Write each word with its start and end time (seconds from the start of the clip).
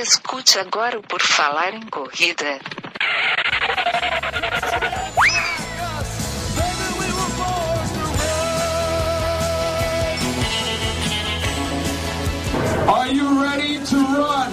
Escute 0.00 0.60
agora 0.60 0.96
o 0.96 1.02
Por 1.02 1.20
Falar 1.20 1.74
em 1.74 1.84
Corrida. 1.88 2.60
Are 12.86 13.12
you 13.12 13.42
ready 13.42 13.80
to 13.86 13.96
run? 13.96 14.52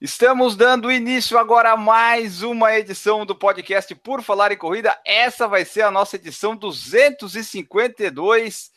Estamos 0.00 0.56
dando 0.56 0.90
início 0.90 1.36
agora 1.36 1.72
a 1.72 1.76
mais 1.76 2.42
uma 2.42 2.74
edição 2.74 3.26
do 3.26 3.34
podcast 3.34 3.94
Por 3.96 4.22
Falar 4.22 4.52
em 4.52 4.56
Corrida. 4.56 4.98
Essa 5.04 5.46
vai 5.46 5.66
ser 5.66 5.82
a 5.82 5.90
nossa 5.90 6.16
edição 6.16 6.56
252. 6.56 8.72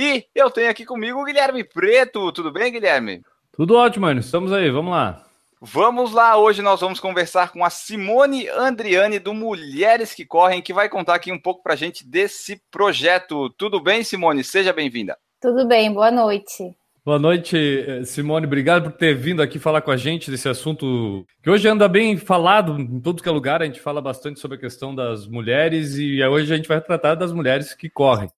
E 0.00 0.26
eu 0.32 0.48
tenho 0.48 0.70
aqui 0.70 0.84
comigo 0.84 1.20
o 1.20 1.24
Guilherme 1.24 1.64
Preto. 1.64 2.30
Tudo 2.30 2.52
bem, 2.52 2.70
Guilherme? 2.70 3.20
Tudo 3.50 3.74
ótimo, 3.74 4.06
mano. 4.06 4.20
Estamos 4.20 4.52
aí, 4.52 4.70
vamos 4.70 4.92
lá. 4.92 5.24
Vamos 5.60 6.12
lá, 6.12 6.36
hoje 6.36 6.62
nós 6.62 6.80
vamos 6.80 7.00
conversar 7.00 7.50
com 7.50 7.64
a 7.64 7.68
Simone 7.68 8.48
Andriani 8.48 9.18
do 9.18 9.34
Mulheres 9.34 10.14
que 10.14 10.24
Correm, 10.24 10.62
que 10.62 10.72
vai 10.72 10.88
contar 10.88 11.16
aqui 11.16 11.32
um 11.32 11.38
pouco 11.38 11.64
pra 11.64 11.74
gente 11.74 12.06
desse 12.06 12.62
projeto. 12.70 13.50
Tudo 13.58 13.80
bem, 13.80 14.04
Simone? 14.04 14.44
Seja 14.44 14.72
bem-vinda. 14.72 15.18
Tudo 15.40 15.66
bem, 15.66 15.92
boa 15.92 16.12
noite. 16.12 16.76
Boa 17.04 17.18
noite, 17.18 17.56
eh, 17.56 18.04
Simone. 18.04 18.46
Obrigado 18.46 18.92
por 18.92 18.92
ter 18.92 19.16
vindo 19.16 19.42
aqui 19.42 19.58
falar 19.58 19.80
com 19.80 19.90
a 19.90 19.96
gente 19.96 20.30
desse 20.30 20.48
assunto 20.48 21.26
que 21.42 21.50
hoje 21.50 21.66
anda 21.66 21.88
bem 21.88 22.16
falado 22.16 22.78
em 22.78 23.00
todo 23.00 23.20
que 23.20 23.28
é 23.28 23.32
lugar. 23.32 23.62
A 23.62 23.64
gente 23.64 23.80
fala 23.80 24.00
bastante 24.00 24.38
sobre 24.38 24.58
a 24.58 24.60
questão 24.60 24.94
das 24.94 25.26
mulheres 25.26 25.96
e 25.96 26.22
hoje 26.22 26.54
a 26.54 26.56
gente 26.56 26.68
vai 26.68 26.80
tratar 26.80 27.16
das 27.16 27.32
mulheres 27.32 27.74
que 27.74 27.90
correm. 27.90 28.30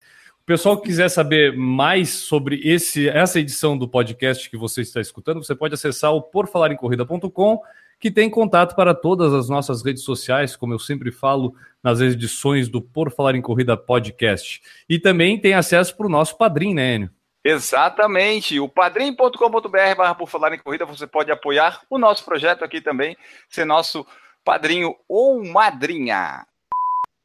O 0.42 0.46
pessoal 0.50 0.76
que 0.76 0.88
quiser 0.88 1.08
saber 1.08 1.56
mais 1.56 2.10
sobre 2.10 2.60
esse, 2.64 3.08
essa 3.08 3.38
edição 3.38 3.78
do 3.78 3.88
podcast 3.88 4.50
que 4.50 4.56
você 4.56 4.80
está 4.80 5.00
escutando, 5.00 5.42
você 5.42 5.54
pode 5.54 5.74
acessar 5.74 6.12
o 6.12 6.22
porfalarencorrida.com, 6.22 7.62
que 8.00 8.10
tem 8.10 8.28
contato 8.28 8.74
para 8.74 8.94
todas 8.94 9.32
as 9.32 9.48
nossas 9.48 9.84
redes 9.84 10.02
sociais, 10.02 10.56
como 10.56 10.72
eu 10.72 10.78
sempre 10.78 11.12
falo 11.12 11.54
nas 11.82 12.00
edições 12.00 12.68
do 12.68 12.80
Por 12.80 13.12
Falar 13.12 13.34
em 13.36 13.42
Corrida 13.42 13.76
podcast. 13.76 14.60
E 14.88 14.98
também 14.98 15.38
tem 15.38 15.54
acesso 15.54 15.96
para 15.96 16.06
o 16.06 16.10
nosso 16.10 16.36
padrinho, 16.36 16.74
né, 16.74 16.94
Enio? 16.96 17.10
Exatamente. 17.44 18.58
O 18.60 18.68
padrim.com.br 18.68 19.94
barra 19.96 20.14
por 20.14 20.28
falar 20.28 20.54
em 20.54 20.58
corrida, 20.58 20.84
você 20.84 21.06
pode 21.06 21.30
apoiar 21.30 21.82
o 21.88 21.98
nosso 21.98 22.24
projeto 22.24 22.64
aqui 22.64 22.80
também, 22.80 23.16
ser 23.48 23.64
nosso 23.64 24.06
padrinho 24.44 24.94
ou 25.08 25.44
madrinha. 25.44 26.44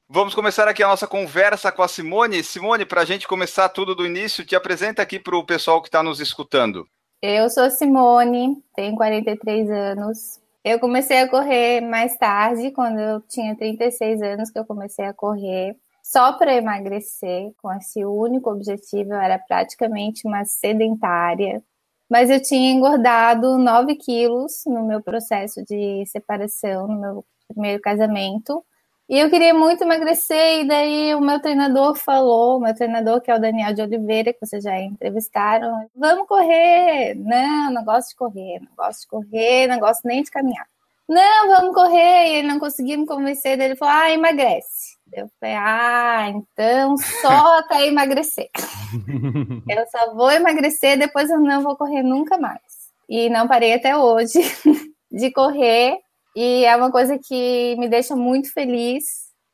Vamos 0.07 0.35
começar 0.35 0.67
aqui 0.67 0.83
a 0.83 0.87
nossa 0.87 1.07
conversa 1.07 1.71
com 1.71 1.81
a 1.81 1.87
Simone. 1.87 2.43
Simone, 2.43 2.85
para 2.85 3.01
a 3.01 3.05
gente 3.05 3.27
começar 3.27 3.69
tudo 3.69 3.95
do 3.95 4.05
início, 4.05 4.45
te 4.45 4.55
apresenta 4.55 5.01
aqui 5.01 5.17
para 5.19 5.35
o 5.35 5.43
pessoal 5.43 5.81
que 5.81 5.87
está 5.87 6.03
nos 6.03 6.19
escutando. 6.19 6.87
Eu 7.19 7.49
sou 7.49 7.71
Simone, 7.71 8.55
tenho 8.75 8.95
43 8.95 9.67
anos. 9.67 10.39
Eu 10.63 10.79
comecei 10.79 11.21
a 11.21 11.27
correr 11.27 11.81
mais 11.81 12.15
tarde, 12.17 12.69
quando 12.69 12.99
eu 12.99 13.19
tinha 13.21 13.57
36 13.57 14.21
anos 14.21 14.51
que 14.51 14.59
eu 14.59 14.65
comecei 14.65 15.05
a 15.05 15.13
correr, 15.13 15.75
só 16.03 16.33
para 16.33 16.53
emagrecer, 16.53 17.51
com 17.59 17.73
esse 17.73 18.05
único 18.05 18.51
objetivo. 18.51 19.11
Eu 19.11 19.19
era 19.19 19.39
praticamente 19.39 20.27
uma 20.27 20.45
sedentária, 20.45 21.63
mas 22.07 22.29
eu 22.29 22.39
tinha 22.39 22.71
engordado 22.71 23.57
9 23.57 23.95
quilos 23.95 24.65
no 24.67 24.85
meu 24.85 25.01
processo 25.01 25.65
de 25.65 26.05
separação, 26.05 26.87
no 26.87 27.01
meu 27.01 27.25
primeiro 27.47 27.81
casamento. 27.81 28.63
E 29.07 29.19
eu 29.19 29.29
queria 29.29 29.53
muito 29.53 29.83
emagrecer, 29.83 30.61
e 30.61 30.67
daí 30.67 31.13
o 31.13 31.21
meu 31.21 31.39
treinador 31.39 31.95
falou, 31.95 32.57
o 32.57 32.59
meu 32.59 32.73
treinador, 32.73 33.21
que 33.21 33.29
é 33.29 33.35
o 33.35 33.39
Daniel 33.39 33.71
de 33.71 33.83
Oliveira, 33.83 34.33
que 34.33 34.43
vocês 34.43 34.63
já 34.63 34.79
entrevistaram, 34.79 35.87
vamos 35.95 36.27
correr. 36.27 37.13
Não, 37.13 37.71
não 37.71 37.85
gosto 37.85 38.09
de 38.09 38.15
correr, 38.15 38.59
não 38.59 38.75
gosto 38.75 39.01
de 39.01 39.07
correr, 39.07 39.67
não 39.67 39.79
gosto 39.79 40.07
nem 40.07 40.23
de 40.23 40.31
caminhar. 40.31 40.67
Não, 41.07 41.47
vamos 41.49 41.75
correr. 41.75 42.29
E 42.29 42.35
ele 42.37 42.47
não 42.47 42.59
conseguia 42.59 42.97
me 42.97 43.05
convencer, 43.05 43.57
daí 43.57 43.67
ele 43.67 43.75
falou, 43.75 43.93
ah, 43.93 44.11
emagrece. 44.11 44.95
Eu 45.13 45.29
falei, 45.39 45.55
ah, 45.55 46.29
então 46.29 46.97
só 46.97 47.59
até 47.59 47.85
emagrecer. 47.85 48.49
eu 49.69 49.85
só 49.87 50.15
vou 50.15 50.31
emagrecer, 50.31 50.97
depois 50.97 51.29
eu 51.29 51.39
não 51.39 51.61
vou 51.61 51.75
correr 51.77 52.01
nunca 52.01 52.39
mais. 52.39 52.59
E 53.07 53.29
não 53.29 53.47
parei 53.47 53.75
até 53.75 53.95
hoje 53.95 54.39
de 55.11 55.31
correr, 55.31 55.99
e 56.35 56.65
é 56.65 56.75
uma 56.75 56.91
coisa 56.91 57.17
que 57.17 57.75
me 57.77 57.87
deixa 57.87 58.15
muito 58.15 58.51
feliz. 58.51 59.03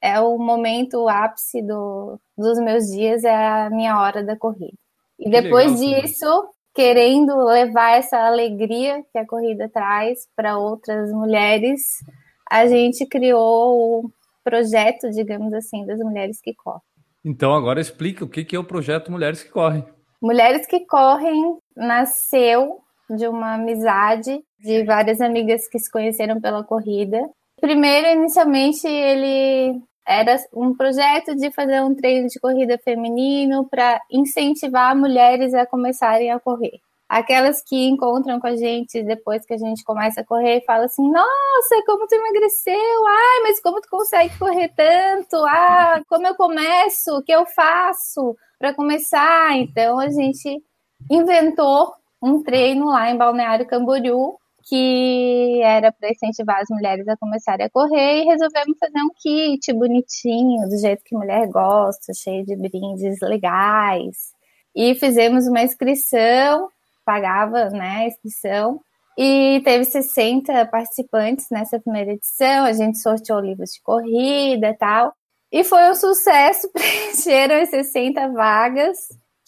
É 0.02 0.20
o 0.20 0.38
momento, 0.38 1.04
o 1.04 1.10
ápice 1.10 1.62
do, 1.62 2.20
dos 2.36 2.58
meus 2.60 2.88
dias, 2.88 3.24
é 3.24 3.36
a 3.36 3.70
minha 3.70 4.00
hora 4.00 4.24
da 4.24 4.36
corrida. 4.36 4.74
E 5.20 5.30
depois 5.30 5.80
legal, 5.80 6.02
disso, 6.02 6.50
querendo 6.74 7.36
levar 7.46 7.92
essa 7.92 8.18
alegria 8.18 9.04
que 9.12 9.20
a 9.20 9.28
corrida 9.28 9.70
traz 9.70 10.28
para 10.36 10.58
outras 10.58 11.12
mulheres, 11.12 11.82
a 12.50 12.66
gente 12.66 13.06
criou 13.06 14.06
o 14.06 14.12
projeto, 14.44 15.12
digamos 15.12 15.54
assim, 15.54 15.86
das 15.86 16.00
mulheres 16.00 16.42
que 16.42 16.56
correm. 16.56 16.82
Então, 17.24 17.54
agora 17.54 17.80
explica 17.80 18.26
o 18.26 18.28
que 18.28 18.56
é 18.56 18.60
o 18.60 18.64
projeto 18.64 19.12
Mulheres 19.12 19.44
que 19.44 19.50
Correm. 19.52 19.86
Mulheres 20.20 20.66
que 20.66 20.86
Correm 20.88 21.60
nasceu 21.76 22.80
de 23.10 23.28
uma 23.28 23.54
amizade 23.54 24.44
de 24.62 24.84
várias 24.84 25.20
amigas 25.20 25.68
que 25.68 25.80
se 25.80 25.92
conheceram 25.92 26.40
pela 26.40 26.64
corrida. 26.64 27.30
Primeiro, 27.60 28.08
inicialmente, 28.08 28.88
ele 28.88 29.82
era 30.06 30.36
um 30.54 30.76
projeto 30.76 31.36
de 31.36 31.52
fazer 31.52 31.82
um 31.82 31.96
treino 31.96 32.28
de 32.28 32.40
corrida 32.40 32.78
feminino 32.84 33.68
para 33.70 34.02
incentivar 34.12 34.96
mulheres 34.96 35.54
a 35.54 35.66
começarem 35.66 36.32
a 36.32 36.40
correr. 36.40 36.80
Aquelas 37.08 37.62
que 37.62 37.90
encontram 37.90 38.40
com 38.40 38.48
a 38.48 38.56
gente 38.56 39.04
depois 39.04 39.46
que 39.46 39.54
a 39.54 39.58
gente 39.58 39.84
começa 39.84 40.22
a 40.22 40.26
correr 40.26 40.60
e 40.60 40.66
falam 40.66 40.86
assim: 40.86 41.12
Nossa, 41.12 41.84
como 41.86 42.08
tu 42.08 42.16
emagreceu! 42.16 42.74
Ai, 43.08 43.42
mas 43.44 43.62
como 43.62 43.82
tu 43.82 43.90
consegue 43.90 44.38
correr 44.40 44.70
tanto? 44.70 45.36
Ah, 45.46 46.02
como 46.08 46.26
eu 46.26 46.36
começo? 46.36 47.18
O 47.18 47.22
que 47.22 47.34
eu 47.34 47.46
faço 47.46 48.36
para 48.58 48.74
começar? 48.74 49.58
Então 49.58 50.00
a 50.00 50.10
gente 50.10 50.64
inventou 51.10 51.94
um 52.24 52.42
treino 52.42 52.86
lá 52.86 53.12
em 53.12 53.18
Balneário 53.18 53.68
Camboriú 53.68 54.38
que 54.64 55.62
era 55.64 55.92
para 55.92 56.12
incentivar 56.12 56.62
as 56.62 56.70
mulheres 56.70 57.08
a 57.08 57.18
começarem 57.18 57.66
a 57.66 57.70
correr 57.70 58.22
e 58.22 58.26
resolvemos 58.26 58.78
fazer 58.80 59.02
um 59.04 59.10
kit 59.16 59.74
bonitinho, 59.74 60.70
do 60.70 60.78
jeito 60.78 61.04
que 61.04 61.16
mulher 61.16 61.48
gosta, 61.48 62.14
cheio 62.14 62.46
de 62.46 62.56
brindes 62.56 63.20
legais. 63.22 64.34
E 64.76 64.96
fizemos 64.96 65.48
uma 65.48 65.62
inscrição, 65.62 66.70
pagava 67.06 67.70
né, 67.70 68.04
a 68.04 68.08
inscrição, 68.08 68.80
e 69.18 69.62
teve 69.64 69.86
60 69.86 70.66
participantes 70.68 71.48
nessa 71.52 71.80
primeira 71.80 72.14
edição. 72.14 72.66
A 72.66 72.74
gente 72.74 73.00
sorteou 73.00 73.40
livros 73.40 73.72
de 73.72 73.82
corrida 73.82 74.70
e 74.70 74.74
tal. 74.78 75.14
E 75.52 75.64
foi 75.64 75.90
um 75.90 75.96
sucesso, 75.96 76.72
preencheram 76.74 77.62
as 77.62 77.70
60 77.70 78.30
vagas 78.30 78.98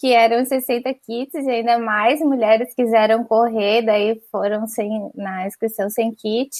que 0.04 0.12
eram 0.12 0.44
60 0.44 0.92
kits 0.92 1.46
e 1.46 1.50
ainda 1.50 1.78
mais 1.78 2.20
mulheres 2.20 2.74
quiseram 2.74 3.24
correr, 3.24 3.80
daí 3.80 4.20
foram 4.30 4.66
sem, 4.66 5.10
na 5.14 5.46
inscrição 5.46 5.88
sem 5.88 6.14
kit. 6.14 6.54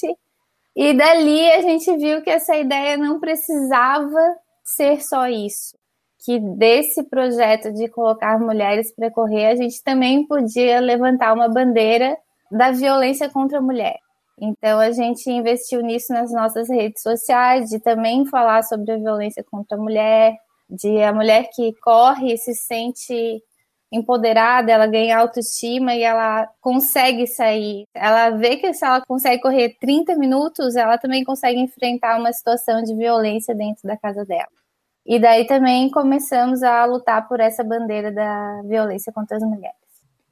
E 0.75 0.91
dali 0.95 1.51
a 1.51 1.61
gente 1.61 1.95
viu 1.95 2.23
que 2.23 2.31
essa 2.31 2.55
ideia 2.55 2.97
não 2.97 3.19
precisava 3.19 4.19
ser 4.63 4.99
só 5.03 5.27
isso. 5.27 5.77
Que 6.25 6.39
desse 6.39 7.03
projeto 7.03 7.71
de 7.71 7.87
colocar 7.87 8.39
mulheres 8.39 8.91
para 8.95 9.11
correr, 9.11 9.45
a 9.45 9.55
gente 9.55 9.83
também 9.83 10.25
podia 10.25 10.79
levantar 10.79 11.31
uma 11.31 11.47
bandeira 11.47 12.17
da 12.51 12.71
violência 12.71 13.29
contra 13.29 13.59
a 13.59 13.61
mulher. 13.61 13.99
Então 14.41 14.79
a 14.79 14.89
gente 14.89 15.29
investiu 15.29 15.83
nisso 15.83 16.11
nas 16.11 16.33
nossas 16.33 16.67
redes 16.67 17.03
sociais, 17.03 17.69
de 17.69 17.79
também 17.79 18.25
falar 18.25 18.63
sobre 18.63 18.91
a 18.91 18.97
violência 18.97 19.43
contra 19.43 19.77
a 19.77 19.79
mulher, 19.79 20.35
de 20.69 21.01
a 21.03 21.13
mulher 21.13 21.49
que 21.53 21.73
corre 21.81 22.37
se 22.37 22.53
sente 22.53 23.41
empoderada, 23.91 24.71
ela 24.71 24.87
ganha 24.87 25.17
autoestima 25.17 25.95
e 25.95 26.01
ela 26.03 26.47
consegue 26.59 27.27
sair. 27.27 27.85
Ela 27.93 28.31
vê 28.31 28.57
que 28.57 28.73
se 28.73 28.85
ela 28.85 29.01
consegue 29.05 29.41
correr 29.41 29.77
30 29.79 30.15
minutos, 30.15 30.75
ela 30.75 30.97
também 30.97 31.23
consegue 31.23 31.59
enfrentar 31.59 32.19
uma 32.19 32.33
situação 32.33 32.83
de 32.83 32.95
violência 32.95 33.55
dentro 33.55 33.87
da 33.87 33.95
casa 33.95 34.25
dela. 34.25 34.47
E 35.05 35.19
daí 35.19 35.45
também 35.45 35.89
começamos 35.89 36.63
a 36.63 36.83
lutar 36.85 37.27
por 37.27 37.39
essa 37.39 37.63
bandeira 37.63 38.11
da 38.11 38.61
violência 38.63 39.13
contra 39.13 39.37
as 39.37 39.43
mulheres. 39.43 39.75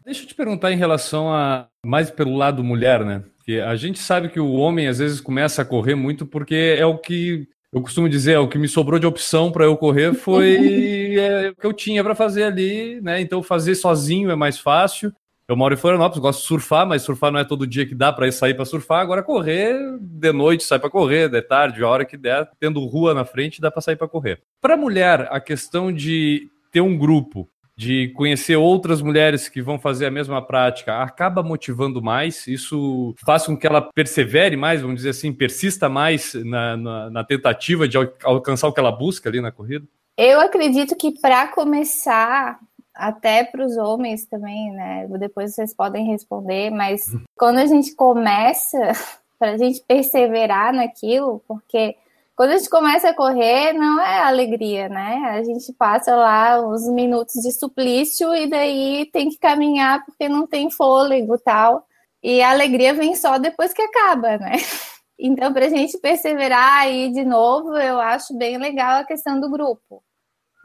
Deixa 0.03 0.23
eu 0.23 0.27
te 0.27 0.35
perguntar 0.35 0.71
em 0.71 0.77
relação 0.77 1.31
a 1.31 1.67
mais 1.85 2.09
pelo 2.11 2.35
lado 2.35 2.63
mulher, 2.63 3.05
né? 3.05 3.23
Porque 3.37 3.59
a 3.59 3.75
gente 3.75 3.99
sabe 3.99 4.29
que 4.29 4.39
o 4.39 4.53
homem 4.53 4.87
às 4.87 4.97
vezes 4.99 5.21
começa 5.21 5.61
a 5.61 5.65
correr 5.65 5.95
muito 5.95 6.25
porque 6.25 6.75
é 6.77 6.85
o 6.85 6.97
que 6.97 7.47
eu 7.73 7.81
costumo 7.81 8.07
dizer, 8.07 8.37
o 8.37 8.47
que 8.47 8.59
me 8.59 8.67
sobrou 8.67 8.99
de 8.99 9.07
opção 9.07 9.51
para 9.51 9.65
eu 9.65 9.75
correr 9.75 10.13
foi 10.13 11.15
é, 11.17 11.49
o 11.49 11.55
que 11.55 11.65
eu 11.65 11.73
tinha 11.73 12.03
para 12.03 12.13
fazer 12.13 12.43
ali, 12.43 13.01
né? 13.01 13.19
Então 13.19 13.41
fazer 13.41 13.73
sozinho 13.75 14.29
é 14.29 14.35
mais 14.35 14.59
fácil. 14.59 15.11
Eu 15.47 15.57
moro 15.57 15.73
em 15.73 15.77
Florianópolis, 15.77 16.21
gosto 16.21 16.41
de 16.41 16.47
surfar, 16.47 16.87
mas 16.87 17.01
surfar 17.01 17.31
não 17.31 17.39
é 17.39 17.43
todo 17.43 17.67
dia 17.67 17.85
que 17.85 17.93
dá 17.93 18.13
para 18.13 18.31
sair 18.31 18.53
para 18.53 18.63
surfar. 18.63 19.01
Agora 19.01 19.21
correr 19.21 19.77
de 19.99 20.31
noite 20.31 20.63
sai 20.63 20.79
para 20.79 20.89
correr, 20.89 21.27
de 21.27 21.41
tarde, 21.41 21.83
a 21.83 21.87
hora 21.87 22.05
que 22.05 22.15
der, 22.15 22.49
tendo 22.59 22.85
rua 22.85 23.13
na 23.13 23.25
frente 23.25 23.59
dá 23.59 23.69
para 23.69 23.81
sair 23.81 23.95
para 23.95 24.07
correr. 24.07 24.41
Para 24.61 24.77
mulher, 24.77 25.27
a 25.31 25.39
questão 25.41 25.91
de 25.91 26.47
ter 26.71 26.79
um 26.79 26.97
grupo 26.97 27.49
de 27.75 28.09
conhecer 28.09 28.55
outras 28.55 29.01
mulheres 29.01 29.49
que 29.49 29.61
vão 29.61 29.79
fazer 29.79 30.05
a 30.05 30.11
mesma 30.11 30.45
prática, 30.45 31.01
acaba 31.01 31.41
motivando 31.41 32.01
mais? 32.01 32.47
Isso 32.47 33.15
faz 33.25 33.45
com 33.45 33.57
que 33.57 33.65
ela 33.65 33.81
persevere 33.81 34.55
mais, 34.55 34.81
vamos 34.81 34.97
dizer 34.97 35.09
assim, 35.09 35.33
persista 35.33 35.89
mais 35.89 36.33
na, 36.33 36.77
na, 36.77 37.09
na 37.09 37.23
tentativa 37.23 37.87
de 37.87 37.97
alcançar 38.23 38.67
o 38.67 38.73
que 38.73 38.79
ela 38.79 38.91
busca 38.91 39.29
ali 39.29 39.41
na 39.41 39.51
corrida? 39.51 39.85
Eu 40.17 40.39
acredito 40.39 40.95
que 40.95 41.19
para 41.19 41.47
começar, 41.47 42.59
até 42.93 43.43
para 43.43 43.65
os 43.65 43.75
homens 43.77 44.25
também, 44.25 44.71
né? 44.71 45.07
Depois 45.19 45.55
vocês 45.55 45.73
podem 45.73 46.05
responder, 46.05 46.69
mas 46.69 47.01
quando 47.35 47.57
a 47.57 47.65
gente 47.65 47.95
começa, 47.95 48.77
para 49.39 49.51
a 49.51 49.57
gente 49.57 49.83
perseverar 49.87 50.71
naquilo, 50.73 51.43
porque 51.47 51.95
quando 52.35 52.51
a 52.51 52.57
gente 52.57 52.69
começa 52.69 53.09
a 53.09 53.15
correr, 53.15 53.73
não 53.73 54.01
é 54.01 54.23
alegria, 54.23 54.89
né? 54.89 55.15
A 55.29 55.43
gente 55.43 55.71
passa 55.73 56.15
lá 56.15 56.59
uns 56.67 56.87
minutos 56.89 57.35
de 57.41 57.51
suplício 57.51 58.33
e 58.33 58.49
daí 58.49 59.09
tem 59.13 59.29
que 59.29 59.37
caminhar 59.37 60.03
porque 60.05 60.27
não 60.27 60.47
tem 60.47 60.71
fôlego 60.71 61.37
tal. 61.37 61.85
E 62.23 62.41
a 62.41 62.49
alegria 62.51 62.93
vem 62.93 63.15
só 63.15 63.37
depois 63.37 63.73
que 63.73 63.81
acaba, 63.81 64.37
né? 64.37 64.53
Então, 65.25 65.53
para 65.53 65.67
a 65.67 65.69
gente 65.69 65.97
perseverar 65.99 66.81
aí 66.81 67.13
de 67.13 67.23
novo, 67.23 67.77
eu 67.77 67.99
acho 67.99 68.35
bem 68.35 68.57
legal 68.57 68.99
a 68.99 69.05
questão 69.05 69.39
do 69.39 69.49
grupo. 69.49 70.03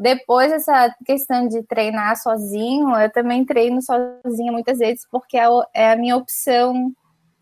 Depois, 0.00 0.50
essa 0.50 0.92
questão 1.04 1.46
de 1.46 1.62
treinar 1.64 2.16
sozinho, 2.16 2.96
eu 2.98 3.12
também 3.12 3.44
treino 3.44 3.80
sozinha 3.82 4.50
muitas 4.50 4.78
vezes, 4.78 5.06
porque 5.12 5.36
é, 5.36 5.46
é 5.74 5.92
a 5.92 5.96
minha 5.96 6.16
opção, 6.16 6.92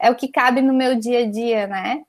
é 0.00 0.11
o 0.11 0.17
que 0.17 0.28
cabe 0.28 0.61
no 0.61 0.75
meu 0.75 0.96
dia 0.99 1.20
a 1.20 1.31
dia, 1.31 1.67
né? 1.67 2.02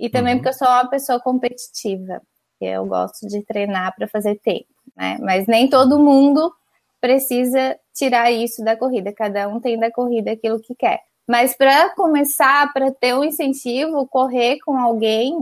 E 0.00 0.08
também 0.08 0.32
uhum. 0.32 0.38
porque 0.38 0.48
eu 0.48 0.58
sou 0.58 0.66
uma 0.66 0.88
pessoa 0.88 1.20
competitiva. 1.20 2.22
Eu 2.58 2.86
gosto 2.86 3.26
de 3.28 3.44
treinar 3.44 3.94
para 3.94 4.08
fazer 4.08 4.36
tempo, 4.40 4.66
né? 4.96 5.18
Mas 5.20 5.46
nem 5.46 5.68
todo 5.68 5.98
mundo 5.98 6.52
precisa 7.00 7.78
tirar 7.94 8.30
isso 8.30 8.64
da 8.64 8.76
corrida. 8.76 9.12
Cada 9.12 9.46
um 9.46 9.60
tem 9.60 9.78
da 9.78 9.90
corrida 9.90 10.32
aquilo 10.32 10.60
que 10.60 10.74
quer. 10.74 11.00
Mas 11.28 11.54
para 11.54 11.94
começar, 11.94 12.72
para 12.72 12.90
ter 12.90 13.14
um 13.14 13.22
incentivo, 13.22 14.08
correr 14.08 14.58
com 14.64 14.76
alguém, 14.76 15.36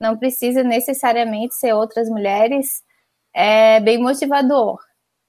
não 0.00 0.16
precisa 0.16 0.62
necessariamente 0.62 1.54
ser 1.54 1.74
outras 1.74 2.08
mulheres, 2.08 2.82
é 3.34 3.78
bem 3.80 3.98
motivador. 3.98 4.78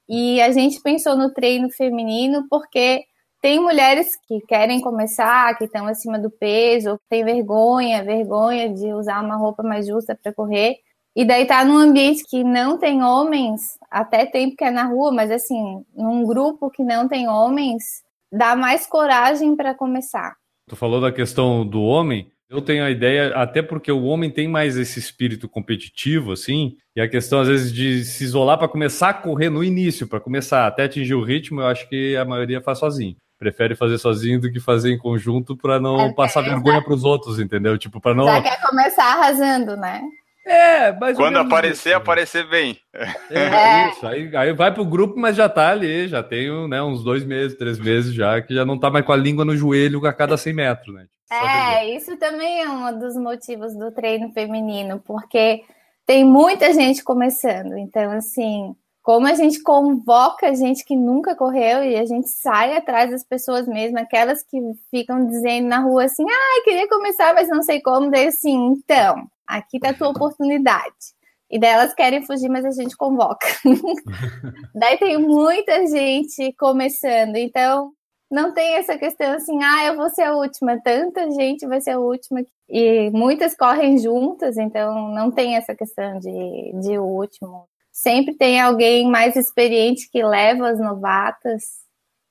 E 0.07 0.41
a 0.41 0.51
gente 0.51 0.81
pensou 0.81 1.15
no 1.17 1.33
treino 1.33 1.69
feminino 1.69 2.47
porque 2.49 3.03
tem 3.41 3.59
mulheres 3.59 4.17
que 4.27 4.41
querem 4.41 4.81
começar, 4.81 5.57
que 5.57 5.65
estão 5.65 5.87
acima 5.87 6.19
do 6.19 6.29
peso, 6.29 6.97
que 6.97 7.09
têm 7.09 7.23
vergonha, 7.23 8.03
vergonha 8.03 8.69
de 8.69 8.93
usar 8.93 9.23
uma 9.23 9.37
roupa 9.37 9.63
mais 9.63 9.87
justa 9.87 10.17
para 10.21 10.33
correr. 10.33 10.77
E 11.15 11.25
daí 11.25 11.45
tá 11.45 11.63
num 11.63 11.77
ambiente 11.77 12.23
que 12.27 12.43
não 12.43 12.77
tem 12.77 13.03
homens, 13.03 13.61
até 13.89 14.25
tem 14.25 14.49
porque 14.49 14.65
é 14.65 14.71
na 14.71 14.85
rua, 14.85 15.11
mas 15.11 15.31
assim, 15.31 15.83
num 15.95 16.23
grupo 16.25 16.69
que 16.69 16.83
não 16.83 17.07
tem 17.07 17.27
homens, 17.27 18.03
dá 18.31 18.55
mais 18.55 18.85
coragem 18.85 19.55
para 19.55 19.73
começar. 19.73 20.35
Tu 20.67 20.75
falou 20.75 21.01
da 21.01 21.11
questão 21.11 21.65
do 21.65 21.81
homem, 21.81 22.31
eu 22.49 22.61
tenho 22.61 22.83
a 22.83 22.91
ideia, 22.91 23.33
até 23.35 23.61
porque 23.61 23.91
o 23.91 24.03
homem 24.03 24.29
tem 24.29 24.47
mais 24.47 24.77
esse 24.77 24.99
espírito 24.99 25.49
competitivo, 25.49 26.31
assim, 26.31 26.77
e 26.95 27.01
a 27.01 27.09
questão, 27.09 27.41
às 27.41 27.47
vezes, 27.47 27.73
de 27.73 28.03
se 28.05 28.23
isolar 28.23 28.57
para 28.57 28.67
começar 28.67 29.09
a 29.09 29.13
correr 29.13 29.49
no 29.49 29.63
início, 29.63 30.07
para 30.07 30.19
começar 30.19 30.67
até 30.67 30.83
atingir 30.83 31.15
o 31.15 31.23
ritmo, 31.23 31.61
eu 31.61 31.67
acho 31.67 31.87
que 31.89 32.15
a 32.15 32.25
maioria 32.25 32.61
faz 32.61 32.79
sozinho 32.79 33.15
prefere 33.39 33.73
fazer 33.73 33.97
sozinho 33.97 34.41
do 34.41 34.51
que 34.51 34.59
fazer 34.59 34.91
em 34.91 34.97
conjunto 34.97 35.55
para 35.55 35.79
não 35.79 36.01
é, 36.01 36.13
passar 36.13 36.45
é, 36.45 36.49
vergonha 36.49 36.83
para 36.83 36.93
os 36.93 37.05
outros, 37.05 37.39
entendeu? 37.39 37.77
Tipo, 37.77 38.01
para 38.01 38.13
não. 38.13 38.25
Já 38.25 38.41
quer 38.41 38.61
começar 38.61 39.05
arrasando, 39.05 39.77
né? 39.77 40.01
É, 40.45 40.91
mas 40.93 41.15
quando 41.15 41.37
aparecer, 41.37 41.89
isso. 41.89 41.97
aparecer 41.97 42.49
bem. 42.49 42.77
É, 42.93 43.39
é. 43.39 43.89
isso. 43.89 44.05
Aí, 44.05 44.35
aí 44.35 44.53
vai 44.53 44.73
pro 44.73 44.83
grupo, 44.83 45.17
mas 45.17 45.35
já 45.35 45.47
tá 45.47 45.69
ali, 45.69 46.07
já 46.07 46.21
tem 46.21 46.49
né, 46.67 46.81
uns 46.81 47.03
dois 47.03 47.23
meses, 47.23 47.57
três 47.57 47.79
meses 47.79 48.13
já, 48.13 48.41
que 48.41 48.53
já 48.53 48.65
não 48.65 48.77
tá 48.77 48.89
mais 48.89 49.05
com 49.05 49.13
a 49.13 49.17
língua 49.17 49.45
no 49.45 49.55
joelho 49.55 50.05
a 50.05 50.13
cada 50.13 50.35
100 50.35 50.53
metros, 50.53 50.95
né? 50.95 51.05
é, 51.31 51.95
isso 51.95 52.17
também 52.17 52.63
é 52.63 52.69
um 52.69 52.97
dos 52.97 53.15
motivos 53.15 53.75
do 53.75 53.91
treino 53.91 54.31
feminino, 54.31 54.99
porque 55.05 55.63
tem 56.03 56.25
muita 56.25 56.73
gente 56.73 57.03
começando, 57.03 57.77
então 57.77 58.11
assim 58.11 58.75
como 59.01 59.27
a 59.27 59.33
gente 59.33 59.61
convoca 59.63 60.53
gente 60.53 60.83
que 60.83 60.95
nunca 60.95 61.35
correu 61.35 61.83
e 61.83 61.95
a 61.95 62.05
gente 62.05 62.29
sai 62.29 62.75
atrás 62.75 63.09
das 63.09 63.23
pessoas 63.23 63.67
mesmo, 63.67 63.97
aquelas 63.97 64.43
que 64.43 64.57
ficam 64.91 65.25
dizendo 65.25 65.67
na 65.67 65.79
rua 65.79 66.05
assim, 66.05 66.23
ah, 66.29 66.63
queria 66.63 66.87
começar, 66.87 67.33
mas 67.33 67.47
não 67.47 67.63
sei 67.63 67.81
como, 67.81 68.11
daí 68.11 68.27
assim, 68.27 68.55
então, 68.73 69.27
aqui 69.47 69.79
tá 69.79 69.89
a 69.89 69.93
tua 69.93 70.09
oportunidade. 70.09 71.17
E 71.49 71.59
daí 71.59 71.71
elas 71.71 71.95
querem 71.95 72.23
fugir, 72.23 72.49
mas 72.49 72.63
a 72.63 72.71
gente 72.71 72.95
convoca. 72.95 73.47
daí 74.75 74.97
tem 74.97 75.17
muita 75.17 75.87
gente 75.87 76.53
começando, 76.53 77.37
então 77.37 77.91
não 78.29 78.53
tem 78.53 78.75
essa 78.75 78.97
questão 78.97 79.33
assim, 79.33 79.57
ah, 79.63 79.85
eu 79.85 79.95
vou 79.95 80.09
ser 80.09 80.23
a 80.23 80.35
última, 80.35 80.79
tanta 80.83 81.31
gente 81.31 81.65
vai 81.65 81.81
ser 81.81 81.91
a 81.91 81.99
última. 81.99 82.43
E 82.69 83.09
muitas 83.09 83.55
correm 83.55 83.97
juntas, 83.97 84.57
então 84.57 85.09
não 85.09 85.31
tem 85.31 85.55
essa 85.55 85.73
questão 85.73 86.19
de, 86.19 86.71
de 86.81 86.99
último 86.99 87.67
sempre 88.01 88.33
tem 88.33 88.61
alguém 88.61 89.09
mais 89.09 89.35
experiente 89.35 90.09
que 90.09 90.23
leva 90.23 90.69
as 90.69 90.79
novatas, 90.79 91.63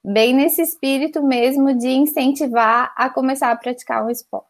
bem 0.02 0.32
nesse 0.34 0.62
espírito 0.62 1.22
mesmo 1.22 1.76
de 1.76 1.88
incentivar 1.88 2.92
a 2.96 3.10
começar 3.10 3.50
a 3.50 3.56
praticar 3.56 4.04
um 4.04 4.10
esporte. 4.10 4.48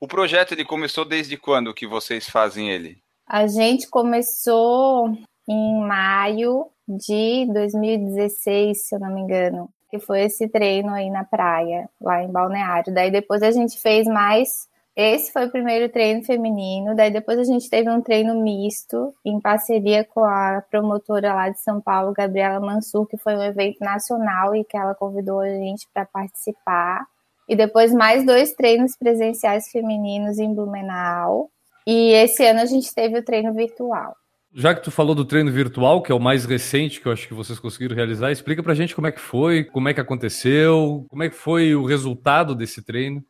O 0.00 0.08
projeto 0.08 0.52
ele 0.52 0.64
começou 0.64 1.04
desde 1.04 1.36
quando 1.36 1.74
que 1.74 1.86
vocês 1.86 2.28
fazem 2.28 2.70
ele? 2.70 2.98
A 3.26 3.46
gente 3.46 3.88
começou 3.88 5.12
em 5.48 5.80
maio 5.80 6.66
de 6.88 7.46
2016, 7.52 8.88
se 8.88 8.94
eu 8.94 9.00
não 9.00 9.14
me 9.14 9.20
engano, 9.20 9.68
que 9.90 10.00
foi 10.00 10.22
esse 10.22 10.48
treino 10.48 10.90
aí 10.90 11.10
na 11.10 11.24
praia, 11.24 11.88
lá 12.00 12.22
em 12.22 12.32
Balneário. 12.32 12.92
Daí 12.92 13.10
depois 13.10 13.42
a 13.42 13.50
gente 13.52 13.78
fez 13.78 14.06
mais 14.06 14.66
esse 15.00 15.32
foi 15.32 15.46
o 15.46 15.50
primeiro 15.50 15.88
treino 15.88 16.24
feminino, 16.24 16.92
daí 16.96 17.08
depois 17.08 17.38
a 17.38 17.44
gente 17.44 17.70
teve 17.70 17.88
um 17.88 18.02
treino 18.02 18.34
misto, 18.42 19.14
em 19.24 19.40
parceria 19.40 20.04
com 20.04 20.24
a 20.24 20.60
promotora 20.68 21.32
lá 21.32 21.48
de 21.50 21.60
São 21.60 21.80
Paulo, 21.80 22.12
Gabriela 22.12 22.58
Mansur, 22.58 23.06
que 23.06 23.16
foi 23.16 23.36
um 23.36 23.42
evento 23.44 23.78
nacional 23.78 24.56
e 24.56 24.64
que 24.64 24.76
ela 24.76 24.96
convidou 24.96 25.38
a 25.38 25.48
gente 25.48 25.86
para 25.94 26.04
participar. 26.04 27.06
E 27.48 27.54
depois 27.54 27.94
mais 27.94 28.26
dois 28.26 28.52
treinos 28.54 28.96
presenciais 28.96 29.70
femininos 29.70 30.40
em 30.40 30.52
Blumenau. 30.52 31.48
E 31.86 32.10
esse 32.10 32.44
ano 32.44 32.60
a 32.60 32.66
gente 32.66 32.92
teve 32.92 33.20
o 33.20 33.24
treino 33.24 33.54
virtual. 33.54 34.16
Já 34.52 34.74
que 34.74 34.82
tu 34.82 34.90
falou 34.90 35.14
do 35.14 35.24
treino 35.24 35.52
virtual, 35.52 36.02
que 36.02 36.10
é 36.10 36.14
o 36.14 36.18
mais 36.18 36.44
recente 36.44 37.00
que 37.00 37.06
eu 37.06 37.12
acho 37.12 37.28
que 37.28 37.34
vocês 37.34 37.60
conseguiram 37.60 37.94
realizar, 37.94 38.32
explica 38.32 38.64
pra 38.64 38.74
gente 38.74 38.96
como 38.96 39.06
é 39.06 39.12
que 39.12 39.20
foi, 39.20 39.62
como 39.62 39.88
é 39.88 39.94
que 39.94 40.00
aconteceu, 40.00 41.06
como 41.08 41.22
é 41.22 41.28
que 41.28 41.36
foi 41.36 41.76
o 41.76 41.84
resultado 41.84 42.52
desse 42.52 42.82
treino. 42.82 43.22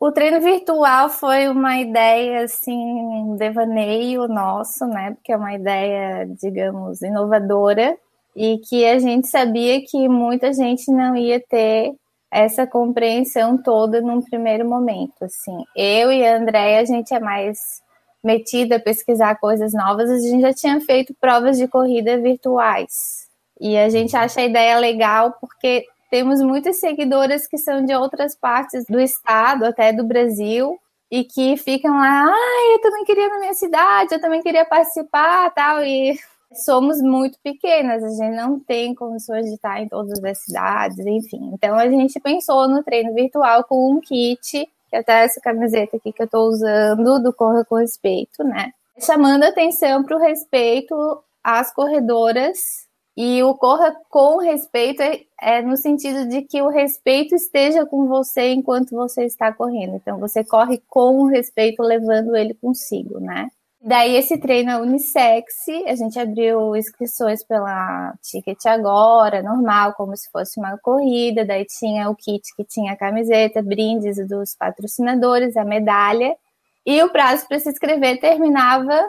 O 0.00 0.10
treino 0.10 0.40
virtual 0.40 1.10
foi 1.10 1.46
uma 1.46 1.78
ideia, 1.78 2.44
assim, 2.44 2.74
um 2.74 3.36
devaneio 3.36 4.26
nosso, 4.26 4.86
né? 4.86 5.10
Porque 5.10 5.30
é 5.30 5.36
uma 5.36 5.52
ideia, 5.52 6.26
digamos, 6.40 7.02
inovadora 7.02 7.98
e 8.34 8.56
que 8.58 8.86
a 8.86 8.98
gente 8.98 9.28
sabia 9.28 9.78
que 9.84 10.08
muita 10.08 10.54
gente 10.54 10.90
não 10.90 11.14
ia 11.14 11.38
ter 11.38 11.92
essa 12.30 12.66
compreensão 12.66 13.62
toda 13.62 14.00
num 14.00 14.22
primeiro 14.22 14.66
momento, 14.66 15.22
assim. 15.22 15.64
Eu 15.76 16.10
e 16.10 16.26
a 16.26 16.38
Andréia, 16.38 16.80
a 16.80 16.84
gente 16.86 17.12
é 17.12 17.20
mais 17.20 17.82
metida 18.24 18.76
a 18.76 18.80
pesquisar 18.80 19.34
coisas 19.34 19.74
novas, 19.74 20.08
a 20.08 20.18
gente 20.18 20.40
já 20.40 20.54
tinha 20.54 20.80
feito 20.80 21.14
provas 21.20 21.58
de 21.58 21.68
corrida 21.68 22.16
virtuais. 22.16 23.28
E 23.60 23.76
a 23.76 23.90
gente 23.90 24.16
acha 24.16 24.40
a 24.40 24.44
ideia 24.44 24.78
legal 24.78 25.36
porque 25.38 25.84
temos 26.10 26.42
muitas 26.42 26.80
seguidoras 26.80 27.46
que 27.46 27.56
são 27.56 27.84
de 27.84 27.94
outras 27.94 28.34
partes 28.34 28.84
do 28.86 29.00
estado, 29.00 29.64
até 29.64 29.92
do 29.92 30.04
Brasil, 30.04 30.78
e 31.10 31.24
que 31.24 31.56
ficam 31.56 31.92
lá, 31.96 32.26
ah, 32.26 32.72
eu 32.72 32.80
também 32.80 33.04
queria 33.04 33.28
na 33.28 33.38
minha 33.38 33.54
cidade, 33.54 34.14
eu 34.14 34.20
também 34.20 34.42
queria 34.42 34.64
participar, 34.64 35.50
tal, 35.52 35.82
e 35.82 36.18
somos 36.52 37.00
muito 37.00 37.38
pequenas, 37.42 38.02
a 38.02 38.08
gente 38.08 38.36
não 38.36 38.58
tem 38.58 38.94
condições 38.94 39.46
de 39.46 39.54
estar 39.54 39.80
em 39.80 39.88
todas 39.88 40.22
as 40.22 40.38
cidades, 40.38 40.98
enfim. 40.98 41.50
Então 41.54 41.76
a 41.76 41.88
gente 41.88 42.18
pensou 42.20 42.68
no 42.68 42.82
treino 42.82 43.14
virtual 43.14 43.64
com 43.64 43.92
um 43.92 44.00
kit, 44.00 44.68
que 44.88 44.96
até 44.96 45.24
essa 45.24 45.40
camiseta 45.40 45.96
aqui 45.96 46.12
que 46.12 46.22
eu 46.22 46.26
estou 46.26 46.48
usando, 46.48 47.22
do 47.22 47.32
Corra 47.32 47.64
com 47.64 47.76
Respeito, 47.76 48.42
né? 48.42 48.72
Chamando 48.98 49.44
atenção 49.44 50.04
para 50.04 50.16
o 50.16 50.20
respeito 50.20 51.22
às 51.42 51.72
corredoras 51.72 52.89
e 53.16 53.42
o 53.42 53.54
corra 53.54 53.94
com 54.08 54.38
respeito 54.38 55.02
é, 55.02 55.20
é, 55.40 55.62
no 55.62 55.76
sentido 55.76 56.28
de 56.28 56.42
que 56.42 56.62
o 56.62 56.68
respeito 56.68 57.34
esteja 57.34 57.84
com 57.84 58.06
você 58.06 58.52
enquanto 58.52 58.90
você 58.90 59.24
está 59.24 59.52
correndo. 59.52 59.96
Então 59.96 60.18
você 60.18 60.44
corre 60.44 60.82
com 60.88 61.22
o 61.22 61.26
respeito, 61.26 61.82
levando 61.82 62.36
ele 62.36 62.54
consigo, 62.54 63.20
né? 63.20 63.48
Daí 63.82 64.14
esse 64.14 64.36
treino 64.38 64.70
é 64.70 64.78
unissex, 64.78 65.54
a 65.86 65.94
gente 65.94 66.18
abriu 66.18 66.76
inscrições 66.76 67.42
pela 67.42 68.14
Ticket 68.22 68.66
Agora, 68.66 69.42
normal, 69.42 69.94
como 69.94 70.14
se 70.14 70.30
fosse 70.30 70.60
uma 70.60 70.76
corrida. 70.78 71.46
Daí 71.46 71.64
tinha 71.64 72.10
o 72.10 72.14
kit 72.14 72.42
que 72.54 72.62
tinha 72.62 72.92
a 72.92 72.96
camiseta, 72.96 73.62
brindes 73.62 74.16
dos 74.28 74.54
patrocinadores, 74.54 75.56
a 75.56 75.64
medalha. 75.64 76.36
E 76.84 77.02
o 77.02 77.10
prazo 77.10 77.48
para 77.48 77.58
se 77.58 77.70
inscrever 77.70 78.20
terminava 78.20 79.02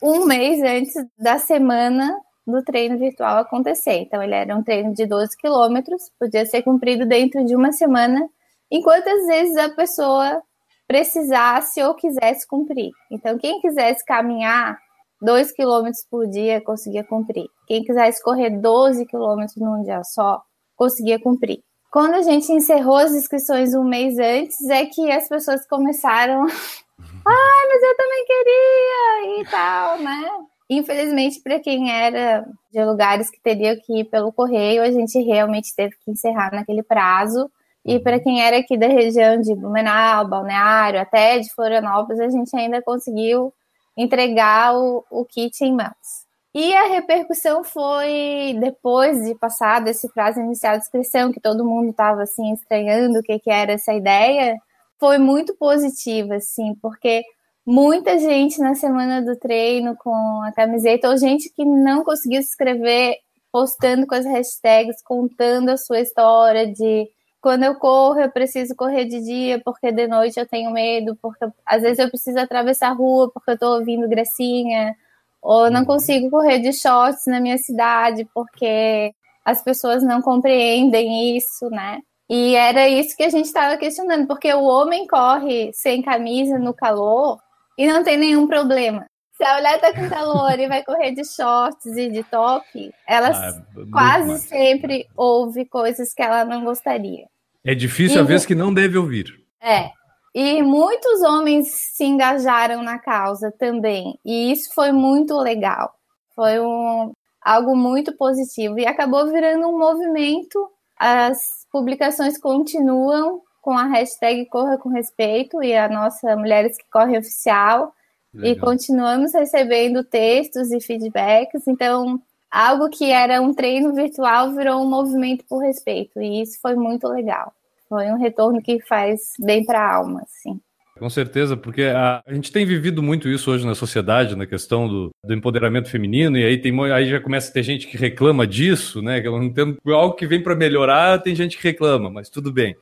um 0.00 0.26
mês 0.26 0.62
antes 0.62 0.94
da 1.18 1.38
semana 1.38 2.16
do 2.46 2.62
treino 2.62 2.98
virtual 2.98 3.38
acontecer. 3.38 3.98
Então, 3.98 4.22
ele 4.22 4.34
era 4.34 4.54
um 4.56 4.62
treino 4.62 4.92
de 4.92 5.06
12 5.06 5.36
quilômetros, 5.36 6.10
podia 6.18 6.44
ser 6.44 6.62
cumprido 6.62 7.06
dentro 7.06 7.44
de 7.44 7.56
uma 7.56 7.72
semana, 7.72 8.28
enquanto 8.70 9.08
às 9.08 9.26
vezes 9.26 9.56
a 9.56 9.70
pessoa 9.70 10.42
precisasse 10.86 11.82
ou 11.82 11.94
quisesse 11.94 12.46
cumprir. 12.46 12.90
Então, 13.10 13.38
quem 13.38 13.60
quisesse 13.60 14.04
caminhar 14.04 14.78
2 15.22 15.52
quilômetros 15.52 16.04
por 16.10 16.26
dia, 16.26 16.60
conseguia 16.60 17.02
cumprir. 17.02 17.46
Quem 17.66 17.82
quisesse 17.82 18.22
correr 18.22 18.50
12 18.50 19.06
quilômetros 19.06 19.56
num 19.56 19.82
dia 19.82 20.02
só, 20.04 20.42
conseguia 20.76 21.18
cumprir. 21.18 21.60
Quando 21.90 22.14
a 22.14 22.22
gente 22.22 22.52
encerrou 22.52 22.96
as 22.96 23.12
inscrições 23.12 23.72
um 23.74 23.84
mês 23.84 24.18
antes, 24.18 24.68
é 24.68 24.84
que 24.84 25.10
as 25.10 25.28
pessoas 25.28 25.66
começaram. 25.66 26.42
Ai, 27.26 27.68
mas 27.68 27.82
eu 27.82 27.96
também 27.96 28.24
queria 28.26 29.40
e 29.40 29.44
tal, 29.50 29.98
né? 29.98 30.30
Infelizmente, 30.68 31.40
para 31.40 31.60
quem 31.60 31.90
era 31.90 32.46
de 32.72 32.84
lugares 32.84 33.30
que 33.30 33.40
teria 33.40 33.76
que 33.76 34.00
ir 34.00 34.04
pelo 34.04 34.32
correio, 34.32 34.82
a 34.82 34.90
gente 34.90 35.18
realmente 35.20 35.74
teve 35.74 35.94
que 36.02 36.10
encerrar 36.10 36.52
naquele 36.52 36.82
prazo. 36.82 37.50
E 37.84 37.98
para 37.98 38.18
quem 38.18 38.42
era 38.42 38.58
aqui 38.58 38.78
da 38.78 38.86
região 38.86 39.40
de 39.40 39.54
Blumenau, 39.54 40.26
Balneário, 40.26 41.00
até 41.00 41.38
de 41.38 41.52
Florianópolis, 41.52 42.18
a 42.18 42.30
gente 42.30 42.56
ainda 42.56 42.80
conseguiu 42.80 43.52
entregar 43.96 44.74
o, 44.74 45.04
o 45.10 45.24
kit 45.24 45.62
em 45.62 45.74
mãos. 45.74 46.24
E 46.54 46.72
a 46.72 46.86
repercussão 46.86 47.64
foi 47.64 48.56
depois 48.60 49.24
de 49.24 49.34
passar 49.34 49.80
desse 49.82 50.08
prazo 50.12 50.40
inicial 50.40 50.78
de 50.78 50.84
inscrição, 50.84 51.32
que 51.32 51.40
todo 51.40 51.64
mundo 51.64 51.90
estava 51.90 52.22
assim 52.22 52.52
estranhando 52.52 53.18
o 53.18 53.22
que, 53.22 53.38
que 53.40 53.50
era 53.50 53.72
essa 53.72 53.92
ideia, 53.92 54.56
foi 54.98 55.18
muito 55.18 55.54
positiva, 55.56 56.36
assim, 56.36 56.74
porque 56.80 57.24
muita 57.66 58.18
gente 58.18 58.58
na 58.60 58.74
semana 58.74 59.22
do 59.22 59.36
treino 59.36 59.96
com 59.96 60.42
a 60.42 60.52
camiseta, 60.52 61.08
ou 61.08 61.16
gente 61.16 61.50
que 61.50 61.64
não 61.64 62.04
conseguiu 62.04 62.42
se 62.42 62.48
inscrever, 62.48 63.16
postando 63.50 64.06
com 64.06 64.14
as 64.14 64.26
hashtags, 64.26 65.02
contando 65.02 65.70
a 65.70 65.76
sua 65.76 66.00
história 66.00 66.66
de 66.66 67.08
quando 67.40 67.62
eu 67.64 67.74
corro, 67.74 68.20
eu 68.20 68.30
preciso 68.30 68.74
correr 68.74 69.04
de 69.04 69.20
dia, 69.20 69.60
porque 69.62 69.92
de 69.92 70.08
noite 70.08 70.40
eu 70.40 70.46
tenho 70.48 70.70
medo, 70.70 71.16
porque 71.20 71.46
às 71.66 71.82
vezes 71.82 71.98
eu 71.98 72.08
preciso 72.08 72.38
atravessar 72.38 72.88
a 72.88 72.94
rua 72.94 73.30
porque 73.32 73.50
eu 73.50 73.58
tô 73.58 73.74
ouvindo 73.76 74.08
gracinha, 74.08 74.96
ou 75.42 75.70
não 75.70 75.80
uhum. 75.80 75.86
consigo 75.86 76.30
correr 76.30 76.58
de 76.58 76.72
shorts 76.72 77.26
na 77.26 77.40
minha 77.40 77.58
cidade 77.58 78.26
porque 78.34 79.12
as 79.44 79.62
pessoas 79.62 80.02
não 80.02 80.22
compreendem 80.22 81.36
isso, 81.36 81.68
né? 81.68 82.00
E 82.30 82.54
era 82.56 82.88
isso 82.88 83.14
que 83.14 83.22
a 83.22 83.28
gente 83.28 83.44
estava 83.44 83.76
questionando, 83.76 84.26
porque 84.26 84.52
o 84.54 84.64
homem 84.64 85.06
corre 85.06 85.70
sem 85.74 86.00
camisa 86.00 86.58
no 86.58 86.72
calor 86.72 87.38
e 87.76 87.86
não 87.86 88.02
tem 88.02 88.16
nenhum 88.16 88.46
problema. 88.46 89.06
Se 89.36 89.42
a 89.42 89.54
mulher 89.56 89.80
tá 89.80 89.92
com 89.92 90.08
calor 90.08 90.58
e 90.58 90.68
vai 90.68 90.84
correr 90.84 91.12
de 91.12 91.24
shorts 91.24 91.86
e 91.86 92.08
de 92.08 92.22
top, 92.24 92.92
ela 93.06 93.30
ah, 93.30 93.62
quase 93.90 94.28
mais. 94.28 94.42
sempre 94.42 95.08
ouve 95.16 95.64
coisas 95.64 96.14
que 96.14 96.22
ela 96.22 96.44
não 96.44 96.64
gostaria. 96.64 97.26
É 97.64 97.74
difícil 97.74 98.18
e, 98.18 98.20
a 98.20 98.22
vez 98.22 98.46
que 98.46 98.54
não 98.54 98.72
deve 98.72 98.96
ouvir. 98.96 99.26
É. 99.60 99.90
E 100.32 100.62
muitos 100.62 101.22
homens 101.22 101.68
se 101.68 102.04
engajaram 102.04 102.82
na 102.82 102.98
causa 102.98 103.52
também. 103.58 104.18
E 104.24 104.52
isso 104.52 104.72
foi 104.72 104.92
muito 104.92 105.36
legal. 105.38 105.92
Foi 106.34 106.60
um, 106.60 107.12
algo 107.40 107.76
muito 107.76 108.16
positivo. 108.16 108.78
E 108.78 108.86
acabou 108.86 109.26
virando 109.30 109.66
um 109.68 109.78
movimento. 109.78 110.68
As 110.98 111.38
publicações 111.72 112.38
continuam 112.38 113.40
com 113.64 113.72
a 113.72 113.86
hashtag 113.86 114.44
Corra 114.44 114.76
com 114.76 114.90
Respeito 114.90 115.62
e 115.62 115.74
a 115.74 115.88
nossa 115.88 116.36
Mulheres 116.36 116.76
que 116.76 116.84
Correm 116.92 117.16
Oficial. 117.16 117.94
Legal. 118.34 118.52
E 118.52 118.60
continuamos 118.60 119.32
recebendo 119.32 120.04
textos 120.04 120.70
e 120.70 120.78
feedbacks. 120.80 121.66
Então, 121.66 122.20
algo 122.50 122.90
que 122.90 123.10
era 123.10 123.40
um 123.40 123.54
treino 123.54 123.94
virtual 123.94 124.52
virou 124.52 124.82
um 124.82 124.90
movimento 124.90 125.46
por 125.48 125.62
respeito. 125.62 126.20
E 126.20 126.42
isso 126.42 126.58
foi 126.60 126.74
muito 126.74 127.08
legal. 127.08 127.54
Foi 127.88 128.04
um 128.10 128.18
retorno 128.18 128.60
que 128.60 128.80
faz 128.82 129.32
bem 129.38 129.64
para 129.64 129.80
a 129.80 129.96
alma, 129.96 130.22
assim. 130.22 130.60
Com 130.98 131.08
certeza, 131.08 131.56
porque 131.56 131.84
a, 131.84 132.22
a, 132.24 132.34
gente 132.34 132.52
tem 132.52 132.66
vivido 132.66 133.02
muito 133.02 133.28
isso 133.28 133.50
hoje 133.50 133.66
na 133.66 133.74
sociedade, 133.74 134.36
na 134.36 134.46
questão 134.46 134.86
do, 134.86 135.10
do, 135.24 135.34
empoderamento 135.34 135.90
feminino, 135.90 136.38
e 136.38 136.44
aí, 136.44 136.56
tem, 136.58 136.72
aí 136.92 137.08
já 137.08 137.20
começa 137.20 137.50
a 137.50 137.52
ter 137.52 137.64
gente 137.64 137.88
que 137.88 137.96
reclama 137.96 138.46
disso, 138.46 139.02
né? 139.02 139.20
Que 139.20 139.28
não 139.28 139.42
entendo 139.42 139.76
algo 139.86 140.14
que 140.14 140.26
vem 140.26 140.40
para 140.40 140.54
melhorar, 140.54 141.20
tem 141.20 141.34
gente 141.34 141.56
que 141.56 141.64
reclama, 141.64 142.10
mas 142.10 142.28
tudo 142.28 142.52
bem. 142.52 142.76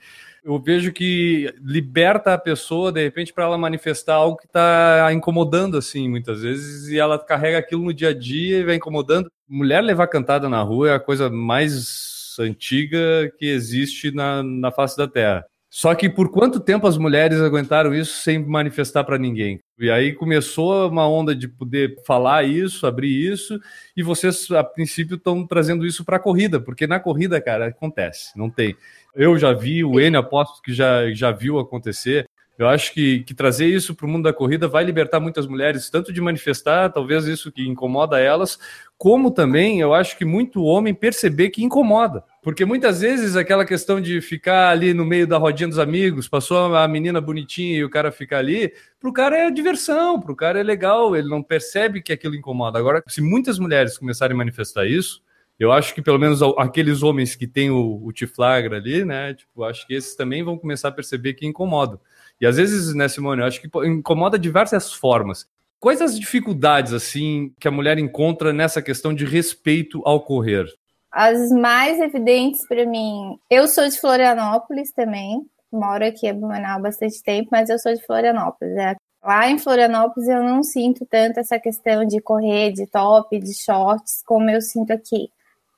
Eu 0.44 0.58
vejo 0.58 0.92
que 0.92 1.54
liberta 1.60 2.34
a 2.34 2.38
pessoa, 2.38 2.90
de 2.90 3.00
repente, 3.02 3.32
para 3.32 3.44
ela 3.44 3.56
manifestar 3.56 4.14
algo 4.14 4.36
que 4.36 4.46
está 4.46 5.08
incomodando, 5.12 5.78
assim, 5.78 6.08
muitas 6.08 6.42
vezes, 6.42 6.88
e 6.88 6.98
ela 6.98 7.16
carrega 7.16 7.58
aquilo 7.58 7.84
no 7.84 7.94
dia 7.94 8.08
a 8.08 8.14
dia 8.14 8.58
e 8.58 8.64
vai 8.64 8.74
incomodando. 8.74 9.30
Mulher 9.48 9.80
levar 9.80 10.08
cantada 10.08 10.48
na 10.48 10.60
rua 10.60 10.90
é 10.90 10.94
a 10.94 11.00
coisa 11.00 11.30
mais 11.30 12.34
antiga 12.40 13.32
que 13.38 13.46
existe 13.46 14.10
na, 14.10 14.42
na 14.42 14.72
face 14.72 14.96
da 14.96 15.06
Terra. 15.06 15.46
Só 15.74 15.94
que 15.94 16.06
por 16.06 16.30
quanto 16.30 16.60
tempo 16.60 16.86
as 16.86 16.98
mulheres 16.98 17.40
aguentaram 17.40 17.94
isso 17.94 18.22
sem 18.22 18.38
manifestar 18.38 19.04
para 19.04 19.16
ninguém? 19.16 19.58
E 19.78 19.90
aí 19.90 20.12
começou 20.12 20.86
uma 20.90 21.08
onda 21.08 21.34
de 21.34 21.48
poder 21.48 21.96
falar 22.06 22.44
isso, 22.44 22.86
abrir 22.86 23.32
isso, 23.32 23.58
e 23.96 24.02
vocês, 24.02 24.50
a 24.50 24.62
princípio, 24.62 25.16
estão 25.16 25.46
trazendo 25.46 25.86
isso 25.86 26.04
para 26.04 26.18
a 26.18 26.20
corrida, 26.20 26.60
porque 26.60 26.86
na 26.86 27.00
corrida, 27.00 27.40
cara, 27.40 27.68
acontece, 27.68 28.36
não 28.36 28.50
tem. 28.50 28.76
Eu 29.14 29.38
já 29.38 29.52
vi, 29.52 29.84
o 29.84 30.00
N 30.00 30.16
aposto 30.16 30.62
que 30.62 30.72
já, 30.72 31.10
já 31.12 31.30
viu 31.30 31.58
acontecer. 31.58 32.26
Eu 32.58 32.68
acho 32.68 32.92
que, 32.92 33.20
que 33.20 33.34
trazer 33.34 33.66
isso 33.66 33.94
para 33.94 34.06
o 34.06 34.08
mundo 34.08 34.24
da 34.24 34.32
corrida 34.32 34.68
vai 34.68 34.84
libertar 34.84 35.18
muitas 35.18 35.46
mulheres, 35.46 35.88
tanto 35.88 36.12
de 36.12 36.20
manifestar, 36.20 36.92
talvez 36.92 37.24
isso 37.24 37.50
que 37.50 37.66
incomoda 37.66 38.20
elas, 38.20 38.58
como 38.98 39.30
também 39.30 39.80
eu 39.80 39.94
acho 39.94 40.16
que 40.18 40.24
muito 40.24 40.62
homem 40.62 40.94
perceber 40.94 41.50
que 41.50 41.64
incomoda. 41.64 42.22
Porque 42.42 42.64
muitas 42.64 43.00
vezes 43.00 43.36
aquela 43.36 43.64
questão 43.64 44.00
de 44.00 44.20
ficar 44.20 44.68
ali 44.68 44.92
no 44.92 45.04
meio 45.04 45.26
da 45.26 45.38
rodinha 45.38 45.68
dos 45.68 45.78
amigos, 45.78 46.28
passou 46.28 46.76
a 46.76 46.86
menina 46.86 47.20
bonitinha 47.20 47.78
e 47.78 47.84
o 47.84 47.90
cara 47.90 48.12
fica 48.12 48.38
ali, 48.38 48.72
pro 49.00 49.12
cara 49.12 49.38
é 49.38 49.50
diversão, 49.50 50.20
pro 50.20 50.36
cara 50.36 50.60
é 50.60 50.62
legal, 50.62 51.16
ele 51.16 51.28
não 51.28 51.42
percebe 51.42 52.02
que 52.02 52.12
aquilo 52.12 52.34
incomoda. 52.34 52.78
Agora, 52.78 53.02
se 53.08 53.22
muitas 53.22 53.58
mulheres 53.58 53.96
começarem 53.96 54.34
a 54.34 54.38
manifestar 54.38 54.86
isso, 54.86 55.21
eu 55.58 55.70
acho 55.70 55.94
que 55.94 56.02
pelo 56.02 56.18
menos 56.18 56.40
aqueles 56.58 57.02
homens 57.02 57.34
que 57.34 57.46
têm 57.46 57.70
o, 57.70 58.00
o 58.04 58.12
tiflagra 58.12 58.76
ali, 58.76 59.04
né? 59.04 59.34
Tipo, 59.34 59.64
acho 59.64 59.86
que 59.86 59.94
esses 59.94 60.16
também 60.16 60.42
vão 60.42 60.58
começar 60.58 60.88
a 60.88 60.92
perceber 60.92 61.34
que 61.34 61.46
incomoda. 61.46 62.00
E 62.40 62.46
às 62.46 62.56
vezes, 62.56 62.94
né, 62.94 63.08
Simone, 63.08 63.40
eu 63.40 63.46
acho 63.46 63.60
que 63.60 63.68
incomoda 63.86 64.38
diversas 64.38 64.92
formas. 64.92 65.46
Quais 65.78 66.00
as 66.00 66.18
dificuldades, 66.18 66.92
assim, 66.92 67.52
que 67.58 67.68
a 67.68 67.70
mulher 67.70 67.98
encontra 67.98 68.52
nessa 68.52 68.80
questão 68.80 69.12
de 69.12 69.24
respeito 69.24 70.00
ao 70.04 70.20
correr? 70.20 70.66
As 71.10 71.50
mais 71.50 72.00
evidentes 72.00 72.66
para 72.66 72.86
mim, 72.86 73.38
eu 73.50 73.68
sou 73.68 73.88
de 73.88 74.00
Florianópolis 74.00 74.92
também, 74.92 75.44
moro 75.70 76.04
aqui 76.04 76.26
em 76.26 76.34
Blumenau 76.34 76.76
há 76.76 76.78
bastante 76.78 77.22
tempo, 77.22 77.48
mas 77.52 77.68
eu 77.68 77.78
sou 77.78 77.94
de 77.94 78.04
Florianópolis. 78.04 78.76
É. 78.76 78.96
Lá 79.22 79.48
em 79.48 79.58
Florianópolis 79.58 80.28
eu 80.28 80.42
não 80.42 80.62
sinto 80.62 81.06
tanto 81.06 81.38
essa 81.38 81.58
questão 81.58 82.04
de 82.04 82.20
correr 82.20 82.72
de 82.72 82.86
top, 82.86 83.38
de 83.38 83.54
shorts, 83.54 84.22
como 84.26 84.50
eu 84.50 84.60
sinto 84.60 84.92
aqui. 84.92 85.30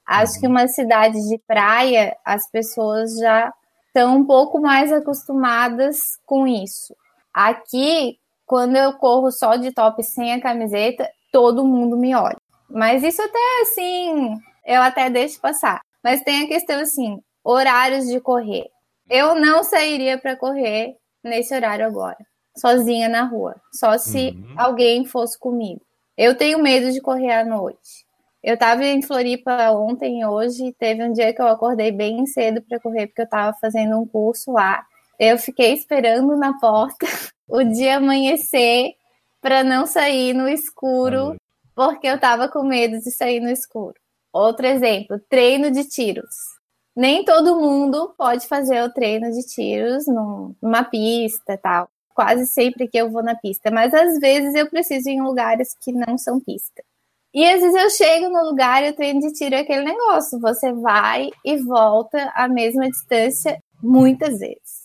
Acho 0.07 0.39
que 0.39 0.47
uhum. 0.47 0.53
uma 0.53 0.69
cidade 0.69 1.19
de 1.29 1.39
praia, 1.47 2.17
as 2.25 2.51
pessoas 2.51 3.17
já 3.19 3.53
estão 3.87 4.17
um 4.17 4.25
pouco 4.25 4.61
mais 4.61 4.93
acostumadas 4.93 6.19
com 6.27 6.47
isso. 6.47 6.95
Aqui, 7.33 8.19
quando 8.45 8.77
eu 8.77 8.93
corro 8.95 9.31
só 9.31 9.57
de 9.57 9.73
top 9.73 10.03
sem 10.03 10.33
a 10.33 10.41
camiseta, 10.41 11.09
todo 11.33 11.65
mundo 11.65 11.97
me 11.97 12.15
olha. 12.15 12.37
Mas 12.69 13.03
isso 13.03 13.23
até 13.23 13.63
assim, 13.63 14.37
eu 14.67 14.83
até 14.83 15.09
deixo 15.09 15.41
passar. 15.41 15.81
Mas 16.03 16.23
tem 16.23 16.45
a 16.45 16.49
questão 16.49 16.81
assim, 16.81 17.21
horários 17.43 18.07
de 18.07 18.21
correr. 18.21 18.67
Eu 19.09 19.35
não 19.35 19.63
sairia 19.63 20.19
para 20.19 20.37
correr 20.37 20.97
nesse 21.23 21.55
horário 21.55 21.87
agora, 21.87 22.19
sozinha 22.57 23.09
na 23.09 23.25
rua, 23.25 23.55
só 23.73 23.97
se 23.97 24.31
uhum. 24.31 24.55
alguém 24.57 25.05
fosse 25.05 25.39
comigo. 25.39 25.81
Eu 26.17 26.37
tenho 26.37 26.63
medo 26.63 26.93
de 26.93 27.01
correr 27.01 27.33
à 27.33 27.45
noite. 27.45 28.04
Eu 28.45 28.55
estava 28.55 28.85
em 28.85 29.01
Floripa 29.01 29.71
ontem 29.71 30.21
e 30.21 30.27
hoje, 30.27 30.71
teve 30.79 31.03
um 31.03 31.15
dia 31.15 31.33
que 31.33 31.41
eu 31.41 31.49
acordei 31.49 31.91
bem 31.91 32.27
cedo 32.27 32.61
para 32.61 32.79
correr, 32.79 33.07
porque 33.07 33.23
eu 33.23 33.25
estava 33.25 33.57
fazendo 33.59 33.99
um 33.99 34.07
curso 34.07 34.53
lá. 34.53 34.85
Eu 35.19 35.39
fiquei 35.39 35.73
esperando 35.73 36.37
na 36.37 36.53
porta 36.59 37.07
o 37.49 37.65
dia 37.65 37.97
amanhecer 37.97 38.93
para 39.41 39.65
não 39.65 39.87
sair 39.87 40.35
no 40.35 40.47
escuro, 40.47 41.37
porque 41.75 42.07
eu 42.07 42.17
estava 42.17 42.47
com 42.47 42.63
medo 42.63 42.99
de 42.99 43.11
sair 43.11 43.41
no 43.41 43.49
escuro. 43.49 43.95
Outro 44.31 44.67
exemplo, 44.67 45.19
treino 45.27 45.71
de 45.71 45.89
tiros. 45.89 46.37
Nem 46.95 47.25
todo 47.25 47.59
mundo 47.59 48.15
pode 48.19 48.47
fazer 48.47 48.83
o 48.83 48.93
treino 48.93 49.33
de 49.33 49.41
tiros 49.47 50.05
numa 50.07 50.85
pista 50.85 51.57
tal. 51.57 51.89
Quase 52.15 52.47
sempre 52.47 52.89
que 52.89 52.99
eu 52.99 53.11
vou 53.11 53.23
na 53.23 53.35
pista, 53.35 53.71
mas 53.71 53.95
às 53.95 54.19
vezes 54.19 54.55
eu 54.55 54.69
preciso 54.69 55.09
ir 55.09 55.15
em 55.15 55.23
lugares 55.23 55.75
que 55.81 55.93
não 55.93 56.19
são 56.19 56.39
pista. 56.39 56.85
E 57.35 57.45
às 57.45 57.61
vezes 57.61 57.75
eu 57.75 57.91
chego 57.91 58.29
no 58.29 58.45
lugar 58.45 58.85
e 58.85 58.91
o 58.91 58.95
treino 58.95 59.21
de 59.21 59.33
tiro 59.33 59.57
é 59.57 59.61
aquele 59.61 59.85
negócio. 59.85 60.39
Você 60.39 60.73
vai 60.73 61.31
e 61.45 61.57
volta 61.57 62.33
a 62.35 62.47
mesma 62.47 62.89
distância 62.89 63.61
muitas 63.83 64.39
vezes. 64.39 64.85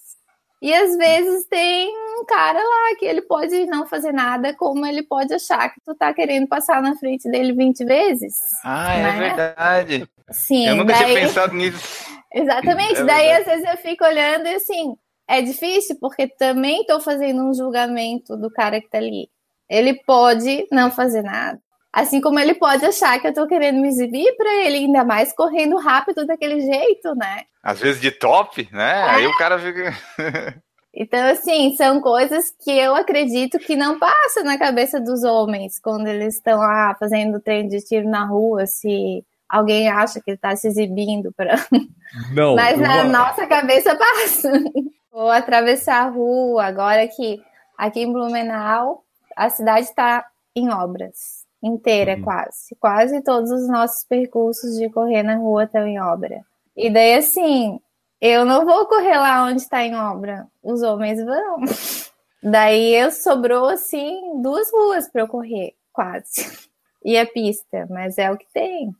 E 0.61 0.73
às 0.73 0.97
vezes 0.97 1.45
tem 1.45 1.89
um 2.19 2.25
cara 2.25 2.59
lá 2.59 2.95
que 2.97 3.05
ele 3.05 3.21
pode 3.21 3.65
não 3.67 3.87
fazer 3.87 4.11
nada, 4.11 4.53
como 4.53 4.85
ele 4.85 5.03
pode 5.03 5.33
achar 5.33 5.69
que 5.69 5.79
tu 5.85 5.95
tá 5.95 6.13
querendo 6.13 6.47
passar 6.47 6.81
na 6.81 6.95
frente 6.95 7.29
dele 7.29 7.53
20 7.53 7.85
vezes. 7.85 8.33
Ah, 8.65 8.93
é 8.93 9.03
né? 9.03 9.19
verdade. 9.19 10.09
Sim, 10.31 10.67
Eu 10.67 10.75
nunca 10.75 10.93
daí... 10.93 11.05
tinha 11.05 11.27
pensado 11.27 11.53
nisso. 11.53 12.09
Exatamente. 12.33 12.97
É 12.97 13.03
Daí, 13.03 13.31
às 13.31 13.45
vezes, 13.45 13.65
eu 13.65 13.77
fico 13.77 14.03
olhando 14.03 14.47
e 14.47 14.55
assim, 14.55 14.95
é 15.27 15.41
difícil, 15.41 15.97
porque 15.99 16.27
também 16.27 16.81
estou 16.81 16.99
fazendo 16.99 17.43
um 17.43 17.53
julgamento 17.53 18.35
do 18.35 18.51
cara 18.51 18.81
que 18.81 18.89
tá 18.89 18.97
ali. 18.97 19.29
Ele 19.69 19.93
pode 20.03 20.67
não 20.71 20.91
fazer 20.91 21.21
nada. 21.21 21.59
Assim 21.91 22.21
como 22.21 22.39
ele 22.39 22.53
pode 22.53 22.85
achar 22.85 23.19
que 23.19 23.27
eu 23.27 23.33
tô 23.33 23.47
querendo 23.47 23.79
me 23.81 23.87
exibir 23.87 24.35
para 24.37 24.53
ele, 24.63 24.77
ainda 24.77 25.03
mais 25.03 25.33
correndo 25.33 25.77
rápido 25.77 26.25
daquele 26.25 26.61
jeito, 26.61 27.15
né? 27.15 27.43
Às 27.63 27.79
vezes 27.79 27.99
de 27.99 28.11
top, 28.11 28.67
né? 28.71 29.03
Aí 29.09 29.25
o 29.27 29.35
cara 29.37 29.57
fica. 29.59 29.93
Então, 30.91 31.23
assim, 31.29 31.75
são 31.77 32.01
coisas 32.01 32.51
que 32.63 32.71
eu 32.71 32.95
acredito 32.95 33.59
que 33.59 33.75
não 33.75 33.99
passa 33.99 34.43
na 34.43 34.57
cabeça 34.57 34.99
dos 34.99 35.23
homens 35.23 35.79
quando 35.79 36.07
eles 36.07 36.35
estão 36.35 36.57
lá 36.59 36.95
fazendo 36.99 37.39
treino 37.39 37.69
de 37.69 37.79
tiro 37.79 38.09
na 38.09 38.25
rua, 38.25 38.65
se 38.65 39.23
alguém 39.47 39.87
acha 39.87 40.19
que 40.19 40.31
ele 40.31 40.37
tá 40.37 40.55
se 40.55 40.67
exibindo 40.67 41.31
para 41.31 41.55
Não. 42.33 42.55
Mas 42.55 42.79
na 42.79 43.03
vou- 43.03 43.11
nossa 43.11 43.45
cabeça 43.45 43.95
passa. 43.95 44.51
Vou 45.11 45.29
atravessar 45.29 46.05
a 46.05 46.09
rua, 46.09 46.65
agora 46.65 47.07
que 47.07 47.39
aqui 47.77 48.01
em 48.01 48.11
Blumenau 48.11 49.03
a 49.35 49.49
cidade 49.49 49.85
está 49.85 50.25
em 50.55 50.71
obras, 50.71 51.38
inteira 51.61 52.15
Uhum. 52.15 52.23
quase. 52.23 52.75
Quase 52.79 53.21
todos 53.23 53.51
os 53.51 53.67
nossos 53.67 54.03
percursos 54.05 54.77
de 54.77 54.89
correr 54.89 55.23
na 55.23 55.35
rua 55.35 55.63
estão 55.65 55.85
em 55.87 55.99
obra. 56.01 56.41
E 56.75 56.89
daí 56.89 57.15
assim, 57.15 57.79
eu 58.21 58.45
não 58.45 58.65
vou 58.65 58.85
correr 58.87 59.17
lá 59.17 59.43
onde 59.45 59.61
está 59.61 59.83
em 59.83 59.95
obra, 59.95 60.47
os 60.63 60.81
homens 60.81 61.23
vão. 61.23 61.57
Daí 62.41 62.95
eu 62.95 63.11
sobrou 63.11 63.67
assim 63.67 64.41
duas 64.41 64.71
ruas 64.71 65.09
para 65.09 65.21
eu 65.23 65.27
correr, 65.27 65.73
quase. 65.93 66.45
E 67.03 67.17
a 67.17 67.25
pista, 67.25 67.87
mas 67.89 68.17
é 68.17 68.29
o 68.29 68.37
que 68.37 68.45
tem. 68.53 68.91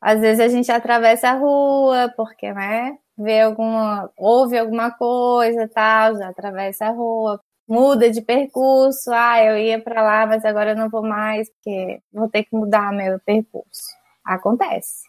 Às 0.00 0.20
vezes 0.20 0.38
a 0.40 0.46
gente 0.48 0.70
atravessa 0.70 1.30
a 1.30 1.34
rua, 1.34 2.12
porque, 2.16 2.52
né, 2.52 2.96
vê 3.16 3.40
alguma, 3.40 4.08
ouve 4.16 4.56
alguma 4.56 4.92
coisa, 4.92 5.66
tal, 5.68 6.16
já 6.16 6.28
atravessa 6.28 6.86
a 6.86 6.90
rua, 6.90 7.40
muda 7.68 8.10
de 8.10 8.22
percurso, 8.22 9.10
ah, 9.12 9.42
eu 9.44 9.58
ia 9.58 9.80
para 9.80 10.02
lá, 10.02 10.26
mas 10.26 10.44
agora 10.44 10.70
eu 10.70 10.76
não 10.76 10.88
vou 10.88 11.02
mais, 11.02 11.48
porque 11.50 12.00
vou 12.12 12.28
ter 12.28 12.44
que 12.44 12.56
mudar 12.56 12.92
meu 12.92 13.20
percurso. 13.20 13.82
Acontece. 14.24 15.06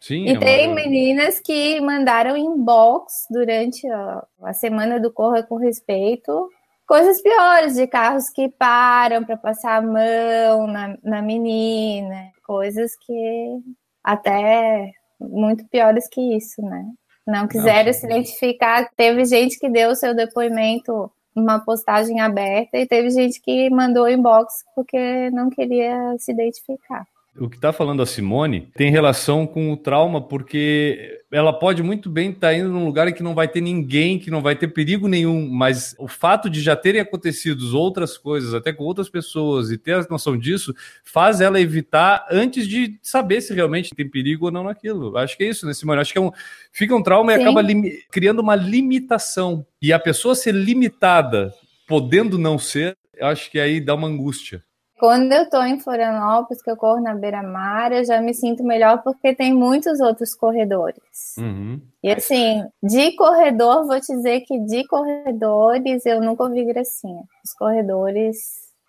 Sim, 0.00 0.24
E 0.24 0.28
é 0.28 0.32
uma- 0.32 0.40
tem 0.40 0.74
meninas 0.74 1.40
que 1.40 1.80
mandaram 1.80 2.36
inbox 2.36 3.26
durante 3.30 3.88
a, 3.88 4.22
a 4.42 4.52
semana 4.52 5.00
do 5.00 5.10
Corra 5.10 5.42
com 5.42 5.56
Respeito 5.56 6.50
coisas 6.86 7.22
piores, 7.22 7.74
de 7.74 7.86
carros 7.86 8.28
que 8.28 8.48
param 8.48 9.24
para 9.24 9.36
passar 9.38 9.76
a 9.76 9.82
mão 9.82 10.66
na, 10.66 10.96
na 11.02 11.22
menina, 11.22 12.30
coisas 12.46 12.92
que 12.96 13.58
até 14.02 14.92
muito 15.18 15.66
piores 15.68 16.06
que 16.08 16.20
isso, 16.36 16.60
né? 16.60 16.84
Não 17.26 17.48
quiseram 17.48 17.86
Não, 17.86 17.92
se 17.94 18.04
identificar. 18.04 18.90
Teve 18.94 19.24
gente 19.24 19.58
que 19.58 19.70
deu 19.70 19.90
o 19.90 19.96
seu 19.96 20.14
depoimento 20.14 21.10
numa 21.34 21.58
postagem 21.58 22.20
aberta 22.20 22.78
e 22.78 22.86
teve 22.86 23.10
gente 23.10 23.40
que 23.40 23.68
mandou 23.70 24.08
inbox 24.08 24.64
porque 24.74 25.30
não 25.30 25.50
queria 25.50 26.16
se 26.18 26.32
identificar. 26.32 27.06
O 27.36 27.48
que 27.48 27.56
está 27.56 27.72
falando 27.72 28.00
a 28.00 28.06
Simone 28.06 28.68
tem 28.76 28.92
relação 28.92 29.44
com 29.44 29.72
o 29.72 29.76
trauma, 29.76 30.20
porque 30.22 31.20
ela 31.32 31.52
pode 31.52 31.82
muito 31.82 32.08
bem 32.08 32.30
estar 32.30 32.54
indo 32.54 32.68
num 32.68 32.84
lugar 32.84 33.08
em 33.08 33.12
que 33.12 33.24
não 33.24 33.34
vai 33.34 33.48
ter 33.48 33.60
ninguém, 33.60 34.20
que 34.20 34.30
não 34.30 34.40
vai 34.40 34.54
ter 34.54 34.68
perigo 34.68 35.08
nenhum, 35.08 35.48
mas 35.50 35.96
o 35.98 36.06
fato 36.06 36.48
de 36.48 36.60
já 36.60 36.76
terem 36.76 37.00
acontecido 37.00 37.76
outras 37.76 38.16
coisas, 38.16 38.54
até 38.54 38.72
com 38.72 38.84
outras 38.84 39.08
pessoas, 39.08 39.72
e 39.72 39.76
ter 39.76 39.94
a 39.94 40.06
noção 40.08 40.38
disso, 40.38 40.72
faz 41.02 41.40
ela 41.40 41.60
evitar 41.60 42.24
antes 42.30 42.68
de 42.68 42.98
saber 43.02 43.40
se 43.40 43.52
realmente 43.52 43.92
tem 43.92 44.08
perigo 44.08 44.44
ou 44.46 44.52
não 44.52 44.62
naquilo. 44.62 45.16
Acho 45.16 45.36
que 45.36 45.42
é 45.42 45.48
isso, 45.48 45.66
né, 45.66 45.74
Simone? 45.74 46.00
Acho 46.00 46.12
que 46.12 46.18
é 46.18 46.22
um, 46.22 46.30
fica 46.70 46.94
um 46.94 47.02
trauma 47.02 47.32
e 47.32 47.36
Sim. 47.36 47.42
acaba 47.42 47.62
limi- 47.62 47.98
criando 48.12 48.38
uma 48.38 48.54
limitação. 48.54 49.66
E 49.82 49.92
a 49.92 49.98
pessoa 49.98 50.36
ser 50.36 50.54
limitada, 50.54 51.52
podendo 51.88 52.38
não 52.38 52.58
ser, 52.58 52.96
eu 53.16 53.26
acho 53.26 53.50
que 53.50 53.58
aí 53.58 53.80
dá 53.80 53.94
uma 53.94 54.06
angústia. 54.06 54.62
Quando 54.98 55.32
eu 55.32 55.48
tô 55.48 55.62
em 55.62 55.80
Florianópolis, 55.80 56.62
que 56.62 56.70
eu 56.70 56.76
corro 56.76 57.00
na 57.00 57.14
beira-mar, 57.14 57.92
eu 57.92 58.04
já 58.04 58.20
me 58.20 58.32
sinto 58.32 58.62
melhor 58.62 59.02
porque 59.02 59.34
tem 59.34 59.52
muitos 59.52 60.00
outros 60.00 60.34
corredores. 60.34 61.34
Uhum. 61.36 61.80
E 62.02 62.10
assim, 62.10 62.62
de 62.82 63.14
corredor, 63.16 63.86
vou 63.86 64.00
te 64.00 64.14
dizer 64.14 64.42
que 64.42 64.58
de 64.60 64.86
corredores 64.86 66.06
eu 66.06 66.20
nunca 66.20 66.44
ouvi 66.44 66.64
gracinha. 66.64 67.22
Os 67.44 67.52
corredores 67.54 68.36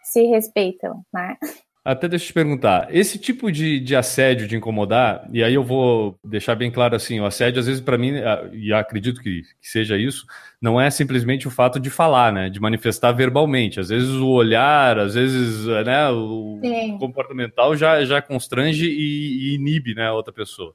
se 0.03 0.23
respeitam, 0.27 1.03
né? 1.13 1.37
Até 1.85 2.07
deixa 2.07 2.25
eu 2.25 2.27
te 2.29 2.33
perguntar, 2.33 2.87
esse 2.89 3.19
tipo 3.19 3.51
de, 3.51 3.79
de 3.79 3.95
assédio, 3.95 4.47
de 4.47 4.55
incomodar, 4.57 5.29
e 5.31 5.43
aí 5.43 5.53
eu 5.53 5.63
vou 5.63 6.17
deixar 6.23 6.55
bem 6.55 6.71
claro 6.71 6.95
assim, 6.95 7.19
o 7.19 7.25
assédio 7.27 7.59
às 7.59 7.67
vezes 7.67 7.79
para 7.79 7.95
mim, 7.95 8.13
e 8.53 8.73
acredito 8.73 9.21
que, 9.21 9.43
que 9.61 9.69
seja 9.69 9.95
isso, 9.95 10.25
não 10.59 10.81
é 10.81 10.89
simplesmente 10.89 11.47
o 11.47 11.51
fato 11.51 11.79
de 11.79 11.91
falar, 11.91 12.33
né, 12.33 12.49
de 12.49 12.59
manifestar 12.59 13.11
verbalmente, 13.11 13.79
às 13.79 13.89
vezes 13.89 14.09
o 14.09 14.29
olhar, 14.29 14.97
às 14.97 15.13
vezes, 15.13 15.67
né, 15.85 16.09
o 16.09 16.59
Sim. 16.59 16.97
comportamental 16.97 17.77
já, 17.77 18.03
já 18.03 18.19
constrange 18.19 18.87
e, 18.87 19.51
e 19.51 19.53
inibe, 19.53 19.93
né, 19.93 20.07
a 20.07 20.13
outra 20.13 20.33
pessoa. 20.33 20.73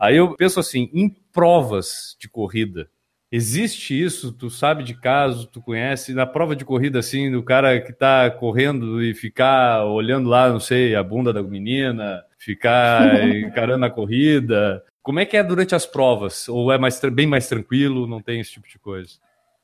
Aí 0.00 0.16
eu 0.16 0.34
penso 0.34 0.58
assim, 0.58 0.88
em 0.94 1.14
provas 1.30 2.16
de 2.18 2.26
corrida, 2.26 2.88
Existe 3.30 4.00
isso? 4.00 4.32
Tu 4.32 4.48
sabe 4.48 4.82
de 4.82 4.94
caso, 4.94 5.46
tu 5.46 5.60
conhece? 5.60 6.14
Na 6.14 6.26
prova 6.26 6.56
de 6.56 6.64
corrida, 6.64 6.98
assim, 6.98 7.30
do 7.30 7.42
cara 7.42 7.78
que 7.80 7.92
tá 7.92 8.30
correndo 8.30 9.02
e 9.02 9.14
ficar 9.14 9.84
olhando 9.84 10.28
lá, 10.30 10.48
não 10.48 10.60
sei, 10.60 10.94
a 10.96 11.02
bunda 11.02 11.32
da 11.32 11.42
menina, 11.42 12.24
ficar 12.38 13.02
encarando 13.36 13.84
a 13.84 13.90
corrida. 13.90 14.82
Como 15.02 15.20
é 15.20 15.26
que 15.26 15.36
é 15.36 15.42
durante 15.42 15.74
as 15.74 15.84
provas? 15.84 16.48
Ou 16.48 16.72
é 16.72 16.78
mais, 16.78 17.00
bem 17.12 17.26
mais 17.26 17.48
tranquilo, 17.48 18.06
não 18.06 18.22
tem 18.22 18.40
esse 18.40 18.52
tipo 18.52 18.66
de 18.66 18.78
coisa? 18.78 19.12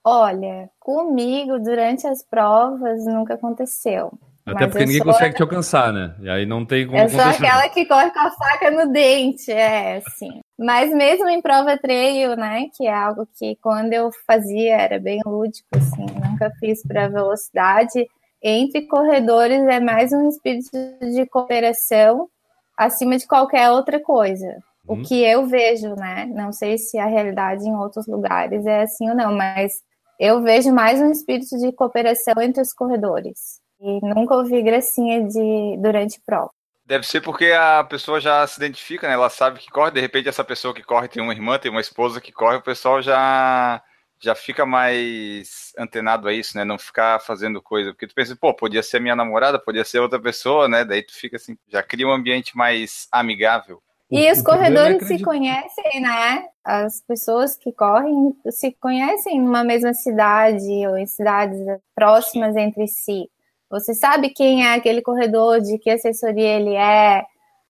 Olha, 0.05 0.69
comigo 0.79 1.59
durante 1.59 2.07
as 2.07 2.23
provas 2.23 3.07
nunca 3.07 3.35
aconteceu. 3.35 4.13
Até 4.45 4.65
Mas 4.65 4.73
porque 4.73 4.85
ninguém 4.85 5.03
consegue 5.03 5.35
te 5.35 5.41
alcançar, 5.41 5.91
né? 5.91 6.15
E 6.21 6.29
aí 6.29 6.45
não 6.45 6.67
tem 6.67 6.87
como 6.87 6.99
Eu 6.99 7.09
sou 7.09 7.19
acontecer. 7.19 7.47
aquela 7.47 7.69
que 7.71 7.87
corre 7.87 8.11
com 8.11 8.19
a 8.19 8.31
faca 8.31 8.71
no 8.71 8.93
dente, 8.93 9.51
é 9.51 9.97
assim. 9.97 10.41
Mas 10.59 10.93
mesmo 10.95 11.29
em 11.29 11.43
prova 11.43 11.77
trail, 11.77 12.37
né, 12.37 12.69
que 12.77 12.87
é 12.87 12.95
algo 12.95 13.27
que 13.39 13.57
quando 13.57 13.93
eu 13.93 14.11
fazia 14.27 14.77
era 14.77 15.01
bem 15.01 15.21
lúdico, 15.27 15.67
assim, 15.75 16.07
nunca 16.25 16.51
fiz 16.61 16.83
para 16.83 17.09
velocidade. 17.09 18.07
Entre 18.43 18.83
corredores 18.87 19.63
é 19.67 19.81
mais 19.81 20.13
um 20.13 20.29
espírito 20.29 20.71
de 21.01 21.27
cooperação 21.27 22.29
acima 22.77 23.17
de 23.17 23.27
qualquer 23.27 23.71
outra 23.71 23.99
coisa. 24.01 24.47
Uhum. 24.87 25.01
O 25.01 25.03
que 25.03 25.25
eu 25.25 25.47
vejo, 25.47 25.95
né? 25.97 26.27
Não 26.27 26.53
sei 26.53 26.79
se 26.79 26.99
a 26.99 27.07
realidade 27.07 27.67
em 27.67 27.75
outros 27.75 28.07
lugares 28.07 28.65
é 28.67 28.83
assim 28.83 29.09
ou 29.09 29.17
não, 29.17 29.35
mas 29.35 29.73
eu 30.21 30.43
vejo 30.43 30.73
mais 30.73 31.01
um 31.01 31.11
espírito 31.11 31.59
de 31.59 31.73
cooperação 31.73 32.35
entre 32.41 32.63
os 32.63 32.73
corredores. 32.73 33.61
E 33.81 34.01
nunca 34.03 34.37
ouvi 34.37 34.63
gracinha 34.63 35.27
de 35.27 35.77
durante 35.79 36.21
prova. 36.25 36.51
Deve 36.87 37.07
ser 37.07 37.23
porque 37.23 37.47
a 37.53 37.83
pessoa 37.85 38.21
já 38.21 38.47
se 38.47 38.59
identifica, 38.59 39.09
né? 39.09 39.15
Ela 39.15 39.31
sabe 39.31 39.59
que 39.59 39.71
corre, 39.71 39.91
de 39.91 40.01
repente 40.01 40.29
essa 40.29 40.45
pessoa 40.45 40.75
que 40.75 40.83
corre 40.83 41.09
tem 41.09 41.23
uma 41.23 41.33
irmã, 41.33 41.59
tem 41.59 41.71
uma 41.71 41.81
esposa 41.81 42.21
que 42.21 42.31
corre, 42.33 42.57
o 42.59 42.63
pessoal 42.63 43.01
já 43.03 43.83
já 44.21 44.35
fica 44.35 44.65
mais 44.65 45.73
antenado 45.79 46.29
a 46.29 46.33
isso, 46.33 46.57
né? 46.57 46.65
Não 46.65 46.79
ficar 46.79 47.21
fazendo 47.21 47.61
coisa, 47.61 47.93
porque 47.93 48.07
tu 48.07 48.15
pensa, 48.15 48.35
pô, 48.37 48.55
podia 48.55 48.83
ser 48.83 48.99
minha 49.01 49.15
namorada, 49.17 49.59
podia 49.59 49.85
ser 49.85 49.99
outra 49.99 50.21
pessoa, 50.21 50.67
né? 50.69 50.85
Daí 50.85 51.03
tu 51.03 51.13
fica 51.15 51.37
assim, 51.37 51.59
já 51.69 51.83
cria 51.83 52.07
um 52.07 52.13
ambiente 52.13 52.57
mais 52.57 53.07
amigável. 53.13 53.83
E 54.11 54.17
O- 54.17 54.33
os 54.33 54.39
o 54.39 54.41
é 54.41 54.43
corredores 54.45 55.07
se 55.07 55.19
conhecem, 55.19 56.01
né? 56.01 56.47
As 56.65 57.03
pessoas 57.03 57.57
que 57.57 57.73
correm 57.73 58.35
se 58.51 58.73
conhecem 58.81 59.41
numa 59.41 59.65
mesma 59.65 59.93
cidade 59.93 60.87
ou 60.87 60.97
em 60.97 61.07
cidades 61.07 61.59
próximas 61.95 62.57
entre 62.57 62.87
si. 62.87 63.29
Você 63.75 63.93
sabe 63.93 64.31
quem 64.31 64.65
é 64.65 64.75
aquele 64.75 65.03
corredor, 65.03 65.61
de 65.61 65.79
que 65.79 65.91
assessoria 65.91 66.61
ele 66.61 66.77
é. 66.77 67.25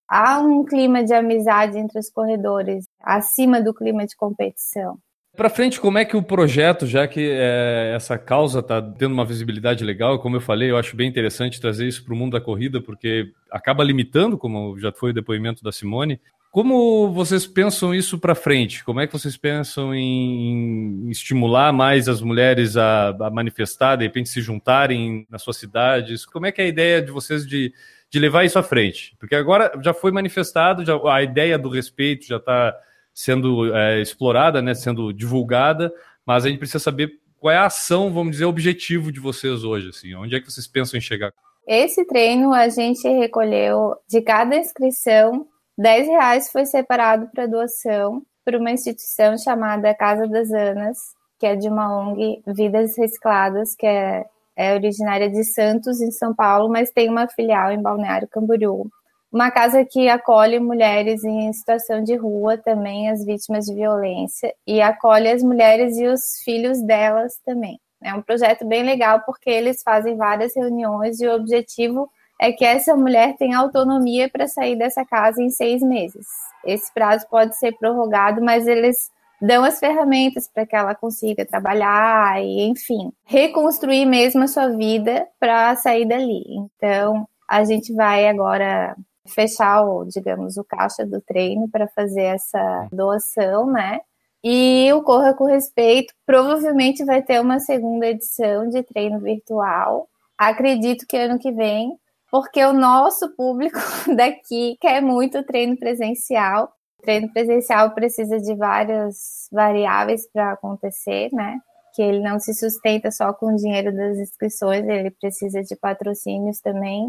Há 0.07 0.39
um 0.39 0.63
clima 0.63 1.03
de 1.03 1.15
amizade 1.15 1.79
entre 1.79 1.99
os 1.99 2.11
corredores, 2.11 2.85
acima 3.01 3.63
do 3.63 3.73
clima 3.73 4.05
de 4.05 4.15
competição. 4.15 4.99
Para 5.35 5.49
frente, 5.49 5.81
como 5.81 5.97
é 5.97 6.05
que 6.05 6.15
o 6.15 6.23
projeto, 6.23 6.87
já 6.87 7.09
que 7.09 7.27
é, 7.33 7.95
essa 7.97 8.19
causa 8.19 8.59
está 8.61 8.83
tendo 8.83 9.15
uma 9.15 9.25
visibilidade 9.25 9.83
legal, 9.83 10.19
como 10.19 10.37
eu 10.37 10.43
falei, 10.43 10.71
eu 10.71 10.77
acho 10.77 10.95
bem 10.95 11.09
interessante 11.09 11.59
trazer 11.59 11.89
isso 11.89 12.05
para 12.05 12.13
o 12.13 12.17
mundo 12.17 12.33
da 12.33 12.41
corrida, 12.41 12.83
porque 12.83 13.33
acaba 13.51 13.83
limitando, 13.83 14.37
como 14.37 14.79
já 14.79 14.93
foi 14.93 15.11
o 15.11 15.15
depoimento 15.15 15.65
da 15.65 15.73
Simone. 15.73 16.21
Como 16.55 17.11
vocês 17.13 17.49
pensam 17.49 17.93
isso 17.93 18.17
para 18.17 18.33
frente? 18.33 18.85
Como 18.85 19.01
é 19.01 19.09
que 19.09 19.13
vocês 19.13 19.37
pensam 19.37 19.93
em, 19.93 21.11
estimular 21.11 21.73
mais 21.73 22.09
as 22.09 22.21
mulheres 22.21 22.77
a, 22.77 23.09
a 23.09 23.29
manifestar, 23.29 23.97
de 23.97 24.05
repente 24.05 24.29
se 24.29 24.41
juntarem 24.41 25.27
nas 25.29 25.43
suas 25.43 25.57
cidades? 25.57 26.25
Como 26.25 26.47
é 26.47 26.53
que 26.53 26.63
é 26.63 26.67
a 26.67 26.69
ideia 26.69 27.03
de 27.03 27.11
vocês 27.11 27.45
de, 27.45 27.75
de 28.09 28.19
levar 28.21 28.45
isso 28.45 28.57
à 28.57 28.63
frente? 28.63 29.17
Porque 29.19 29.35
agora 29.35 29.77
já 29.83 29.93
foi 29.93 30.13
manifestado, 30.13 30.85
já, 30.85 30.95
a 31.13 31.25
ideia 31.25 31.59
do 31.59 31.69
respeito 31.69 32.25
já 32.25 32.37
está 32.37 32.73
sendo 33.13 33.75
é, 33.75 34.01
explorada, 34.01 34.63
né, 34.63 34.75
sendo 34.75 35.13
divulgada, 35.13 35.93
mas 36.25 36.45
a 36.45 36.49
gente 36.49 36.59
precisa 36.59 36.79
saber 36.79 37.19
qual 37.41 37.53
é 37.53 37.57
a 37.57 37.67
ação, 37.67 38.13
vamos 38.13 38.31
dizer, 38.31 38.45
objetivo 38.45 39.11
de 39.11 39.19
vocês 39.19 39.65
hoje? 39.65 39.89
Assim? 39.89 40.15
Onde 40.15 40.37
é 40.37 40.41
que 40.41 40.49
vocês 40.49 40.69
pensam 40.69 40.99
em 40.99 41.01
chegar? 41.01 41.33
Esse 41.67 42.07
treino 42.07 42.55
a 42.55 42.69
gente 42.69 43.09
recolheu 43.09 43.97
de 44.09 44.23
cada 44.23 44.57
inscrição, 44.57 45.49
10 45.77 46.07
reais 46.07 46.51
foi 46.51 46.67
separado 46.67 47.29
para 47.33 47.47
doação 47.47 48.23
para 48.45 48.59
uma 48.59 48.71
instituição 48.71 49.37
chamada 49.39 49.95
Casa 49.95 50.29
das 50.29 50.53
Anas, 50.53 50.99
que 51.39 51.47
é 51.47 51.57
de 51.57 51.69
uma 51.69 51.99
ONG 51.99 52.43
Vidas 52.47 52.97
Recicladas, 52.97 53.75
que 53.75 53.87
é, 53.87 54.25
é 54.57 54.75
originária 54.75 55.31
de 55.31 55.43
Santos, 55.45 56.01
em 56.01 56.11
São 56.11 56.35
Paulo, 56.35 56.69
mas 56.69 56.91
tem 56.91 57.09
uma 57.09 57.27
filial 57.27 57.73
em 57.73 57.81
Balneário 57.81 58.29
Camboriú. 58.29 58.87
Uma 59.33 59.51
casa 59.51 59.85
que 59.85 60.09
acolhe 60.09 60.61
mulheres 60.61 61.25
em 61.25 61.53
situação 61.53 62.05
de 62.05 62.15
rua, 62.15 62.57
também 62.57 63.11
as 63.11 63.25
vítimas 63.25 63.65
de 63.65 63.75
violência, 63.75 64.55
e 64.65 64.81
acolhe 64.81 65.29
as 65.29 65.43
mulheres 65.43 65.97
e 65.99 66.07
os 66.07 66.21
filhos 66.45 66.81
delas 66.83 67.41
também. 67.45 67.81
É 68.01 68.15
um 68.15 68.23
projeto 68.23 68.65
bem 68.65 68.85
legal 68.85 69.23
porque 69.25 69.51
eles 69.51 69.83
fazem 69.83 70.17
várias 70.17 70.55
reuniões 70.55 71.21
e 71.21 71.27
o 71.27 71.35
objetivo 71.35 72.03
é 72.03 72.09
que 72.53 72.65
essa 72.65 72.97
mulher 72.97 73.37
tenha 73.37 73.59
autonomia 73.59 74.29
para 74.29 74.47
sair 74.47 74.77
dessa 74.77 75.05
casa 75.05 75.43
em 75.43 75.51
seis 75.51 75.83
meses. 75.83 76.27
Esse 76.65 76.93
prazo 76.93 77.27
pode 77.29 77.57
ser 77.57 77.73
prorrogado, 77.79 78.43
mas 78.43 78.67
eles 78.67 79.11
dão 79.41 79.65
as 79.65 79.79
ferramentas 79.79 80.49
para 80.49 80.67
que 80.67 80.75
ela 80.75 80.95
consiga 80.95 81.45
trabalhar 81.45 82.43
e, 82.43 82.63
enfim, 82.63 83.13
reconstruir 83.25 84.07
mesmo 84.07 84.43
a 84.43 84.49
sua 84.49 84.69
vida 84.69 85.27
para 85.39 85.77
sair 85.77 86.07
dali. 86.07 86.45
Então, 86.77 87.29
a 87.49 87.65
gente 87.65 87.93
vai 87.93 88.27
agora 88.27 88.97
fechar 89.27 89.83
o, 89.83 90.05
digamos, 90.05 90.57
o 90.57 90.65
caixa 90.65 91.05
do 91.05 91.21
treino 91.21 91.69
para 91.69 91.89
fazer 91.89 92.23
essa 92.23 92.89
doação, 92.93 93.67
né? 93.67 94.01
E 94.43 94.93
o 94.93 95.03
Corra 95.03 95.33
com 95.33 95.47
Respeito 95.47 96.13
provavelmente 96.27 97.05
vai 97.05 97.23
ter 97.23 97.41
uma 97.41 97.59
segunda 97.61 98.07
edição 98.07 98.69
de 98.69 98.83
treino 98.83 99.19
virtual. 99.19 100.07
Acredito 100.37 101.07
que 101.07 101.17
ano 101.17 101.39
que 101.39 101.51
vem, 101.51 101.99
porque 102.35 102.65
o 102.65 102.73
nosso 102.73 103.33
público 103.37 103.79
daqui 104.17 104.77
quer 104.81 105.01
muito 105.01 105.45
treino 105.45 105.77
presencial. 105.77 106.65
O 106.99 107.03
treino 107.05 107.33
presencial 107.33 107.95
precisa 107.95 108.41
de 108.41 108.57
várias 108.57 109.49
variáveis 109.53 110.29
para 110.33 110.51
acontecer, 110.51 111.29
né? 111.33 111.61
Que 111.95 112.03
ele 112.03 112.19
não 112.19 112.41
se 112.41 112.53
sustenta 112.53 113.13
só 113.13 113.33
com 113.33 113.53
o 113.53 113.57
dinheiro 113.57 113.95
das 113.95 114.19
inscrições, 114.19 114.85
ele 114.85 115.13
precisa 115.13 115.63
de 115.63 115.77
patrocínios 115.77 116.59
também. 116.59 117.07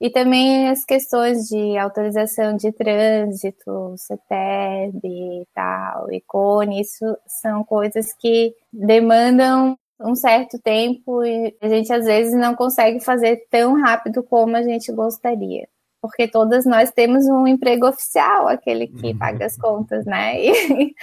E 0.00 0.10
também 0.10 0.68
as 0.68 0.84
questões 0.84 1.48
de 1.48 1.76
autorização 1.76 2.56
de 2.56 2.70
trânsito, 2.70 3.96
CETEB 3.96 5.00
e 5.04 5.44
tal, 5.52 6.12
ICONE, 6.12 6.80
isso 6.80 7.04
são 7.26 7.64
coisas 7.64 8.14
que 8.14 8.54
demandam 8.72 9.76
um 10.00 10.14
certo 10.14 10.58
tempo 10.60 11.24
e 11.24 11.56
a 11.60 11.68
gente 11.68 11.92
às 11.92 12.04
vezes 12.04 12.34
não 12.34 12.54
consegue 12.54 13.00
fazer 13.00 13.46
tão 13.50 13.80
rápido 13.80 14.22
como 14.22 14.56
a 14.56 14.62
gente 14.62 14.92
gostaria. 14.92 15.68
Porque 16.00 16.28
todas 16.28 16.64
nós 16.64 16.92
temos 16.92 17.26
um 17.26 17.46
emprego 17.46 17.88
oficial, 17.88 18.46
aquele 18.46 18.86
que 18.86 19.08
uhum. 19.08 19.18
paga 19.18 19.46
as 19.46 19.56
contas, 19.56 20.04
né? 20.06 20.36
E, 20.40 20.94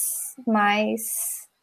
mais 0.46 1.00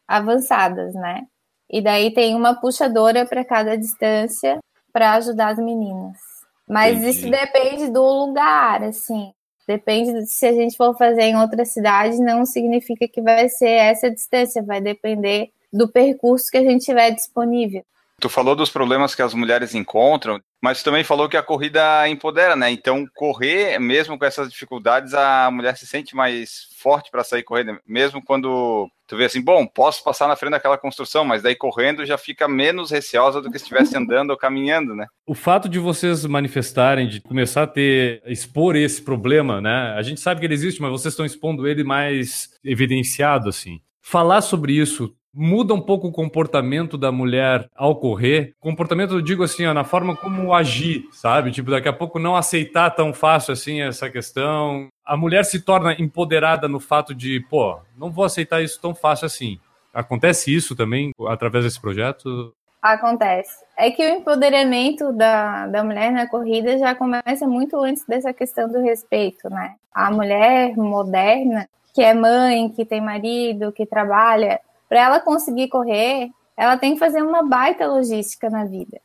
avançadas, 0.08 0.92
né? 0.94 1.22
E 1.70 1.80
daí 1.80 2.12
tem 2.12 2.34
uma 2.34 2.60
puxadora 2.60 3.24
para 3.24 3.44
cada 3.44 3.78
distância 3.78 4.58
para 4.92 5.12
ajudar 5.12 5.52
as 5.52 5.58
meninas. 5.58 6.18
Mas 6.68 6.98
Entendi. 6.98 7.10
isso 7.10 7.30
depende 7.30 7.92
do 7.92 8.02
lugar, 8.02 8.82
assim. 8.82 9.32
Depende 9.66 10.12
de 10.12 10.26
se 10.26 10.46
a 10.46 10.52
gente 10.52 10.76
for 10.76 10.96
fazer 10.96 11.22
em 11.22 11.36
outra 11.36 11.64
cidade, 11.64 12.18
não 12.18 12.44
significa 12.44 13.06
que 13.06 13.22
vai 13.22 13.48
ser 13.48 13.70
essa 13.70 14.10
distância, 14.10 14.62
vai 14.62 14.80
depender 14.80 15.50
do 15.72 15.90
percurso 15.90 16.50
que 16.50 16.58
a 16.58 16.62
gente 16.62 16.84
tiver 16.84 17.10
disponível. 17.12 17.84
Tu 18.22 18.28
falou 18.28 18.54
dos 18.54 18.70
problemas 18.70 19.16
que 19.16 19.20
as 19.20 19.34
mulheres 19.34 19.74
encontram, 19.74 20.40
mas 20.62 20.80
também 20.80 21.02
falou 21.02 21.28
que 21.28 21.36
a 21.36 21.42
corrida 21.42 22.08
empodera, 22.08 22.54
né? 22.54 22.70
Então, 22.70 23.04
correr, 23.12 23.80
mesmo 23.80 24.16
com 24.16 24.24
essas 24.24 24.48
dificuldades, 24.48 25.12
a 25.12 25.50
mulher 25.50 25.76
se 25.76 25.88
sente 25.88 26.14
mais 26.14 26.68
forte 26.78 27.10
para 27.10 27.24
sair 27.24 27.42
correndo, 27.42 27.80
mesmo 27.84 28.22
quando 28.24 28.88
tu 29.08 29.16
vê 29.16 29.24
assim, 29.24 29.42
bom, 29.42 29.66
posso 29.66 30.04
passar 30.04 30.28
na 30.28 30.36
frente 30.36 30.52
daquela 30.52 30.78
construção, 30.78 31.24
mas 31.24 31.42
daí 31.42 31.56
correndo 31.56 32.06
já 32.06 32.16
fica 32.16 32.46
menos 32.46 32.92
receosa 32.92 33.42
do 33.42 33.50
que 33.50 33.58
se 33.58 33.64
estivesse 33.64 33.96
andando 33.96 34.30
ou 34.30 34.36
caminhando, 34.36 34.94
né? 34.94 35.08
O 35.26 35.34
fato 35.34 35.68
de 35.68 35.80
vocês 35.80 36.24
manifestarem, 36.24 37.08
de 37.08 37.20
começar 37.20 37.64
a 37.64 37.66
ter, 37.66 38.22
expor 38.26 38.76
esse 38.76 39.02
problema, 39.02 39.60
né? 39.60 39.94
A 39.98 40.02
gente 40.02 40.20
sabe 40.20 40.38
que 40.38 40.46
ele 40.46 40.54
existe, 40.54 40.80
mas 40.80 40.92
vocês 40.92 41.12
estão 41.12 41.26
expondo 41.26 41.66
ele 41.66 41.82
mais 41.82 42.50
evidenciado, 42.62 43.48
assim. 43.48 43.80
Falar 44.00 44.42
sobre 44.42 44.74
isso 44.74 45.12
muda 45.34 45.72
um 45.72 45.80
pouco 45.80 46.08
o 46.08 46.12
comportamento 46.12 46.98
da 46.98 47.10
mulher 47.10 47.68
ao 47.74 47.96
correr. 47.96 48.54
Comportamento, 48.60 49.14
eu 49.14 49.22
digo 49.22 49.42
assim, 49.42 49.66
ó, 49.66 49.72
na 49.72 49.84
forma 49.84 50.14
como 50.16 50.52
agir, 50.52 51.08
sabe? 51.12 51.50
Tipo, 51.50 51.70
daqui 51.70 51.88
a 51.88 51.92
pouco 51.92 52.18
não 52.18 52.36
aceitar 52.36 52.90
tão 52.90 53.12
fácil 53.12 53.52
assim 53.52 53.80
essa 53.80 54.10
questão. 54.10 54.88
A 55.04 55.16
mulher 55.16 55.44
se 55.44 55.60
torna 55.60 55.94
empoderada 55.98 56.68
no 56.68 56.78
fato 56.78 57.14
de, 57.14 57.40
pô, 57.48 57.78
não 57.96 58.10
vou 58.10 58.24
aceitar 58.24 58.62
isso 58.62 58.80
tão 58.80 58.94
fácil 58.94 59.26
assim. 59.26 59.58
Acontece 59.92 60.54
isso 60.54 60.76
também 60.76 61.12
através 61.28 61.64
desse 61.64 61.80
projeto? 61.80 62.52
Acontece. 62.80 63.64
É 63.76 63.90
que 63.90 64.04
o 64.04 64.16
empoderamento 64.16 65.12
da, 65.12 65.68
da 65.68 65.84
mulher 65.84 66.10
na 66.10 66.26
corrida 66.26 66.76
já 66.78 66.94
começa 66.94 67.46
muito 67.46 67.78
antes 67.78 68.04
dessa 68.06 68.32
questão 68.32 68.68
do 68.68 68.82
respeito, 68.82 69.48
né? 69.48 69.76
A 69.94 70.10
mulher 70.10 70.76
moderna, 70.76 71.68
que 71.94 72.02
é 72.02 72.12
mãe, 72.12 72.68
que 72.70 72.84
tem 72.84 73.00
marido, 73.00 73.70
que 73.70 73.86
trabalha, 73.86 74.60
para 74.92 75.00
ela 75.00 75.20
conseguir 75.20 75.68
correr, 75.68 76.28
ela 76.54 76.76
tem 76.76 76.92
que 76.92 76.98
fazer 76.98 77.22
uma 77.22 77.42
baita 77.42 77.86
logística 77.86 78.50
na 78.50 78.66
vida. 78.66 79.00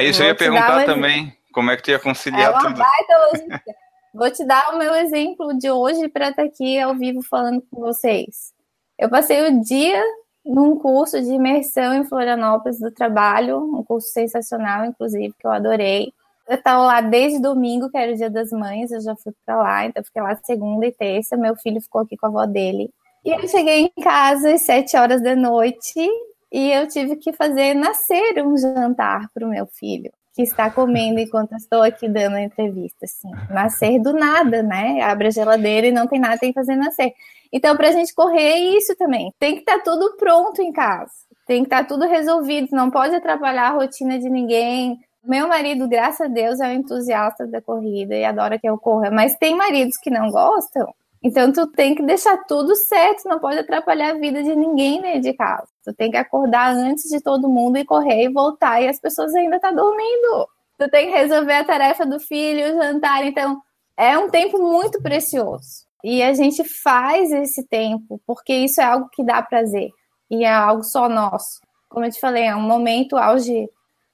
Isso 0.00 0.24
eu 0.24 0.26
ia 0.26 0.34
perguntar 0.34 0.84
também. 0.84 1.32
Como 1.52 1.70
é 1.70 1.76
que 1.76 1.84
tu 1.84 1.90
ia 1.92 2.00
conciliar 2.00 2.46
é 2.46 2.50
uma 2.50 2.58
tudo? 2.60 2.78
Baita 2.78 3.18
logística. 3.26 3.74
Vou 4.12 4.28
te 4.32 4.44
dar 4.44 4.74
o 4.74 4.78
meu 4.78 4.92
exemplo 4.96 5.56
de 5.56 5.70
hoje 5.70 6.08
para 6.08 6.30
estar 6.30 6.42
tá 6.42 6.48
aqui 6.48 6.80
ao 6.80 6.96
vivo 6.96 7.22
falando 7.22 7.62
com 7.70 7.78
vocês. 7.78 8.52
Eu 8.98 9.08
passei 9.08 9.40
o 9.48 9.62
dia 9.62 10.02
num 10.44 10.76
curso 10.76 11.20
de 11.20 11.30
imersão 11.30 11.94
em 11.94 12.02
Florianópolis 12.02 12.80
do 12.80 12.90
trabalho, 12.90 13.58
um 13.58 13.84
curso 13.84 14.08
sensacional, 14.08 14.84
inclusive, 14.84 15.32
que 15.38 15.46
eu 15.46 15.52
adorei. 15.52 16.12
Eu 16.48 16.56
estava 16.56 16.82
lá 16.82 17.00
desde 17.00 17.40
domingo, 17.40 17.88
que 17.88 17.96
era 17.96 18.10
o 18.10 18.16
dia 18.16 18.30
das 18.30 18.50
mães, 18.50 18.90
eu 18.90 19.00
já 19.00 19.14
fui 19.14 19.32
para 19.46 19.56
lá, 19.58 19.86
então 19.86 20.02
fiquei 20.02 20.22
lá 20.22 20.34
segunda 20.42 20.86
e 20.86 20.90
terça. 20.90 21.36
Meu 21.36 21.54
filho 21.54 21.80
ficou 21.80 22.00
aqui 22.00 22.16
com 22.16 22.26
a 22.26 22.28
avó 22.30 22.46
dele. 22.46 22.90
E 23.24 23.30
eu 23.30 23.46
cheguei 23.48 23.82
em 23.82 24.02
casa 24.02 24.54
às 24.54 24.62
sete 24.62 24.96
horas 24.96 25.22
da 25.22 25.36
noite 25.36 26.08
e 26.50 26.72
eu 26.72 26.88
tive 26.88 27.16
que 27.16 27.32
fazer 27.32 27.74
nascer 27.74 28.42
um 28.44 28.56
jantar 28.56 29.28
para 29.34 29.46
o 29.46 29.50
meu 29.50 29.66
filho, 29.66 30.10
que 30.34 30.42
está 30.42 30.70
comendo 30.70 31.20
enquanto 31.20 31.54
estou 31.54 31.82
aqui 31.82 32.08
dando 32.08 32.36
a 32.36 32.42
entrevista. 32.42 33.04
Assim. 33.04 33.30
Nascer 33.50 34.00
do 34.00 34.14
nada, 34.14 34.62
né? 34.62 35.02
Abre 35.02 35.28
a 35.28 35.30
geladeira 35.30 35.86
e 35.86 35.92
não 35.92 36.06
tem 36.06 36.18
nada, 36.18 36.38
tem 36.38 36.50
que 36.50 36.58
fazer 36.58 36.76
nascer. 36.76 37.12
Então, 37.52 37.76
para 37.76 37.88
a 37.88 37.92
gente 37.92 38.14
correr 38.14 38.52
é 38.52 38.58
isso 38.76 38.96
também. 38.96 39.32
Tem 39.38 39.54
que 39.54 39.60
estar 39.60 39.78
tá 39.78 39.84
tudo 39.84 40.16
pronto 40.16 40.62
em 40.62 40.72
casa. 40.72 41.12
Tem 41.46 41.62
que 41.62 41.66
estar 41.66 41.82
tá 41.82 41.84
tudo 41.84 42.06
resolvido. 42.06 42.68
Não 42.72 42.90
pode 42.90 43.14
atrapalhar 43.14 43.68
a 43.68 43.74
rotina 43.74 44.18
de 44.18 44.30
ninguém. 44.30 44.98
Meu 45.22 45.46
marido, 45.46 45.86
graças 45.86 46.22
a 46.22 46.28
Deus, 46.28 46.58
é 46.58 46.68
um 46.68 46.72
entusiasta 46.72 47.46
da 47.46 47.60
corrida 47.60 48.14
e 48.16 48.24
adora 48.24 48.58
que 48.58 48.68
eu 48.68 48.78
corra. 48.78 49.10
Mas 49.10 49.36
tem 49.36 49.54
maridos 49.54 49.98
que 49.98 50.08
não 50.08 50.30
gostam 50.30 50.88
então 51.22 51.52
tu 51.52 51.66
tem 51.66 51.94
que 51.94 52.02
deixar 52.02 52.38
tudo 52.44 52.74
certo, 52.74 53.28
não 53.28 53.38
pode 53.38 53.58
atrapalhar 53.58 54.12
a 54.12 54.18
vida 54.18 54.42
de 54.42 54.56
ninguém 54.56 55.00
né, 55.02 55.18
de 55.18 55.34
casa. 55.34 55.68
Tu 55.84 55.92
tem 55.92 56.10
que 56.10 56.16
acordar 56.16 56.74
antes 56.74 57.10
de 57.10 57.20
todo 57.20 57.48
mundo 57.48 57.76
e 57.76 57.84
correr 57.84 58.24
e 58.24 58.32
voltar 58.32 58.80
e 58.80 58.88
as 58.88 58.98
pessoas 58.98 59.34
ainda 59.34 59.56
estão 59.56 59.70
tá 59.70 59.76
dormindo. 59.76 60.48
Tu 60.78 60.88
tem 60.88 61.10
que 61.10 61.16
resolver 61.18 61.52
a 61.52 61.64
tarefa 61.64 62.06
do 62.06 62.18
filho, 62.18 62.74
o 62.74 62.82
jantar, 62.82 63.26
então 63.26 63.60
é 63.98 64.16
um 64.16 64.30
tempo 64.30 64.58
muito 64.58 65.02
precioso. 65.02 65.86
E 66.02 66.22
a 66.22 66.32
gente 66.32 66.64
faz 66.64 67.30
esse 67.30 67.66
tempo 67.68 68.18
porque 68.26 68.54
isso 68.54 68.80
é 68.80 68.84
algo 68.84 69.10
que 69.12 69.22
dá 69.22 69.42
prazer 69.42 69.90
e 70.30 70.42
é 70.42 70.50
algo 70.50 70.82
só 70.82 71.06
nosso. 71.06 71.60
Como 71.90 72.06
eu 72.06 72.10
te 72.10 72.18
falei, 72.18 72.44
é 72.44 72.56
um 72.56 72.62
momento 72.62 73.18
auge 73.18 73.68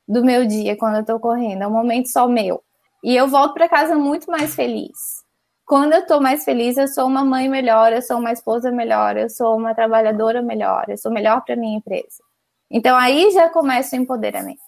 do 0.08 0.24
meu 0.24 0.44
dia 0.44 0.76
quando 0.76 0.96
eu 0.96 1.04
tô 1.04 1.20
correndo, 1.20 1.62
é 1.62 1.66
um 1.68 1.72
momento 1.72 2.08
só 2.08 2.26
meu. 2.26 2.60
E 3.04 3.14
eu 3.14 3.28
volto 3.28 3.54
para 3.54 3.68
casa 3.68 3.94
muito 3.94 4.28
mais 4.28 4.56
feliz 4.56 5.15
quando 5.66 5.94
eu 5.94 6.00
estou 6.00 6.20
mais 6.20 6.44
feliz, 6.44 6.76
eu 6.76 6.86
sou 6.86 7.06
uma 7.06 7.24
mãe 7.24 7.48
melhor, 7.48 7.92
eu 7.92 8.00
sou 8.00 8.18
uma 8.18 8.32
esposa 8.32 8.70
melhor, 8.70 9.16
eu 9.16 9.28
sou 9.28 9.56
uma 9.56 9.74
trabalhadora 9.74 10.40
melhor, 10.40 10.84
eu 10.88 10.96
sou 10.96 11.10
melhor 11.10 11.42
para 11.44 11.56
minha 11.56 11.76
empresa. 11.76 12.22
Então 12.70 12.96
aí 12.96 13.32
já 13.32 13.50
começa 13.50 13.96
o 13.96 13.98
empoderamento. 13.98 14.60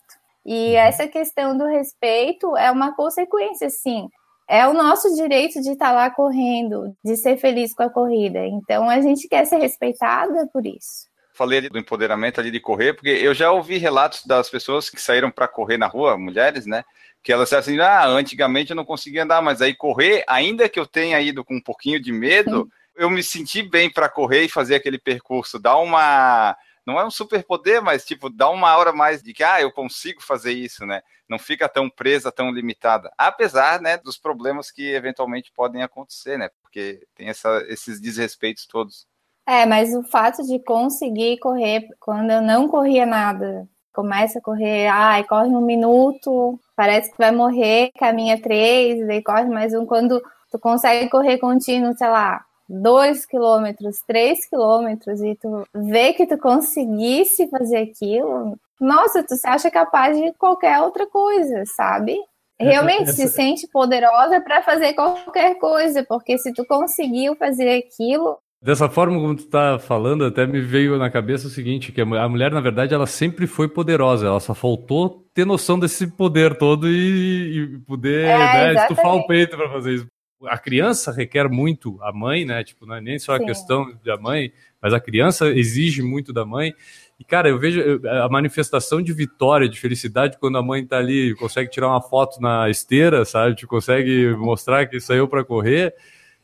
E 0.44 0.74
essa 0.74 1.06
questão 1.06 1.56
do 1.56 1.66
respeito 1.66 2.56
é 2.56 2.70
uma 2.70 2.94
consequência, 2.94 3.70
sim. 3.70 4.08
É 4.48 4.66
o 4.66 4.72
nosso 4.72 5.14
direito 5.14 5.60
de 5.60 5.70
estar 5.70 5.90
tá 5.90 5.92
lá 5.92 6.10
correndo, 6.10 6.96
de 7.04 7.16
ser 7.16 7.36
feliz 7.36 7.72
com 7.74 7.84
a 7.84 7.90
corrida. 7.90 8.44
Então 8.46 8.88
a 8.90 9.00
gente 9.00 9.28
quer 9.28 9.44
ser 9.44 9.58
respeitada 9.58 10.48
por 10.52 10.66
isso 10.66 11.08
falei 11.38 11.60
do 11.60 11.78
empoderamento 11.78 12.40
ali 12.40 12.50
de 12.50 12.58
correr, 12.58 12.94
porque 12.94 13.10
eu 13.10 13.32
já 13.32 13.52
ouvi 13.52 13.78
relatos 13.78 14.26
das 14.26 14.50
pessoas 14.50 14.90
que 14.90 15.00
saíram 15.00 15.30
para 15.30 15.46
correr 15.46 15.78
na 15.78 15.86
rua, 15.86 16.18
mulheres, 16.18 16.66
né? 16.66 16.84
Que 17.28 17.32
ela 17.34 17.44
disse 17.44 17.56
assim, 17.56 17.78
ah, 17.78 18.06
antigamente 18.06 18.70
eu 18.70 18.76
não 18.76 18.86
conseguia 18.86 19.22
andar, 19.22 19.42
mas 19.42 19.60
aí 19.60 19.74
correr, 19.74 20.24
ainda 20.26 20.66
que 20.66 20.80
eu 20.80 20.86
tenha 20.86 21.20
ido 21.20 21.44
com 21.44 21.56
um 21.56 21.60
pouquinho 21.60 22.00
de 22.00 22.10
medo, 22.10 22.62
Sim. 22.62 22.70
eu 22.96 23.10
me 23.10 23.22
senti 23.22 23.60
bem 23.60 23.92
para 23.92 24.08
correr 24.08 24.44
e 24.44 24.48
fazer 24.48 24.74
aquele 24.74 24.98
percurso, 24.98 25.58
dá 25.58 25.76
uma 25.76 26.56
não 26.86 26.98
é 26.98 27.04
um 27.04 27.10
superpoder, 27.10 27.82
mas 27.82 28.06
tipo, 28.06 28.30
dá 28.30 28.48
uma 28.48 28.74
hora 28.74 28.94
mais 28.94 29.22
de 29.22 29.34
que 29.34 29.44
ah, 29.44 29.60
eu 29.60 29.70
consigo 29.70 30.22
fazer 30.22 30.52
isso, 30.52 30.86
né? 30.86 31.02
Não 31.28 31.38
fica 31.38 31.68
tão 31.68 31.90
presa, 31.90 32.32
tão 32.32 32.50
limitada. 32.50 33.12
Apesar, 33.18 33.78
né, 33.78 33.98
dos 33.98 34.16
problemas 34.16 34.70
que 34.70 34.94
eventualmente 34.94 35.52
podem 35.54 35.82
acontecer, 35.82 36.38
né? 36.38 36.48
Porque 36.62 37.06
tem 37.14 37.28
essa, 37.28 37.62
esses 37.68 38.00
desrespeitos 38.00 38.66
todos. 38.66 39.06
É, 39.46 39.66
mas 39.66 39.94
o 39.94 40.02
fato 40.02 40.42
de 40.46 40.58
conseguir 40.60 41.36
correr 41.40 41.86
quando 42.00 42.30
eu 42.30 42.40
não 42.40 42.66
corria 42.66 43.04
nada, 43.04 43.68
começa 43.92 44.38
a 44.38 44.42
correr, 44.42 44.86
ai, 44.86 45.24
corre 45.24 45.48
um 45.48 45.60
minuto, 45.60 46.58
parece 46.78 47.10
que 47.10 47.18
vai 47.18 47.32
morrer, 47.32 47.90
caminha 47.98 48.40
três, 48.40 49.04
daí 49.04 49.20
corre 49.20 49.46
mais 49.46 49.74
um. 49.74 49.84
Quando 49.84 50.22
tu 50.48 50.60
consegue 50.60 51.10
correr 51.10 51.36
contínuo, 51.36 51.92
sei 51.98 52.08
lá, 52.08 52.44
dois 52.68 53.26
quilômetros, 53.26 54.00
três 54.06 54.48
quilômetros, 54.48 55.20
e 55.20 55.34
tu 55.34 55.66
vê 55.74 56.12
que 56.12 56.24
tu 56.24 56.38
conseguisse 56.38 57.48
fazer 57.48 57.78
aquilo, 57.78 58.56
nossa, 58.80 59.24
tu 59.24 59.34
se 59.34 59.48
acha 59.48 59.68
capaz 59.72 60.16
de 60.16 60.32
qualquer 60.34 60.80
outra 60.80 61.04
coisa, 61.08 61.64
sabe? 61.66 62.16
Realmente 62.60 63.12
se 63.12 63.26
sente 63.26 63.66
poderosa 63.66 64.40
para 64.40 64.62
fazer 64.62 64.92
qualquer 64.92 65.56
coisa, 65.56 66.04
porque 66.08 66.38
se 66.38 66.52
tu 66.52 66.64
conseguiu 66.64 67.34
fazer 67.34 67.76
aquilo, 67.76 68.38
Dessa 68.60 68.88
forma 68.88 69.20
como 69.20 69.36
tu 69.36 69.46
tá 69.46 69.78
falando, 69.78 70.24
até 70.24 70.44
me 70.44 70.60
veio 70.60 70.98
na 70.98 71.08
cabeça 71.08 71.46
o 71.46 71.50
seguinte, 71.50 71.92
que 71.92 72.00
a 72.00 72.28
mulher, 72.28 72.50
na 72.50 72.60
verdade, 72.60 72.92
ela 72.92 73.06
sempre 73.06 73.46
foi 73.46 73.68
poderosa, 73.68 74.26
ela 74.26 74.40
só 74.40 74.52
faltou 74.52 75.24
ter 75.32 75.46
noção 75.46 75.78
desse 75.78 76.08
poder 76.08 76.58
todo 76.58 76.88
e, 76.88 77.74
e 77.74 77.78
poder 77.86 78.24
é, 78.24 78.74
né, 78.74 78.82
estufar 78.82 79.14
o 79.14 79.26
peito 79.28 79.56
para 79.56 79.70
fazer 79.70 79.94
isso. 79.94 80.06
A 80.46 80.58
criança 80.58 81.12
requer 81.12 81.48
muito 81.48 81.98
a 82.02 82.12
mãe, 82.12 82.44
né? 82.44 82.62
Tipo, 82.62 82.86
não 82.86 82.96
é 82.96 83.00
nem 83.00 83.18
só 83.18 83.34
a 83.34 83.38
Sim. 83.38 83.46
questão 83.46 83.92
da 84.04 84.16
mãe, 84.16 84.52
mas 84.80 84.92
a 84.92 85.00
criança 85.00 85.48
exige 85.48 86.02
muito 86.02 86.32
da 86.32 86.44
mãe. 86.44 86.74
E, 87.18 87.24
cara, 87.24 87.48
eu 87.48 87.58
vejo 87.58 88.00
a 88.06 88.28
manifestação 88.28 89.02
de 89.02 89.12
vitória, 89.12 89.68
de 89.68 89.78
felicidade, 89.78 90.38
quando 90.38 90.58
a 90.58 90.62
mãe 90.62 90.86
tá 90.86 90.98
ali, 90.98 91.34
consegue 91.36 91.70
tirar 91.70 91.88
uma 91.88 92.00
foto 92.00 92.40
na 92.40 92.70
esteira, 92.70 93.24
sabe? 93.24 93.56
Tipo, 93.56 93.70
consegue 93.70 94.34
mostrar 94.36 94.86
que 94.86 95.00
saiu 95.00 95.26
para 95.26 95.44
correr. 95.44 95.92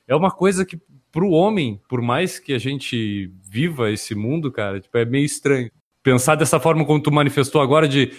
É 0.09 0.14
uma 0.14 0.31
coisa 0.31 0.64
que 0.64 0.77
para 1.14 1.24
o 1.24 1.31
homem, 1.31 1.81
por 1.88 2.03
mais 2.03 2.40
que 2.40 2.53
a 2.53 2.59
gente 2.59 3.33
viva 3.40 3.88
esse 3.88 4.16
mundo, 4.16 4.50
cara, 4.50 4.81
tipo, 4.81 4.98
é 4.98 5.05
meio 5.05 5.24
estranho. 5.24 5.70
Pensar 6.03 6.35
dessa 6.35 6.59
forma 6.59 6.85
como 6.85 7.00
tu 7.00 7.12
manifestou 7.12 7.62
agora, 7.62 7.87
de 7.87 8.11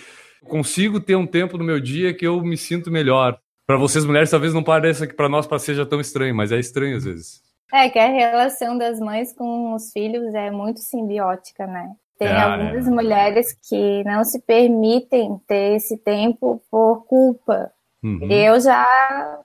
consigo 0.46 0.98
ter 1.02 1.18
um 1.18 1.28
tempo 1.28 1.58
no 1.58 1.64
meu 1.66 1.78
dia 1.82 2.14
que 2.14 2.26
eu 2.26 2.42
me 2.42 2.56
sinto 2.56 2.90
melhor. 2.90 3.38
Para 3.68 3.76
vocês 3.76 4.06
mulheres, 4.06 4.30
talvez 4.32 4.54
não 4.54 4.64
pareça 4.64 5.06
que 5.06 5.14
para 5.14 5.28
nós 5.28 5.46
seja 5.62 5.86
tão 5.86 6.00
estranho, 6.00 6.34
mas 6.34 6.54
é 6.54 6.58
estranho 6.58 6.96
às 6.96 7.04
vezes. 7.04 7.42
É 7.74 7.90
que 7.90 8.00
a 8.00 8.08
relação 8.08 8.78
das 8.78 8.98
mães 8.98 9.34
com 9.34 9.74
os 9.74 9.92
filhos 9.92 10.34
é 10.34 10.50
muito 10.50 10.80
simbiótica, 10.80 11.68
né? 11.68 11.92
Tem 12.18 12.30
é, 12.30 12.42
algumas 12.42 12.88
é. 12.88 12.90
mulheres 12.90 13.58
que 13.68 14.06
não 14.06 14.24
se 14.24 14.40
permitem 14.40 15.38
ter 15.46 15.76
esse 15.76 15.98
tempo 15.98 16.64
por 16.72 17.06
culpa, 17.08 17.74
Uhum. 18.06 18.28
Eu 18.30 18.60
já 18.60 18.86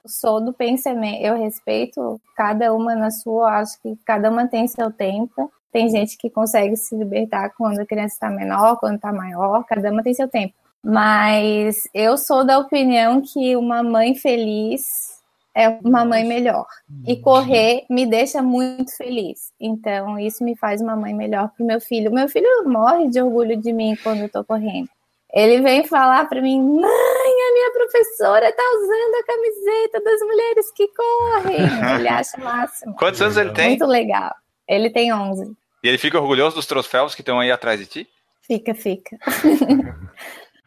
sou 0.05 0.39
do 0.39 0.53
pensamento, 0.53 1.23
eu 1.23 1.35
respeito 1.35 2.21
cada 2.37 2.75
uma 2.75 2.95
na 2.95 3.11
sua, 3.11 3.59
acho 3.59 3.81
que 3.81 3.97
cada 4.05 4.29
uma 4.29 4.47
tem 4.47 4.69
seu 4.69 4.91
tempo. 4.91 5.51
Tem 5.73 5.89
gente 5.89 6.19
que 6.19 6.29
consegue 6.29 6.77
se 6.77 6.95
libertar 6.95 7.55
quando 7.57 7.79
a 7.79 7.87
criança 7.87 8.15
está 8.15 8.29
menor, 8.29 8.77
quando 8.79 8.97
está 8.97 9.11
maior, 9.11 9.65
cada 9.65 9.91
uma 9.91 10.03
tem 10.03 10.13
seu 10.13 10.29
tempo. 10.29 10.53
Mas 10.85 11.89
eu 11.95 12.19
sou 12.19 12.45
da 12.45 12.59
opinião 12.59 13.23
que 13.23 13.57
uma 13.57 13.83
mãe 13.83 14.15
feliz 14.15 14.83
é 15.55 15.69
uma 15.83 16.05
mãe 16.05 16.25
melhor. 16.25 16.67
E 17.07 17.15
uhum. 17.15 17.23
correr 17.23 17.85
me 17.89 18.05
deixa 18.05 18.43
muito 18.43 18.95
feliz. 18.95 19.53
Então, 19.59 20.19
isso 20.19 20.45
me 20.45 20.55
faz 20.55 20.83
uma 20.83 20.97
mãe 20.97 21.15
melhor 21.15 21.51
para 21.57 21.65
o 21.65 21.67
meu 21.67 21.81
filho. 21.81 22.13
Meu 22.13 22.29
filho 22.29 22.47
morre 22.67 23.09
de 23.09 23.23
orgulho 23.23 23.57
de 23.57 23.73
mim 23.73 23.97
quando 24.03 24.21
eu 24.21 24.27
estou 24.27 24.45
correndo. 24.45 24.89
Ele 25.33 25.61
vem 25.61 25.85
falar 25.85 26.29
para 26.29 26.43
mim, 26.43 26.61
mãe, 26.61 26.91
a 27.71 27.73
professora 27.73 28.53
tá 28.53 28.63
usando 28.77 29.15
a 29.15 29.25
camiseta 29.25 30.01
das 30.03 30.21
mulheres 30.21 30.71
que 30.73 30.89
correm. 30.89 31.97
Ele 31.97 32.09
acha 32.11 32.37
o 32.37 32.45
máximo. 32.45 32.97
Quantos 32.97 33.23
anos 33.23 33.37
ele 33.37 33.53
tem? 33.53 33.71
Muito 33.71 33.87
legal. 33.87 34.35
Ele 34.69 34.91
tem 34.91 35.13
11. 35.13 35.53
E 35.83 35.89
ele 35.89 35.99
fica 35.99 36.21
orgulhoso 36.21 36.57
dos 36.57 36.67
troféus 36.67 37.15
que 37.15 37.23
estão 37.23 37.41
aí 37.41 37.51
atrás 37.51 37.81
de 37.81 37.87
ti? 37.87 38.09
Fica, 38.43 38.75
fica. 38.75 39.17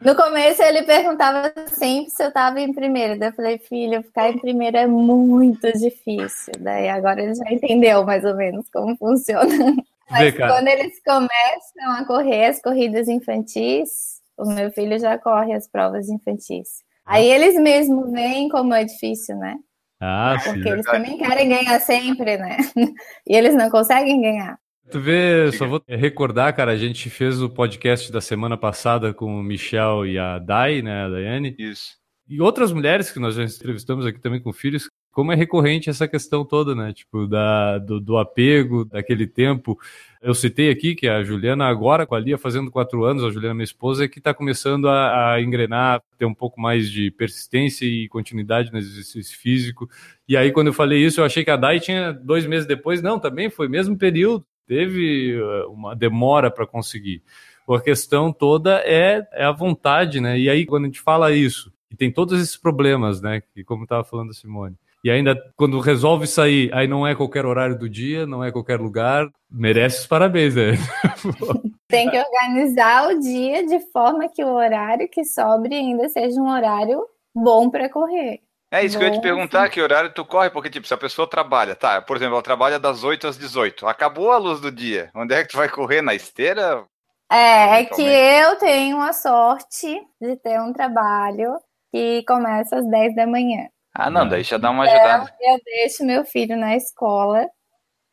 No 0.00 0.14
começo 0.14 0.62
ele 0.62 0.82
perguntava 0.82 1.50
sempre 1.68 2.10
se 2.10 2.22
eu 2.22 2.28
estava 2.28 2.60
em 2.60 2.74
primeiro. 2.74 3.18
Daí 3.18 3.30
eu 3.30 3.34
falei, 3.34 3.58
filho, 3.58 4.02
ficar 4.02 4.28
em 4.28 4.38
primeiro 4.38 4.76
é 4.76 4.86
muito 4.86 5.72
difícil. 5.72 6.52
Daí 6.58 6.90
agora 6.90 7.22
ele 7.22 7.34
já 7.34 7.50
entendeu 7.50 8.04
mais 8.04 8.22
ou 8.22 8.36
menos 8.36 8.68
como 8.70 8.94
funciona. 8.96 9.74
Mas 10.10 10.32
Vê, 10.32 10.32
quando 10.32 10.68
eles 10.68 11.00
começam 11.02 11.92
a 11.96 12.04
correr 12.04 12.46
as 12.46 12.60
corridas 12.60 13.08
infantis, 13.08 14.20
o 14.36 14.44
meu 14.44 14.70
filho 14.70 14.98
já 14.98 15.18
corre 15.18 15.54
as 15.54 15.66
provas 15.66 16.08
infantis. 16.10 16.83
Aí 17.06 17.26
eles 17.26 17.54
mesmos 17.56 18.10
veem 18.10 18.48
como 18.48 18.72
é 18.72 18.84
difícil, 18.84 19.36
né? 19.36 19.56
Ah, 20.00 20.38
sim. 20.38 20.54
Porque 20.54 20.68
eles 20.68 20.86
também 20.86 21.18
querem 21.18 21.48
ganhar 21.48 21.80
sempre, 21.80 22.36
né? 22.36 22.56
E 23.26 23.36
eles 23.36 23.54
não 23.54 23.70
conseguem 23.70 24.20
ganhar. 24.20 24.58
Tu 24.90 25.00
vê, 25.00 25.50
só 25.52 25.66
vou 25.66 25.82
recordar, 25.88 26.54
cara, 26.54 26.72
a 26.72 26.76
gente 26.76 27.08
fez 27.08 27.40
o 27.40 27.48
podcast 27.48 28.12
da 28.12 28.20
semana 28.20 28.56
passada 28.56 29.14
com 29.14 29.26
o 29.26 29.42
Michel 29.42 30.04
e 30.06 30.18
a 30.18 30.38
Dai, 30.38 30.82
né, 30.82 31.04
a 31.04 31.08
Daiane, 31.08 31.56
Isso. 31.58 31.96
e 32.28 32.38
outras 32.38 32.70
mulheres 32.70 33.10
que 33.10 33.18
nós 33.18 33.34
já 33.34 33.44
entrevistamos 33.44 34.04
aqui 34.04 34.20
também 34.20 34.42
com 34.42 34.52
filhos, 34.52 34.90
como 35.14 35.32
é 35.32 35.34
recorrente 35.34 35.88
essa 35.88 36.06
questão 36.06 36.44
toda, 36.44 36.74
né, 36.74 36.92
tipo, 36.92 37.26
da, 37.26 37.78
do, 37.78 38.00
do 38.00 38.18
apego, 38.18 38.84
daquele 38.84 39.26
tempo. 39.26 39.78
Eu 40.20 40.34
citei 40.34 40.70
aqui 40.70 40.94
que 40.94 41.06
a 41.06 41.22
Juliana 41.22 41.66
agora, 41.66 42.06
com 42.06 42.14
a 42.14 42.20
Lia 42.20 42.36
fazendo 42.36 42.70
quatro 42.70 43.04
anos, 43.04 43.24
a 43.24 43.30
Juliana, 43.30 43.54
minha 43.54 43.64
esposa, 43.64 44.04
é 44.04 44.08
que 44.08 44.18
está 44.18 44.34
começando 44.34 44.88
a, 44.88 45.34
a 45.34 45.40
engrenar, 45.40 46.02
ter 46.18 46.24
um 46.24 46.34
pouco 46.34 46.60
mais 46.60 46.90
de 46.90 47.10
persistência 47.10 47.86
e 47.86 48.08
continuidade 48.08 48.72
no 48.72 48.78
exercício 48.78 49.38
físico. 49.38 49.88
E 50.28 50.36
aí, 50.36 50.50
quando 50.50 50.68
eu 50.68 50.72
falei 50.72 51.04
isso, 51.04 51.20
eu 51.20 51.24
achei 51.24 51.44
que 51.44 51.50
a 51.50 51.56
Dai 51.56 51.78
tinha 51.78 52.12
dois 52.12 52.46
meses 52.46 52.66
depois. 52.66 53.00
Não, 53.00 53.18
também 53.18 53.48
foi 53.48 53.68
mesmo 53.68 53.96
período 53.96 54.44
teve 54.66 55.40
uh, 55.40 55.70
uma 55.70 55.94
demora 55.94 56.50
para 56.50 56.66
conseguir. 56.66 57.22
A 57.68 57.80
questão 57.80 58.32
toda 58.32 58.80
é, 58.84 59.26
é 59.32 59.44
a 59.44 59.52
vontade, 59.52 60.20
né? 60.20 60.38
E 60.38 60.50
aí, 60.50 60.66
quando 60.66 60.84
a 60.84 60.86
gente 60.86 61.00
fala 61.00 61.32
isso, 61.32 61.72
e 61.90 61.96
tem 61.96 62.12
todos 62.12 62.38
esses 62.38 62.56
problemas, 62.56 63.22
né? 63.22 63.40
Que, 63.40 63.64
como 63.64 63.84
estava 63.84 64.04
falando 64.04 64.30
a 64.30 64.34
Simone. 64.34 64.76
E 65.04 65.10
ainda, 65.10 65.36
quando 65.54 65.78
resolve 65.80 66.26
sair, 66.26 66.72
aí 66.72 66.88
não 66.88 67.06
é 67.06 67.14
qualquer 67.14 67.44
horário 67.44 67.78
do 67.78 67.90
dia, 67.90 68.26
não 68.26 68.42
é 68.42 68.50
qualquer 68.50 68.80
lugar, 68.80 69.28
merece 69.50 70.00
os 70.00 70.06
parabéns, 70.06 70.54
né? 70.54 70.72
Tem 71.86 72.08
que 72.08 72.18
organizar 72.18 73.10
o 73.10 73.20
dia 73.20 73.66
de 73.66 73.80
forma 73.92 74.30
que 74.30 74.42
o 74.42 74.54
horário 74.54 75.06
que 75.06 75.22
sobre 75.22 75.74
ainda 75.74 76.08
seja 76.08 76.40
um 76.40 76.50
horário 76.50 77.06
bom 77.36 77.68
para 77.68 77.90
correr. 77.90 78.40
É 78.72 78.82
isso 78.82 78.96
que 78.96 79.04
eu 79.04 79.08
ia 79.08 79.12
te 79.12 79.16
Bom, 79.16 79.22
perguntar, 79.22 79.68
que 79.68 79.80
horário 79.80 80.10
tu 80.10 80.24
corre, 80.24 80.48
porque, 80.48 80.70
tipo, 80.70 80.86
se 80.86 80.94
a 80.94 80.96
pessoa 80.96 81.28
trabalha, 81.28 81.76
tá, 81.76 82.00
por 82.00 82.16
exemplo, 82.16 82.36
ela 82.36 82.42
trabalha 82.42 82.78
das 82.78 83.04
8 83.04 83.26
às 83.26 83.36
18, 83.36 83.86
acabou 83.86 84.32
a 84.32 84.38
luz 84.38 84.58
do 84.58 84.72
dia, 84.72 85.10
onde 85.14 85.34
é 85.34 85.42
que 85.42 85.50
tu 85.50 85.58
vai 85.58 85.68
correr? 85.68 86.00
Na 86.00 86.14
esteira? 86.14 86.82
É, 87.30 87.80
é 87.80 87.84
que 87.84 88.02
eu 88.02 88.56
tenho 88.56 88.98
a 89.00 89.12
sorte 89.12 90.00
de 90.18 90.36
ter 90.36 90.58
um 90.60 90.72
trabalho 90.72 91.56
que 91.92 92.24
começa 92.26 92.76
às 92.78 92.86
10 92.86 93.14
da 93.14 93.26
manhã. 93.26 93.68
Ah, 93.94 94.10
não, 94.10 94.28
daí 94.28 94.42
já 94.42 94.58
dá 94.58 94.70
uma 94.70 94.84
Então, 94.84 94.96
ajudada. 94.96 95.34
eu 95.40 95.58
deixo 95.64 96.04
meu 96.04 96.24
filho 96.24 96.56
na 96.56 96.74
escola 96.76 97.48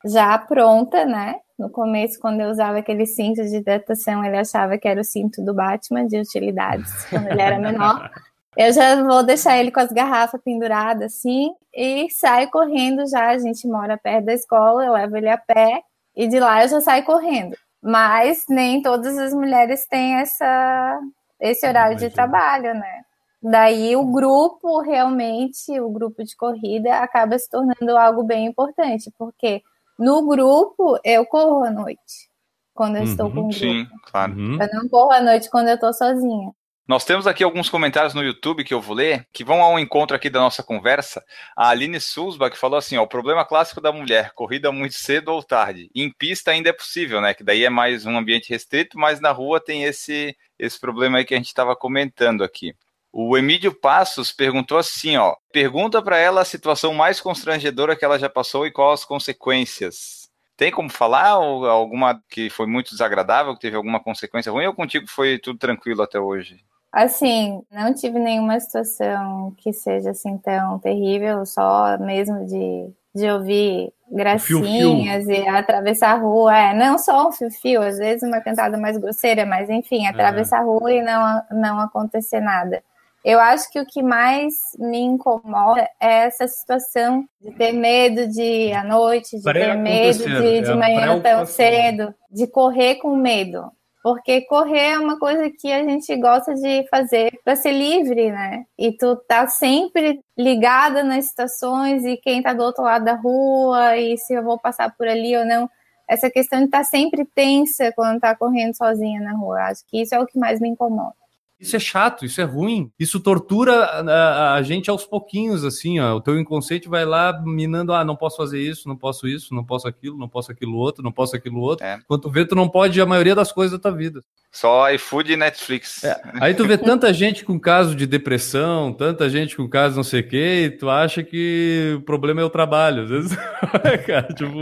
já 0.05 0.37
pronta, 0.37 1.05
né? 1.05 1.35
No 1.57 1.69
começo, 1.69 2.19
quando 2.19 2.41
eu 2.41 2.49
usava 2.49 2.79
aquele 2.79 3.05
cinto 3.05 3.43
de 3.43 3.57
hidratação, 3.57 4.23
ele 4.25 4.37
achava 4.37 4.77
que 4.77 4.87
era 4.87 4.99
o 5.01 5.03
cinto 5.03 5.43
do 5.43 5.53
Batman 5.53 6.07
de 6.07 6.17
utilidades, 6.19 7.05
quando 7.05 7.27
ele 7.27 7.41
era 7.41 7.59
menor. 7.59 8.09
Eu 8.57 8.73
já 8.73 9.01
vou 9.03 9.23
deixar 9.23 9.57
ele 9.57 9.71
com 9.71 9.79
as 9.79 9.91
garrafas 9.91 10.41
penduradas 10.43 11.13
assim 11.13 11.51
e 11.73 12.09
saio 12.09 12.49
correndo 12.49 13.07
já. 13.07 13.29
A 13.29 13.37
gente 13.37 13.67
mora 13.67 13.97
perto 13.97 14.25
da 14.25 14.33
escola, 14.33 14.83
eu 14.85 14.93
levo 14.93 15.15
ele 15.17 15.29
a 15.29 15.37
pé 15.37 15.81
e 16.15 16.27
de 16.27 16.39
lá 16.39 16.63
eu 16.63 16.67
já 16.69 16.81
saio 16.81 17.05
correndo. 17.05 17.55
Mas 17.81 18.43
nem 18.49 18.81
todas 18.81 19.17
as 19.17 19.33
mulheres 19.33 19.85
têm 19.87 20.15
essa, 20.15 20.99
esse 21.39 21.65
horário 21.67 21.95
de 21.97 22.09
trabalho, 22.09 22.73
né? 22.73 23.01
Daí 23.41 23.95
o 23.95 24.05
grupo 24.05 24.81
realmente, 24.81 25.79
o 25.79 25.89
grupo 25.89 26.23
de 26.23 26.35
corrida, 26.35 26.97
acaba 26.99 27.37
se 27.39 27.49
tornando 27.49 27.97
algo 27.97 28.23
bem 28.23 28.45
importante, 28.45 29.11
porque 29.17 29.63
no 29.97 30.27
grupo 30.27 30.99
eu 31.03 31.25
corro 31.25 31.63
à 31.63 31.71
noite, 31.71 32.29
quando 32.73 32.97
eu 32.97 33.03
estou 33.03 33.27
Uhum, 33.27 33.33
com 33.33 33.39
o 33.39 33.43
grupo. 33.43 33.59
Sim, 33.59 33.87
claro. 34.11 34.33
Uhum. 34.33 34.61
Eu 34.61 34.69
não 34.73 34.89
corro 34.89 35.11
à 35.11 35.21
noite 35.21 35.49
quando 35.49 35.69
eu 35.69 35.75
estou 35.75 35.91
sozinha. 35.91 36.51
Nós 36.87 37.05
temos 37.05 37.25
aqui 37.25 37.43
alguns 37.43 37.69
comentários 37.69 38.13
no 38.13 38.23
YouTube 38.23 38.63
que 38.63 38.73
eu 38.73 38.81
vou 38.81 38.95
ler, 38.95 39.25
que 39.31 39.45
vão 39.45 39.61
ao 39.61 39.79
encontro 39.79 40.15
aqui 40.15 40.29
da 40.29 40.39
nossa 40.39 40.61
conversa. 40.61 41.23
A 41.55 41.69
Aline 41.69 42.01
Sulzbach 42.01 42.57
falou 42.57 42.77
assim: 42.77 42.97
ó, 42.97 43.03
o 43.03 43.07
problema 43.07 43.45
clássico 43.45 43.79
da 43.79 43.91
mulher, 43.91 44.33
corrida 44.33 44.71
muito 44.71 44.95
cedo 44.95 45.29
ou 45.29 45.41
tarde. 45.41 45.89
Em 45.95 46.11
pista 46.11 46.51
ainda 46.51 46.69
é 46.69 46.73
possível, 46.73 47.21
né? 47.21 47.33
Que 47.33 47.43
daí 47.43 47.63
é 47.63 47.69
mais 47.69 48.05
um 48.05 48.17
ambiente 48.17 48.49
restrito, 48.49 48.99
mas 48.99 49.21
na 49.21 49.31
rua 49.31 49.59
tem 49.59 49.83
esse, 49.83 50.35
esse 50.59 50.79
problema 50.79 51.19
aí 51.19 51.25
que 51.25 51.33
a 51.33 51.37
gente 51.37 51.47
estava 51.47 51.75
comentando 51.75 52.43
aqui. 52.43 52.75
O 53.13 53.37
Emílio 53.37 53.73
Passos 53.73 54.31
perguntou 54.31 54.77
assim, 54.77 55.17
ó, 55.17 55.35
pergunta 55.51 56.01
para 56.01 56.17
ela 56.17 56.41
a 56.41 56.45
situação 56.45 56.93
mais 56.93 57.19
constrangedora 57.19 57.95
que 57.95 58.05
ela 58.05 58.17
já 58.17 58.29
passou 58.29 58.65
e 58.65 58.71
quais 58.71 59.01
as 59.01 59.05
consequências. 59.05 60.29
Tem 60.55 60.71
como 60.71 60.89
falar 60.89 61.39
ou 61.39 61.65
alguma 61.65 62.21
que 62.29 62.49
foi 62.49 62.67
muito 62.67 62.91
desagradável, 62.91 63.53
que 63.53 63.59
teve 63.61 63.75
alguma 63.75 63.99
consequência 63.99 64.51
ruim 64.51 64.67
ou 64.67 64.73
contigo 64.73 65.07
foi 65.09 65.39
tudo 65.39 65.59
tranquilo 65.59 66.01
até 66.01 66.19
hoje? 66.19 66.63
Assim, 66.91 67.61
não 67.71 67.93
tive 67.93 68.19
nenhuma 68.19 68.59
situação 68.59 69.53
que 69.57 69.73
seja 69.73 70.11
assim 70.11 70.37
tão 70.37 70.79
terrível, 70.79 71.45
só 71.45 71.97
mesmo 71.97 72.45
de, 72.45 72.89
de 73.15 73.29
ouvir 73.29 73.93
gracinhas 74.09 75.27
e 75.27 75.47
atravessar 75.47 76.11
a 76.11 76.17
rua. 76.17 76.55
É, 76.55 76.73
não 76.73 76.97
só 76.97 77.27
um 77.27 77.31
fio-fio, 77.31 77.81
às 77.81 77.97
vezes 77.97 78.23
uma 78.23 78.41
cantada 78.41 78.77
mais 78.77 78.97
grosseira, 78.97 79.45
mas 79.45 79.69
enfim, 79.69 80.05
atravessar 80.05 80.59
a 80.59 80.63
rua 80.63 80.91
e 80.93 81.01
não, 81.01 81.43
não 81.51 81.79
acontecer 81.79 82.39
nada. 82.39 82.83
Eu 83.23 83.39
acho 83.39 83.69
que 83.71 83.79
o 83.79 83.85
que 83.85 84.01
mais 84.01 84.53
me 84.79 84.99
incomoda 84.99 85.87
é 85.99 86.25
essa 86.25 86.47
situação 86.47 87.23
de 87.39 87.51
ter 87.51 87.71
medo 87.71 88.27
de 88.27 88.73
à 88.73 88.83
noite, 88.83 89.37
de 89.37 89.43
ter 89.43 89.75
medo 89.75 90.23
de, 90.23 90.57
é 90.57 90.61
de 90.61 90.73
manhã 90.73 91.19
tão 91.19 91.45
cedo, 91.45 92.13
de 92.31 92.47
correr 92.47 92.95
com 92.95 93.15
medo. 93.15 93.71
Porque 94.03 94.41
correr 94.41 94.93
é 94.93 94.99
uma 94.99 95.19
coisa 95.19 95.51
que 95.51 95.71
a 95.71 95.83
gente 95.83 96.15
gosta 96.15 96.55
de 96.55 96.87
fazer 96.89 97.31
para 97.45 97.55
ser 97.55 97.71
livre, 97.71 98.31
né? 98.31 98.65
E 98.77 98.91
tu 98.91 99.15
tá 99.27 99.45
sempre 99.47 100.19
ligada 100.35 101.03
nas 101.03 101.27
situações 101.27 102.03
e 102.03 102.17
quem 102.17 102.41
tá 102.41 102.53
do 102.53 102.63
outro 102.63 102.83
lado 102.83 103.05
da 103.05 103.13
rua 103.13 103.95
e 103.97 104.17
se 104.17 104.33
eu 104.33 104.43
vou 104.43 104.59
passar 104.59 104.95
por 104.97 105.07
ali 105.07 105.37
ou 105.37 105.45
não. 105.45 105.69
Essa 106.09 106.31
questão 106.31 106.59
de 106.59 106.65
estar 106.65 106.79
tá 106.79 106.83
sempre 106.83 107.23
tensa 107.35 107.91
quando 107.95 108.19
tá 108.19 108.35
correndo 108.35 108.75
sozinha 108.75 109.21
na 109.21 109.33
rua. 109.33 109.61
Acho 109.65 109.83
que 109.87 110.01
isso 110.01 110.15
é 110.15 110.19
o 110.19 110.25
que 110.25 110.39
mais 110.39 110.59
me 110.59 110.69
incomoda. 110.69 111.20
Isso 111.61 111.75
é 111.75 111.79
chato, 111.79 112.25
isso 112.25 112.41
é 112.41 112.43
ruim. 112.43 112.91
Isso 112.99 113.19
tortura 113.19 113.85
a, 113.85 114.55
a, 114.55 114.61
gente 114.63 114.89
aos 114.89 115.05
pouquinhos, 115.05 115.63
assim, 115.63 115.99
ó. 115.99 116.15
O 116.15 116.21
teu 116.21 116.39
inconsciente 116.39 116.89
vai 116.89 117.05
lá 117.05 117.39
minando, 117.45 117.93
ah, 117.93 118.03
não 118.03 118.15
posso 118.15 118.35
fazer 118.35 118.59
isso, 118.59 118.87
não 118.87 118.97
posso 118.97 119.27
isso, 119.27 119.53
não 119.53 119.63
posso 119.63 119.87
aquilo, 119.87 120.17
não 120.17 120.27
posso 120.27 120.51
aquilo 120.51 120.75
outro, 120.75 121.03
não 121.03 121.11
posso 121.11 121.35
aquilo 121.35 121.59
outro. 121.59 121.85
É. 121.85 121.99
Quando 122.07 122.21
tu 122.21 122.31
vê, 122.31 122.43
tu 122.45 122.55
não 122.55 122.67
pode 122.67 122.99
a 122.99 123.05
maioria 123.05 123.35
das 123.35 123.51
coisas 123.51 123.77
da 123.77 123.89
tua 123.89 123.95
vida. 123.95 124.23
Só 124.51 124.91
iFood 124.91 125.31
e 125.31 125.37
Netflix. 125.37 126.03
É. 126.03 126.19
Aí 126.41 126.55
tu 126.55 126.65
vê 126.65 126.77
tanta 126.79 127.13
gente 127.13 127.45
com 127.45 127.59
caso 127.59 127.95
de 127.95 128.07
depressão, 128.07 128.91
tanta 128.91 129.29
gente 129.29 129.55
com 129.55 129.69
caso 129.69 129.95
não 129.95 130.03
sei 130.03 130.21
o 130.21 130.27
quê, 130.27 130.63
e 130.65 130.71
tu 130.71 130.89
acha 130.89 131.23
que 131.23 131.93
o 131.97 132.01
problema 132.01 132.41
é 132.41 132.43
o 132.43 132.49
trabalho. 132.49 133.03
Às 133.03 133.09
vezes, 133.09 133.37
cara, 134.07 134.33
tipo, 134.33 134.59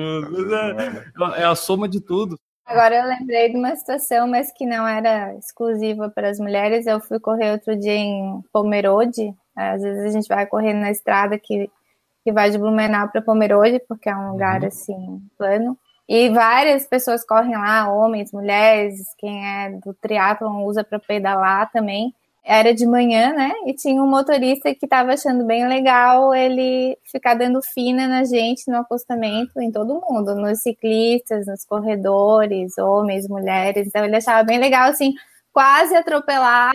é, 1.38 1.42
é 1.42 1.46
a 1.46 1.56
soma 1.56 1.88
de 1.88 2.02
tudo. 2.02 2.38
Agora 2.70 2.98
eu 2.98 3.06
lembrei 3.08 3.50
de 3.50 3.58
uma 3.58 3.76
situação, 3.76 4.28
mas 4.28 4.52
que 4.52 4.64
não 4.64 4.88
era 4.88 5.34
exclusiva 5.36 6.08
para 6.08 6.30
as 6.30 6.38
mulheres. 6.38 6.86
Eu 6.86 7.00
fui 7.00 7.20
correr 7.20 7.52
outro 7.52 7.76
dia 7.76 7.96
em 7.96 8.44
Pomerode. 8.54 9.34
Às 9.56 9.82
vezes 9.82 10.04
a 10.04 10.10
gente 10.10 10.28
vai 10.28 10.46
correr 10.46 10.74
na 10.74 10.92
estrada 10.92 11.40
que, 11.40 11.68
que 12.24 12.32
vai 12.32 12.52
de 12.52 12.60
Blumenau 12.60 13.10
para 13.10 13.24
Pomerode, 13.24 13.82
porque 13.88 14.08
é 14.08 14.16
um 14.16 14.34
lugar 14.34 14.64
assim 14.64 15.20
plano. 15.36 15.76
E 16.08 16.30
várias 16.30 16.86
pessoas 16.86 17.26
correm 17.26 17.54
lá, 17.54 17.92
homens, 17.92 18.32
mulheres, 18.32 19.00
quem 19.18 19.48
é 19.48 19.72
do 19.84 19.92
triatlon 19.96 20.64
usa 20.64 20.84
para 20.84 21.00
pedalar 21.00 21.72
também. 21.72 22.14
Era 22.44 22.74
de 22.74 22.86
manhã, 22.86 23.34
né? 23.34 23.52
E 23.68 23.74
tinha 23.74 24.02
um 24.02 24.10
motorista 24.10 24.74
que 24.74 24.86
estava 24.86 25.14
achando 25.14 25.46
bem 25.46 25.68
legal 25.68 26.34
ele 26.34 26.98
ficar 27.04 27.36
dando 27.36 27.62
fina 27.62 28.08
na 28.08 28.24
gente 28.24 28.70
no 28.70 28.78
acostamento, 28.78 29.60
em 29.62 29.72
todo 29.72 30.02
mundo, 30.10 30.36
nos 30.36 30.62
ciclistas, 30.62 31.46
nos 31.46 31.64
corredores, 31.66 32.78
homens, 32.78 33.28
mulheres. 33.28 33.88
Então 33.88 34.04
ele 34.04 34.16
achava 34.16 34.44
bem 34.44 34.60
legal, 34.60 34.90
assim, 34.90 35.14
quase 35.52 35.96
atropelar 35.96 36.74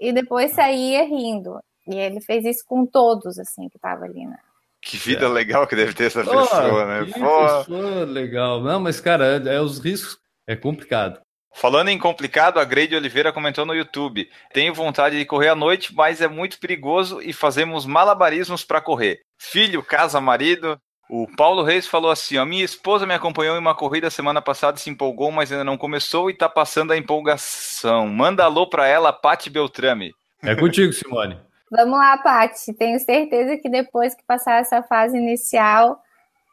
e 0.00 0.12
depois 0.12 0.52
saía 0.52 1.04
rindo. 1.04 1.60
E 1.86 1.96
ele 1.96 2.20
fez 2.20 2.44
isso 2.44 2.64
com 2.66 2.86
todos, 2.86 3.38
assim, 3.38 3.68
que 3.68 3.76
estavam 3.76 4.04
ali, 4.04 4.24
né? 4.26 4.38
Que 4.80 4.96
vida 4.96 5.26
é. 5.26 5.28
legal 5.28 5.66
que 5.66 5.76
deve 5.76 5.92
ter 5.92 6.04
essa 6.04 6.24
pessoa, 6.24 6.86
né? 6.86 7.12
Que 7.12 7.20
Pô. 7.20 7.58
pessoa 7.58 8.04
legal. 8.04 8.62
Não, 8.62 8.80
mas, 8.80 9.00
cara, 9.00 9.36
é, 9.36 9.56
é 9.56 9.60
os 9.60 9.78
riscos. 9.78 10.18
É 10.46 10.56
complicado. 10.56 11.20
Falando 11.52 11.88
em 11.88 11.98
complicado, 11.98 12.58
a 12.58 12.64
Grade 12.64 12.94
Oliveira 12.94 13.32
comentou 13.32 13.66
no 13.66 13.74
YouTube: 13.74 14.28
Tenho 14.52 14.74
vontade 14.74 15.18
de 15.18 15.24
correr 15.24 15.48
à 15.48 15.54
noite, 15.54 15.94
mas 15.94 16.20
é 16.20 16.28
muito 16.28 16.58
perigoso 16.58 17.20
e 17.20 17.32
fazemos 17.32 17.84
malabarismos 17.84 18.64
para 18.64 18.80
correr. 18.80 19.20
Filho, 19.38 19.82
casa, 19.82 20.20
marido. 20.20 20.80
O 21.08 21.26
Paulo 21.36 21.64
Reis 21.64 21.88
falou 21.88 22.10
assim: 22.10 22.38
ó, 22.38 22.44
minha 22.44 22.64
esposa 22.64 23.04
me 23.04 23.14
acompanhou 23.14 23.56
em 23.56 23.58
uma 23.58 23.74
corrida 23.74 24.08
semana 24.10 24.40
passada 24.40 24.78
e 24.78 24.80
se 24.80 24.88
empolgou, 24.88 25.32
mas 25.32 25.50
ainda 25.50 25.64
não 25.64 25.76
começou 25.76 26.30
e 26.30 26.34
tá 26.34 26.48
passando 26.48 26.92
a 26.92 26.96
empolgação. 26.96 28.06
Manda 28.06 28.44
alô 28.44 28.68
pra 28.68 28.86
ela, 28.86 29.12
Pati 29.12 29.50
Beltrame. 29.50 30.12
É 30.42 30.54
contigo, 30.54 30.92
Simone. 30.92 31.36
Vamos 31.70 31.98
lá, 31.98 32.16
Paty. 32.18 32.72
Tenho 32.74 32.98
certeza 33.00 33.56
que 33.56 33.68
depois 33.68 34.14
que 34.14 34.22
passar 34.24 34.60
essa 34.60 34.82
fase 34.82 35.18
inicial, 35.18 36.00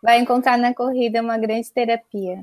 vai 0.04 0.20
encontrar 0.20 0.58
na 0.58 0.74
corrida 0.74 1.22
uma 1.22 1.38
grande 1.38 1.72
terapia. 1.72 2.40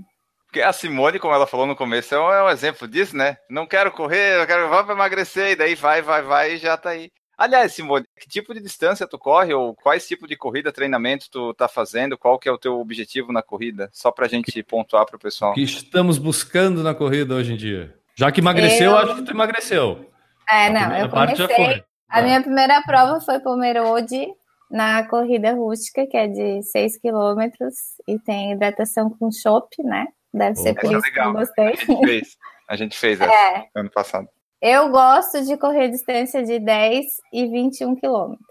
Porque 0.55 0.63
a 0.63 0.73
Simone, 0.73 1.19
como 1.19 1.35
ela 1.35 1.49
falou 1.49 1.67
no 1.67 1.75
começo, 1.75 2.15
é 2.15 2.21
um, 2.21 2.49
é 2.49 2.53
exemplo 2.53 2.87
disso, 2.87 3.17
né? 3.17 3.39
Não 3.51 3.67
quero 3.67 3.91
correr, 3.91 4.41
eu 4.41 4.47
quero 4.47 4.69
vou 4.69 4.89
emagrecer, 4.93 5.51
e 5.51 5.57
daí 5.57 5.75
vai, 5.75 6.01
vai, 6.01 6.23
vai 6.23 6.53
e 6.53 6.59
já 6.59 6.77
tá 6.77 6.91
aí. 6.91 7.11
Aliás, 7.37 7.73
Simone, 7.73 8.05
que 8.21 8.29
tipo 8.29 8.55
de 8.55 8.61
distância 8.61 9.05
tu 9.05 9.19
corre 9.19 9.53
ou 9.53 9.75
quais 9.75 10.07
tipo 10.07 10.29
de 10.29 10.37
corrida, 10.37 10.71
treinamento 10.71 11.29
tu 11.29 11.53
tá 11.55 11.67
fazendo? 11.67 12.17
Qual 12.17 12.39
que 12.39 12.49
é 12.49 12.53
o 12.53 12.57
teu 12.57 12.79
objetivo 12.79 13.33
na 13.33 13.43
corrida? 13.43 13.91
Só 13.93 14.13
pra 14.13 14.29
gente 14.29 14.63
pontuar 14.63 15.05
pro 15.07 15.19
pessoal. 15.19 15.51
O 15.51 15.55
que 15.55 15.63
estamos 15.65 16.19
buscando 16.19 16.85
na 16.85 16.95
corrida 16.95 17.35
hoje 17.35 17.55
em 17.55 17.57
dia? 17.57 17.93
Já 18.15 18.31
que 18.31 18.41
emagreceu, 18.41 18.93
Eu- 18.93 18.99
acho 18.99 19.17
que 19.17 19.23
tu 19.23 19.33
emagreceu. 19.33 20.09
É, 20.49 20.69
A 20.69 20.71
não, 20.71 20.97
eu 20.99 21.09
comecei. 21.09 21.49
foi. 21.49 21.85
A 22.09 22.23
minha 22.23 22.41
primeira 22.41 22.81
prova 22.83 23.21
foi 23.21 23.41
Pomerode, 23.41 24.29
na 24.71 25.05
corrida 25.09 25.53
rústica, 25.53 26.07
que 26.07 26.17
é 26.17 26.29
de 26.29 26.63
6 26.63 26.97
quilômetros, 26.97 27.75
e 28.07 28.21
tem 28.21 28.53
hidratação 28.53 29.11
com 29.11 29.33
chopp, 29.33 29.83
né? 29.83 30.07
Deve 30.35 30.57
ser 30.57 30.74
por 30.74 30.85
é 30.93 30.97
isso 30.97 31.03
que 31.03 31.09
legal. 31.11 31.28
eu 31.28 31.32
gostei. 31.35 31.66
A 31.66 31.74
gente 31.76 32.07
fez. 32.07 32.37
A 32.68 32.76
gente 32.76 32.99
fez 32.99 33.20
essa 33.22 33.32
É, 33.32 33.68
ano 33.76 33.91
passado. 33.91 34.28
eu 34.61 34.89
gosto 34.91 35.43
de 35.45 35.57
correr 35.57 35.89
distância 35.89 36.43
de 36.43 36.59
10 36.59 37.05
e 37.32 37.47
21 37.47 37.95
quilômetros. 37.97 38.45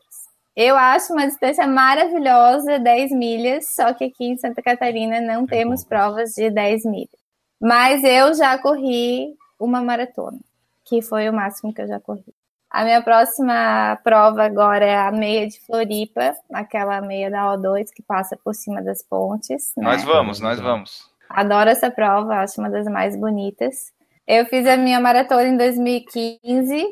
Eu 0.56 0.76
acho 0.78 1.12
uma 1.14 1.26
distância 1.26 1.66
maravilhosa, 1.68 2.78
10 2.80 3.12
milhas, 3.12 3.74
só 3.74 3.92
que 3.94 4.06
aqui 4.06 4.26
em 4.26 4.38
Santa 4.38 4.62
Catarina 4.62 5.20
não 5.20 5.46
temos 5.48 5.82
bom. 5.84 5.90
provas 5.90 6.32
de 6.34 6.50
10 6.50 6.86
milhas. 6.86 7.10
Mas 7.60 8.04
eu 8.04 8.34
já 8.36 8.58
corri 8.58 9.34
uma 9.60 9.82
maratona, 9.82 10.38
que 10.86 11.02
foi 11.02 11.28
o 11.30 11.34
máximo 11.34 11.74
que 11.74 11.82
eu 11.82 11.88
já 11.88 12.00
corri. 12.00 12.24
A 12.70 12.84
minha 12.84 13.02
próxima 13.04 14.00
prova 14.04 14.44
agora 14.44 14.84
é 14.86 14.98
a 14.98 15.12
meia 15.12 15.48
de 15.48 15.60
Floripa, 15.66 16.36
aquela 16.52 17.02
meia 17.02 17.30
da 17.32 17.46
O2 17.56 17.86
que 17.96 18.02
passa 18.04 18.38
por 18.44 18.54
cima 18.54 18.82
das 18.82 19.04
pontes. 19.04 19.72
né? 19.78 19.84
Nós 19.84 20.04
vamos, 20.04 20.40
nós 20.40 20.60
vamos. 20.60 21.10
Adoro 21.30 21.70
essa 21.70 21.90
prova, 21.90 22.36
acho 22.38 22.60
uma 22.60 22.70
das 22.70 22.86
mais 22.88 23.16
bonitas. 23.16 23.92
Eu 24.28 24.46
fiz 24.46 24.66
a 24.68 24.78
minha 24.78 25.00
maratona 25.00 25.44
em 25.48 25.58
2015 25.58 26.86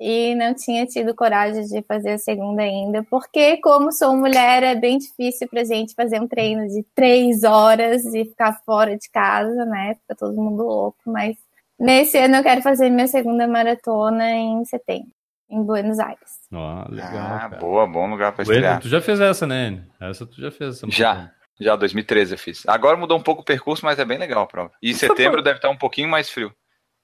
e 0.00 0.34
não 0.36 0.54
tinha 0.54 0.86
tido 0.86 1.14
coragem 1.14 1.64
de 1.64 1.82
fazer 1.82 2.10
a 2.10 2.18
segunda 2.18 2.62
ainda, 2.62 3.02
porque 3.10 3.56
como 3.58 3.90
sou 3.90 4.16
mulher 4.16 4.62
é 4.62 4.74
bem 4.74 4.98
difícil 4.98 5.48
pra 5.48 5.64
gente 5.64 5.94
fazer 5.94 6.20
um 6.20 6.28
treino 6.28 6.68
de 6.68 6.84
três 6.94 7.42
horas 7.42 8.04
e 8.14 8.24
ficar 8.24 8.52
fora 8.64 8.96
de 8.96 9.10
casa, 9.10 9.64
né? 9.64 9.94
Fica 9.94 10.14
todo 10.14 10.40
mundo 10.40 10.62
louco, 10.62 10.98
mas 11.06 11.36
nesse 11.78 12.16
ano 12.18 12.36
eu 12.36 12.42
quero 12.42 12.62
fazer 12.62 12.90
minha 12.90 13.08
segunda 13.08 13.48
maratona 13.48 14.30
em 14.30 14.64
setembro, 14.64 15.10
em 15.50 15.62
Buenos 15.64 15.98
Aires. 15.98 16.38
Ó, 16.52 16.84
legal. 16.90 17.10
ah, 17.16 17.48
boa, 17.60 17.86
bom 17.86 18.08
lugar 18.08 18.32
pra 18.32 18.44
Bueno, 18.44 18.60
estrear. 18.60 18.80
tu 18.80 18.88
já 18.88 19.00
fez 19.00 19.20
essa, 19.20 19.46
né? 19.46 19.82
Essa 20.00 20.24
tu 20.26 20.40
já 20.40 20.50
fez. 20.52 20.76
Essa 20.76 20.86
Já, 20.90 21.32
já 21.60 21.76
2013 21.76 22.34
eu 22.34 22.38
fiz. 22.38 22.62
Agora 22.66 22.96
mudou 22.96 23.18
um 23.18 23.22
pouco 23.22 23.42
o 23.42 23.44
percurso, 23.44 23.84
mas 23.84 23.98
é 23.98 24.04
bem 24.04 24.18
legal 24.18 24.42
a 24.42 24.46
prova. 24.46 24.72
E 24.82 24.90
Isso 24.90 25.00
setembro 25.00 25.42
deve 25.42 25.58
estar 25.58 25.70
um 25.70 25.76
pouquinho 25.76 26.08
mais 26.08 26.30
frio. 26.30 26.52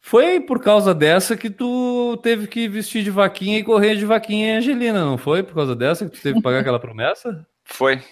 Foi 0.01 0.39
por 0.39 0.63
causa 0.63 0.95
dessa 0.95 1.35
que 1.35 1.49
tu 1.49 2.19
teve 2.23 2.47
que 2.47 2.69
vestir 2.69 3.03
de 3.03 3.11
vaquinha 3.11 3.59
e 3.59 3.65
correr 3.65 3.97
de 3.97 4.05
vaquinha 4.05 4.49
em 4.49 4.57
Angelina, 4.59 5.03
não 5.03 5.17
foi? 5.17 5.43
Por 5.43 5.55
causa 5.55 5.75
dessa 5.75 6.05
que 6.05 6.17
tu 6.17 6.23
teve 6.23 6.37
que 6.37 6.43
pagar 6.43 6.61
aquela 6.61 6.79
promessa? 6.79 7.47
Foi. 7.65 8.03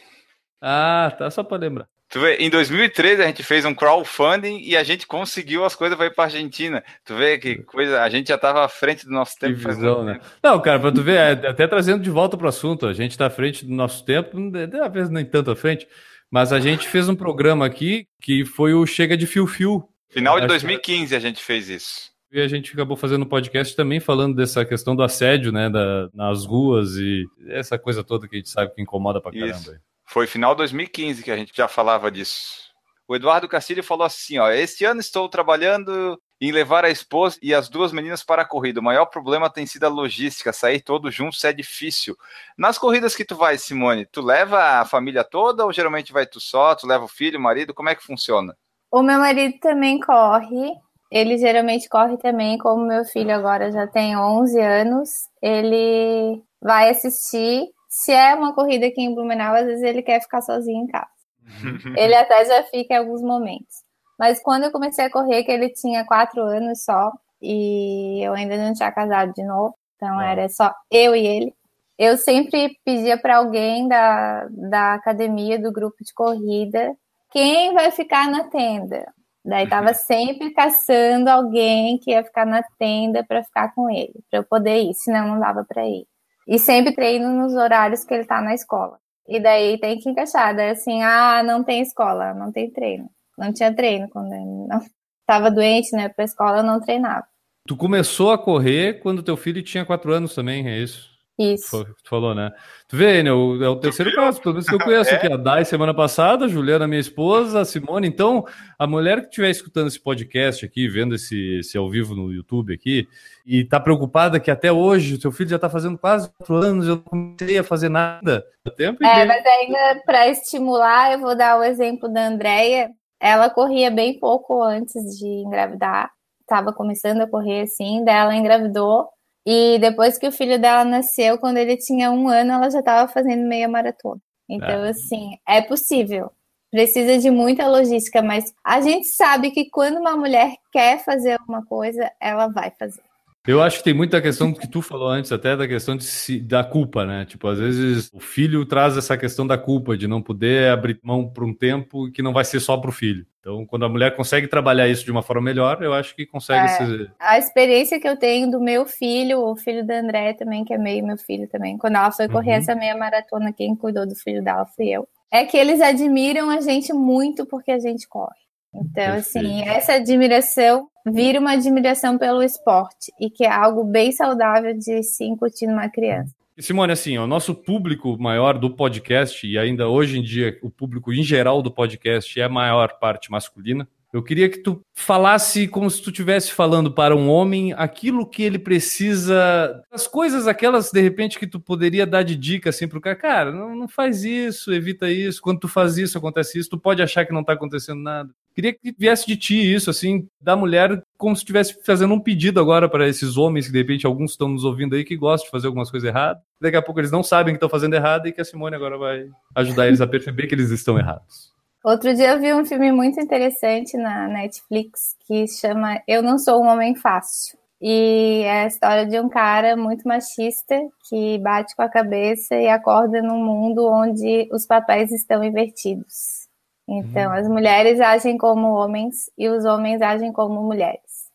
Ah, 0.59 1.15
tá, 1.19 1.31
só 1.31 1.45
pra 1.45 1.59
lembrar. 1.59 1.87
Tu 2.09 2.21
vê, 2.21 2.37
em 2.37 2.49
2013 2.49 3.23
a 3.23 3.27
gente 3.27 3.43
fez 3.43 3.65
um 3.65 3.75
crowdfunding 3.75 4.61
e 4.63 4.77
a 4.77 4.83
gente 4.83 5.07
conseguiu 5.07 5.65
as 5.65 5.75
coisas 5.75 5.97
para 5.97 6.07
ir 6.07 6.15
para 6.15 6.25
Argentina. 6.25 6.85
Tu 7.05 7.15
vê 7.15 7.39
que 7.39 7.57
coisa, 7.63 8.03
a 8.03 8.09
gente 8.09 8.29
já 8.29 8.35
estava 8.35 8.65
à 8.65 8.69
frente 8.69 9.07
do 9.07 9.13
nosso 9.13 9.39
tempo. 9.39 9.57
visão, 9.57 10.05
né? 10.05 10.15
tempo. 10.15 10.27
Não, 10.43 10.61
cara, 10.61 10.79
pra 10.79 10.93
tu 10.93 11.03
ver, 11.03 11.17
é, 11.17 11.49
até 11.49 11.67
trazendo 11.67 12.03
de 12.03 12.11
volta 12.11 12.37
pro 12.37 12.49
assunto, 12.49 12.87
a 12.87 12.93
gente 12.93 13.17
tá 13.17 13.27
à 13.27 13.31
frente 13.31 13.65
do 13.65 13.73
nosso 13.73 14.05
tempo, 14.05 14.37
às 14.83 14.93
vezes 14.93 15.11
nem 15.11 15.25
tanto 15.25 15.51
à 15.51 15.57
frente, 15.57 15.89
mas 16.33 16.53
a 16.53 16.59
gente 16.59 16.89
fez 16.89 17.09
um 17.09 17.15
programa 17.15 17.65
aqui 17.67 18.07
que 18.21 18.45
foi 18.45 18.75
o 18.75 18.85
Chega 18.87 19.17
de 19.17 19.27
Fio 19.27 19.47
Fio, 19.47 19.87
Final 20.11 20.35
de 20.37 20.47
Acho 20.47 20.55
que- 20.59 20.67
2015 20.67 21.15
a 21.15 21.19
gente 21.21 21.43
fez 21.43 21.69
isso. 21.69 22.11
E 22.33 22.41
a 22.41 22.49
gente 22.49 22.73
acabou 22.73 22.97
fazendo 22.97 23.23
um 23.23 23.29
podcast 23.29 23.77
também 23.77 24.01
falando 24.01 24.35
dessa 24.35 24.65
questão 24.65 24.97
do 24.97 25.03
assédio, 25.03 25.53
né, 25.53 25.69
da- 25.71 26.09
nas 26.15 26.45
ruas 26.47 26.97
e 26.97 27.25
essa 27.49 27.79
coisa 27.79 28.03
toda 28.03 28.27
que 28.27 28.37
a 28.37 28.39
gente 28.39 28.49
sabe 28.51 28.75
que 28.75 28.81
incomoda 28.83 29.21
pra 29.21 29.31
caramba. 29.31 29.51
Isso. 29.55 29.75
Foi 30.07 30.27
final 30.27 30.55
de 30.55 30.59
2015 30.59 31.23
que 31.23 31.31
a 31.31 31.37
gente 31.37 31.53
já 31.55 31.69
falava 31.69 32.11
disso. 32.11 32.71
O 33.09 33.15
Eduardo 33.17 33.47
Castilho 33.49 33.83
falou 33.83 34.07
assim, 34.07 34.39
ó, 34.39 34.51
este 34.51 34.85
ano 34.85 35.01
estou 35.01 35.29
trabalhando 35.29 36.19
em 36.43 36.51
levar 36.51 36.85
a 36.85 36.91
esposa 36.91 37.39
e 37.41 37.55
as 37.55 37.69
duas 37.69 37.93
meninas 37.93 38.25
para 38.25 38.43
a 38.43 38.45
corrida. 38.45 38.81
O 38.81 38.83
maior 38.83 39.07
problema 39.07 39.49
tem 39.49 39.65
sido 39.65 39.85
a 39.85 39.89
logística, 39.89 40.53
sair 40.53 40.81
todos 40.81 41.15
juntos 41.15 41.45
é 41.45 41.53
difícil. 41.53 42.17
Nas 42.59 42.77
corridas 42.77 43.15
que 43.15 43.25
tu 43.25 43.37
vai, 43.37 43.57
Simone, 43.57 44.05
tu 44.07 44.21
leva 44.21 44.81
a 44.81 44.85
família 44.85 45.23
toda 45.23 45.65
ou 45.65 45.73
geralmente 45.73 46.13
vai 46.13 46.27
tu 46.27 46.41
só, 46.41 46.75
tu 46.75 46.85
leva 46.85 47.05
o 47.05 47.09
filho, 47.09 47.39
o 47.39 47.43
marido, 47.43 47.73
como 47.73 47.91
é 47.91 47.95
que 47.95 48.03
funciona? 48.03 48.57
O 48.91 49.03
meu 49.03 49.21
marido 49.21 49.57
também 49.61 50.01
corre. 50.01 50.73
Ele 51.13 51.39
geralmente 51.39 51.89
corre 51.89 52.17
também, 52.17 52.59
como 52.59 52.89
meu 52.89 53.05
filho 53.05 53.33
agora 53.33 53.71
já 53.71 53.87
tem 53.87 54.17
11 54.17 54.61
anos. 54.61 55.11
Ele 55.41 56.43
vai 56.61 56.91
assistir. 56.91 57.69
Se 57.89 58.11
é 58.11 58.35
uma 58.35 58.53
corrida 58.53 58.87
aqui 58.87 59.01
em 59.01 59.15
Blumenau, 59.15 59.55
às 59.55 59.67
vezes 59.67 59.85
ele 59.85 60.03
quer 60.03 60.21
ficar 60.21 60.43
sozinho 60.43 60.83
em 60.83 60.87
casa. 60.89 61.07
Ele 61.97 62.15
até 62.15 62.45
já 62.47 62.63
fica 62.65 62.95
em 62.95 62.97
alguns 62.97 63.21
momentos. 63.21 63.82
Mas 64.19 64.41
quando 64.43 64.65
eu 64.65 64.73
comecei 64.73 65.05
a 65.05 65.11
correr, 65.11 65.45
que 65.45 65.51
ele 65.53 65.71
tinha 65.71 66.05
quatro 66.05 66.43
anos 66.43 66.85
só, 66.85 67.13
e 67.41 68.21
eu 68.25 68.35
ainda 68.35 68.57
não 68.57 68.73
tinha 68.73 68.93
casado 68.93 69.33
de 69.35 69.45
novo, 69.45 69.75
então 69.97 70.19
Ah. 70.19 70.27
era 70.31 70.49
só 70.49 70.73
eu 70.91 71.15
e 71.17 71.27
ele. 71.27 71.55
Eu 71.99 72.17
sempre 72.17 72.79
pedia 72.85 73.19
para 73.19 73.37
alguém 73.39 73.87
da, 73.89 74.47
da 74.51 74.95
academia, 74.95 75.59
do 75.59 75.73
grupo 75.73 75.97
de 76.05 76.13
corrida, 76.15 76.95
quem 77.31 77.73
vai 77.75 77.91
ficar 77.91 78.29
na 78.31 78.45
tenda. 78.45 79.07
Daí 79.45 79.69
tava 79.69 79.93
sempre 79.95 80.53
caçando 80.53 81.29
alguém 81.29 81.99
que 81.99 82.13
ia 82.13 82.23
ficar 82.25 82.47
na 82.47 82.63
tenda 82.79 83.25
para 83.27 83.43
ficar 83.43 83.75
com 83.75 83.91
ele, 83.91 84.15
para 84.31 84.39
eu 84.41 84.45
poder 84.45 84.83
ir, 84.83 84.95
senão 84.95 85.29
não 85.29 85.41
dava 85.41 85.65
para 85.65 85.85
ir. 85.87 86.07
E 86.47 86.59
sempre 86.59 86.95
treino 86.95 87.31
nos 87.33 87.55
horários 87.55 88.05
que 88.05 88.15
ele 88.15 88.25
tá 88.25 88.41
na 88.41 88.55
escola. 88.55 88.99
E 89.29 89.41
daí 89.41 89.79
tem 89.79 89.99
que 89.99 90.09
encaixar. 90.11 90.55
Daí 90.55 90.71
assim, 90.71 91.03
ah, 91.03 91.43
não 91.43 91.63
tem 91.65 91.83
escola, 91.83 92.35
não 92.35 92.53
tem 92.53 92.71
treino. 92.71 93.09
Não 93.39 93.53
tinha 93.53 93.75
treino 93.75 94.09
quando 94.11 94.33
ele 94.33 94.45
não 94.69 94.81
tava 95.27 95.51
doente, 95.51 95.95
né? 95.97 96.09
Pra 96.09 96.25
escola 96.25 96.59
eu 96.59 96.63
não 96.65 96.81
treinava. 96.81 97.25
Tu 97.67 97.77
começou 97.77 98.33
a 98.33 98.39
correr 98.39 99.01
quando 99.01 99.23
teu 99.23 99.37
filho 99.37 99.63
tinha 99.63 99.85
quatro 99.85 100.13
anos 100.13 100.35
também, 100.35 100.69
é 100.69 100.79
isso? 100.79 101.13
Isso. 101.39 101.71
Foi 101.71 101.81
o 101.83 101.95
que 101.95 102.03
tu 102.03 102.11
falou, 102.11 102.35
né? 102.35 102.53
Tu 102.87 102.97
vê, 102.97 103.23
né? 103.23 103.31
É 103.31 103.33
o 103.33 103.77
terceiro 103.77 104.13
caso, 104.15 104.41
pelo 104.41 104.55
menos 104.55 104.69
que 104.69 104.75
eu 104.75 104.79
conheço 104.79 105.11
É. 105.11 105.15
aqui. 105.15 105.33
A 105.33 105.37
Dai 105.37 105.65
semana 105.65 105.95
passada, 105.95 106.45
a 106.45 106.49
Juliana, 106.49 106.87
minha 106.87 107.01
esposa, 107.01 107.61
a 107.61 107.65
Simone. 107.65 108.07
Então, 108.07 108.45
a 108.79 108.87
mulher 108.87 109.21
que 109.23 109.29
estiver 109.29 109.49
escutando 109.49 109.87
esse 109.89 109.99
podcast 109.99 110.65
aqui, 110.65 110.87
vendo 110.89 111.15
esse, 111.15 111.59
esse 111.61 111.79
ao 111.79 111.89
vivo 111.89 112.15
no 112.15 112.31
YouTube 112.33 112.75
aqui, 112.75 113.09
e 113.47 113.65
tá 113.65 113.81
preocupada 113.81 114.39
que 114.39 114.51
até 114.51 114.71
hoje 114.71 115.15
o 115.15 115.19
teu 115.21 115.33
filho 115.33 115.51
já 115.51 115.59
tá 115.59 115.71
fazendo 115.71 115.97
quase 115.97 116.31
quatro 116.37 116.57
anos, 116.57 116.87
eu 116.87 116.97
não 116.97 117.03
comecei 117.03 117.59
a 117.59 117.65
fazer 117.65 117.89
nada. 117.89 118.45
Dá 118.65 118.71
tempo 118.71 119.03
e 119.03 119.07
É, 119.07 119.25
mas 119.25 119.45
ainda 119.47 120.03
para 120.05 120.29
estimular, 120.29 121.13
eu 121.13 121.21
vou 121.21 121.35
dar 121.37 121.59
o 121.59 121.65
exemplo 121.65 122.13
da 122.13 122.27
Andrea. 122.27 122.91
Ela 123.23 123.49
corria 123.49 123.89
bem 123.89 124.19
pouco 124.19 124.61
antes 124.63 125.17
de 125.17 125.27
engravidar. 125.27 126.11
Tava 126.47 126.73
começando 126.73 127.21
a 127.21 127.27
correr 127.29 127.63
assim, 127.63 128.05
daí 128.05 128.17
ela 128.17 128.35
engravidou. 128.35 129.09
E 129.47 129.79
depois 129.79 130.19
que 130.19 130.27
o 130.27 130.33
filho 130.33 130.59
dela 130.61 130.85
nasceu, 130.85 131.39
quando 131.39 131.57
ele 131.59 131.77
tinha 131.77 132.11
um 132.11 132.29
ano, 132.29 132.53
ela 132.53 132.69
já 132.69 132.81
estava 132.81 133.07
fazendo 133.11 133.47
meia 133.47 133.69
maratona. 133.69 134.21
Então, 134.49 134.83
Ah. 134.83 134.89
assim, 134.91 135.39
é 135.49 135.63
possível. 135.63 136.33
Precisa 136.71 137.19
de 137.19 137.31
muita 137.31 137.69
logística, 137.69 138.21
mas 138.23 138.53
a 138.65 138.81
gente 138.81 139.07
sabe 139.07 139.51
que 139.53 139.71
quando 139.71 139.99
uma 139.99 140.17
mulher 140.17 140.57
quer 140.73 140.99
fazer 141.05 141.39
alguma 141.39 141.65
coisa, 141.65 142.11
ela 142.21 142.49
vai 142.49 142.73
fazer. 142.79 143.03
Eu 143.47 143.61
acho 143.61 143.79
que 143.79 143.85
tem 143.85 143.93
muita 143.95 144.23
questão 144.23 144.53
que 144.53 144.69
tu 144.69 144.81
falou 144.81 145.09
antes, 145.09 145.33
até 145.33 145.57
da 145.57 145.67
questão 145.67 145.97
de 145.97 146.41
da 146.41 146.63
culpa, 146.63 147.05
né? 147.05 147.25
Tipo, 147.25 147.49
às 147.49 147.59
vezes 147.59 148.09
o 148.13 148.21
filho 148.21 148.65
traz 148.65 148.97
essa 148.97 149.19
questão 149.19 149.45
da 149.47 149.59
culpa, 149.59 149.97
de 149.97 150.07
não 150.07 150.23
poder 150.23 150.71
abrir 150.71 150.99
mão 151.03 151.29
por 151.29 151.43
um 151.43 151.53
tempo 151.53 152.09
que 152.13 152.23
não 152.23 152.33
vai 152.33 152.45
ser 152.45 152.61
só 152.61 152.77
pro 152.77 152.93
filho. 152.93 153.27
Então, 153.41 153.67
quando 153.67 153.85
a 153.85 153.89
mulher 153.89 154.15
consegue 154.15 154.47
trabalhar 154.47 154.87
isso 154.87 155.05
de 155.05 155.11
uma 155.11 155.23
forma 155.23 155.43
melhor, 155.43 155.83
eu 155.83 155.93
acho 155.93 156.15
que 156.15 156.25
consegue 156.25 156.67
É. 156.67 156.69
se. 156.69 157.11
A 157.19 157.37
experiência 157.37 157.99
que 157.99 158.09
eu 158.09 158.17
tenho 158.17 158.49
do 158.49 158.61
meu 158.61 158.87
filho, 158.87 159.41
o 159.41 159.57
filho 159.57 159.85
da 159.85 159.99
André 159.99 160.35
também, 160.35 160.65
que 160.65 160.73
é 160.73 160.79
meio 160.79 161.05
meu 161.05 161.19
filho 161.19 161.49
também, 161.49 161.77
quando 161.77 161.97
ela 161.97 162.13
foi 162.13 162.29
correr 162.29 162.53
Uhum. 162.53 162.59
essa 162.59 162.77
meia 162.77 162.97
maratona, 162.97 163.53
quem 163.53 163.75
cuidou 163.75 164.07
do 164.07 164.15
filho 164.15 164.45
dela 164.45 164.65
fui 164.67 164.89
eu. 164.91 165.09
É 165.33 165.45
que 165.45 165.57
eles 165.57 165.81
admiram 165.81 166.49
a 166.49 166.61
gente 166.61 166.93
muito 166.93 167.45
porque 167.45 167.73
a 167.73 167.81
gente 167.81 168.07
corre. 168.09 168.37
Então, 168.73 169.15
assim, 169.15 169.41
Perfeito. 169.41 169.69
essa 169.69 169.93
admiração 169.95 170.87
vira 171.07 171.41
uma 171.41 171.53
admiração 171.53 172.19
pelo 172.19 172.43
esporte 172.43 173.13
e 173.21 173.31
que 173.31 173.45
é 173.45 173.51
algo 173.51 173.85
bem 173.85 174.13
saudável 174.13 174.77
de 174.77 175.03
se 175.03 175.25
incutir 175.25 175.67
numa 175.67 175.89
criança. 175.89 176.35
Simone, 176.59 176.93
assim, 176.93 177.17
o 177.19 177.27
nosso 177.27 177.55
público 177.55 178.17
maior 178.21 178.59
do 178.59 178.71
podcast, 178.71 179.47
e 179.47 179.59
ainda 179.59 179.89
hoje 179.89 180.19
em 180.19 180.23
dia 180.23 180.59
o 180.63 180.71
público 180.71 181.13
em 181.13 181.23
geral 181.23 181.63
do 181.63 181.71
podcast 181.71 182.39
é 182.39 182.45
a 182.45 182.49
maior 182.49 182.99
parte 182.99 183.31
masculina. 183.31 183.89
Eu 184.13 184.23
queria 184.23 184.51
que 184.51 184.59
tu 184.59 184.85
falasse 184.93 185.67
como 185.67 185.91
se 185.91 186.03
tu 186.03 186.11
estivesse 186.11 186.53
falando 186.53 186.93
para 186.93 187.17
um 187.17 187.31
homem 187.31 187.73
aquilo 187.73 188.29
que 188.29 188.43
ele 188.43 188.59
precisa, 188.59 189.83
as 189.91 190.07
coisas 190.07 190.47
aquelas 190.47 190.91
de 190.91 191.01
repente 191.01 191.39
que 191.39 191.47
tu 191.47 191.59
poderia 191.59 192.07
dar 192.07 192.23
de 192.23 192.37
dica 192.37 192.69
assim 192.69 192.87
pro 192.87 193.01
cara, 193.01 193.17
cara, 193.17 193.51
não, 193.51 193.75
não 193.75 193.89
faz 193.89 194.23
isso, 194.23 194.71
evita 194.71 195.11
isso, 195.11 195.41
quando 195.41 195.61
tu 195.61 195.69
faz 195.69 195.97
isso 195.97 196.19
acontece 196.19 196.59
isso, 196.59 196.69
tu 196.69 196.79
pode 196.79 197.01
achar 197.01 197.25
que 197.25 197.33
não 197.33 197.43
tá 197.43 197.55
acontecendo 197.55 198.03
nada. 198.03 198.35
Queria 198.55 198.73
que 198.73 198.95
viesse 198.99 199.27
de 199.27 199.37
ti 199.37 199.75
isso, 199.75 199.91
assim, 199.91 200.27
da 200.41 200.55
mulher, 200.55 201.03
como 201.17 201.35
se 201.35 201.41
estivesse 201.41 201.79
fazendo 201.85 202.15
um 202.15 202.21
pedido 202.21 202.61
agora 202.61 202.89
para 202.89 203.09
esses 203.09 203.37
homens 203.37 203.67
que 203.67 203.73
de 203.73 203.79
repente 203.79 204.07
alguns 204.07 204.33
estão 204.33 204.49
nos 204.49 204.65
ouvindo 204.65 204.95
aí 204.95 205.05
que 205.05 205.17
gostam 205.17 205.47
de 205.47 205.51
fazer 205.51 205.67
algumas 205.67 205.91
coisas 205.91 206.09
erradas. 206.09 206.43
Daqui 206.61 206.77
a 206.77 206.83
pouco 206.83 207.01
eles 207.01 207.11
não 207.11 207.23
sabem 207.23 207.55
que 207.55 207.57
estão 207.57 207.69
fazendo 207.69 207.95
errado 207.95 208.27
e 208.27 208.33
que 208.33 208.41
a 208.41 208.45
Simone 208.45 208.77
agora 208.77 208.99
vai 208.99 209.27
ajudar 209.55 209.87
eles 209.87 210.01
a 210.01 210.07
perceber 210.07 210.47
que 210.47 210.55
eles 210.55 210.71
estão 210.71 210.99
errados. 210.99 211.53
Outro 211.85 212.15
dia 212.15 212.31
eu 212.31 212.41
vi 212.41 212.55
um 212.55 212.65
filme 212.65 212.93
muito 212.93 213.21
interessante 213.21 213.97
na 213.97 214.29
Netflix 214.29 215.17
que 215.27 215.49
chama 215.49 216.01
Eu 216.07 216.23
Não 216.23 216.39
Sou 216.39 216.63
um 216.63 216.69
Homem 216.69 216.95
Fácil. 216.95 217.59
E 217.81 218.43
é 218.45 218.63
a 218.63 218.67
história 218.69 219.05
de 219.05 219.19
um 219.19 219.29
cara 219.29 219.77
muito 219.77 220.07
machista 220.07 220.81
que 221.09 221.37
bate 221.39 221.75
com 221.75 221.83
a 221.83 221.89
cabeça 221.89 222.55
e 222.55 222.69
acorda 222.69 223.21
num 223.21 223.45
mundo 223.45 223.85
onde 223.85 224.49
os 224.53 224.65
papéis 224.65 225.11
estão 225.11 225.43
invertidos. 225.43 226.42
Então, 226.89 227.31
hum. 227.31 227.35
as 227.35 227.49
mulheres 227.49 228.01
agem 228.01 228.37
como 228.37 228.69
homens 228.69 229.31
e 229.37 229.49
os 229.49 229.65
homens 229.65 230.03
agem 230.03 230.33
como 230.33 230.63
mulheres. 230.63 231.31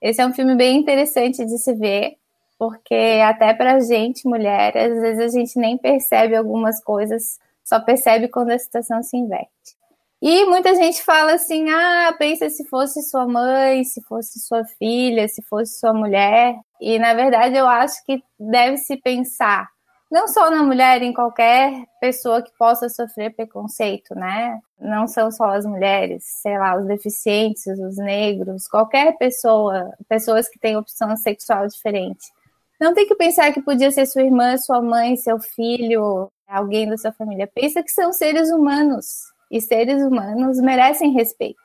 Esse 0.00 0.20
é 0.20 0.26
um 0.26 0.32
filme 0.32 0.54
bem 0.54 0.78
interessante 0.78 1.44
de 1.44 1.58
se 1.58 1.74
ver, 1.74 2.16
porque 2.58 3.20
até 3.24 3.52
pra 3.52 3.80
gente, 3.80 4.28
mulher, 4.28 4.76
às 4.76 5.00
vezes 5.00 5.20
a 5.20 5.28
gente 5.38 5.58
nem 5.58 5.76
percebe 5.76 6.36
algumas 6.36 6.82
coisas, 6.82 7.38
só 7.64 7.80
percebe 7.80 8.28
quando 8.28 8.50
a 8.50 8.58
situação 8.58 9.02
se 9.02 9.16
inverte. 9.16 9.76
E 10.22 10.44
muita 10.46 10.74
gente 10.74 11.02
fala 11.02 11.34
assim: 11.34 11.68
ah, 11.68 12.14
pensa 12.18 12.48
se 12.48 12.64
fosse 12.64 13.02
sua 13.02 13.26
mãe, 13.26 13.84
se 13.84 14.00
fosse 14.02 14.40
sua 14.40 14.64
filha, 14.64 15.28
se 15.28 15.42
fosse 15.42 15.78
sua 15.78 15.92
mulher. 15.92 16.56
E 16.80 16.98
na 16.98 17.12
verdade 17.14 17.56
eu 17.56 17.66
acho 17.66 18.02
que 18.04 18.22
deve 18.38 18.78
se 18.78 18.96
pensar 18.96 19.68
não 20.16 20.26
só 20.26 20.50
na 20.50 20.62
mulher, 20.62 21.02
em 21.02 21.12
qualquer 21.12 21.84
pessoa 22.00 22.40
que 22.40 22.50
possa 22.58 22.88
sofrer 22.88 23.34
preconceito, 23.36 24.14
né? 24.14 24.58
Não 24.80 25.06
são 25.06 25.30
só 25.30 25.50
as 25.50 25.66
mulheres, 25.66 26.24
sei 26.40 26.56
lá, 26.58 26.74
os 26.74 26.86
deficientes, 26.86 27.66
os 27.66 27.98
negros, 27.98 28.66
qualquer 28.66 29.18
pessoa, 29.18 29.92
pessoas 30.08 30.48
que 30.48 30.58
têm 30.58 30.74
opção 30.74 31.14
sexual 31.18 31.66
diferente. 31.66 32.32
Não 32.80 32.94
tem 32.94 33.06
que 33.06 33.14
pensar 33.14 33.52
que 33.52 33.60
podia 33.60 33.90
ser 33.90 34.06
sua 34.06 34.22
irmã, 34.22 34.56
sua 34.56 34.80
mãe, 34.80 35.16
seu 35.16 35.38
filho, 35.38 36.32
alguém 36.48 36.88
da 36.88 36.96
sua 36.96 37.12
família. 37.12 37.46
Pensa 37.46 37.82
que 37.82 37.90
são 37.90 38.10
seres 38.10 38.50
humanos 38.50 39.20
e 39.50 39.60
seres 39.60 40.02
humanos 40.02 40.58
merecem 40.58 41.12
respeito, 41.12 41.60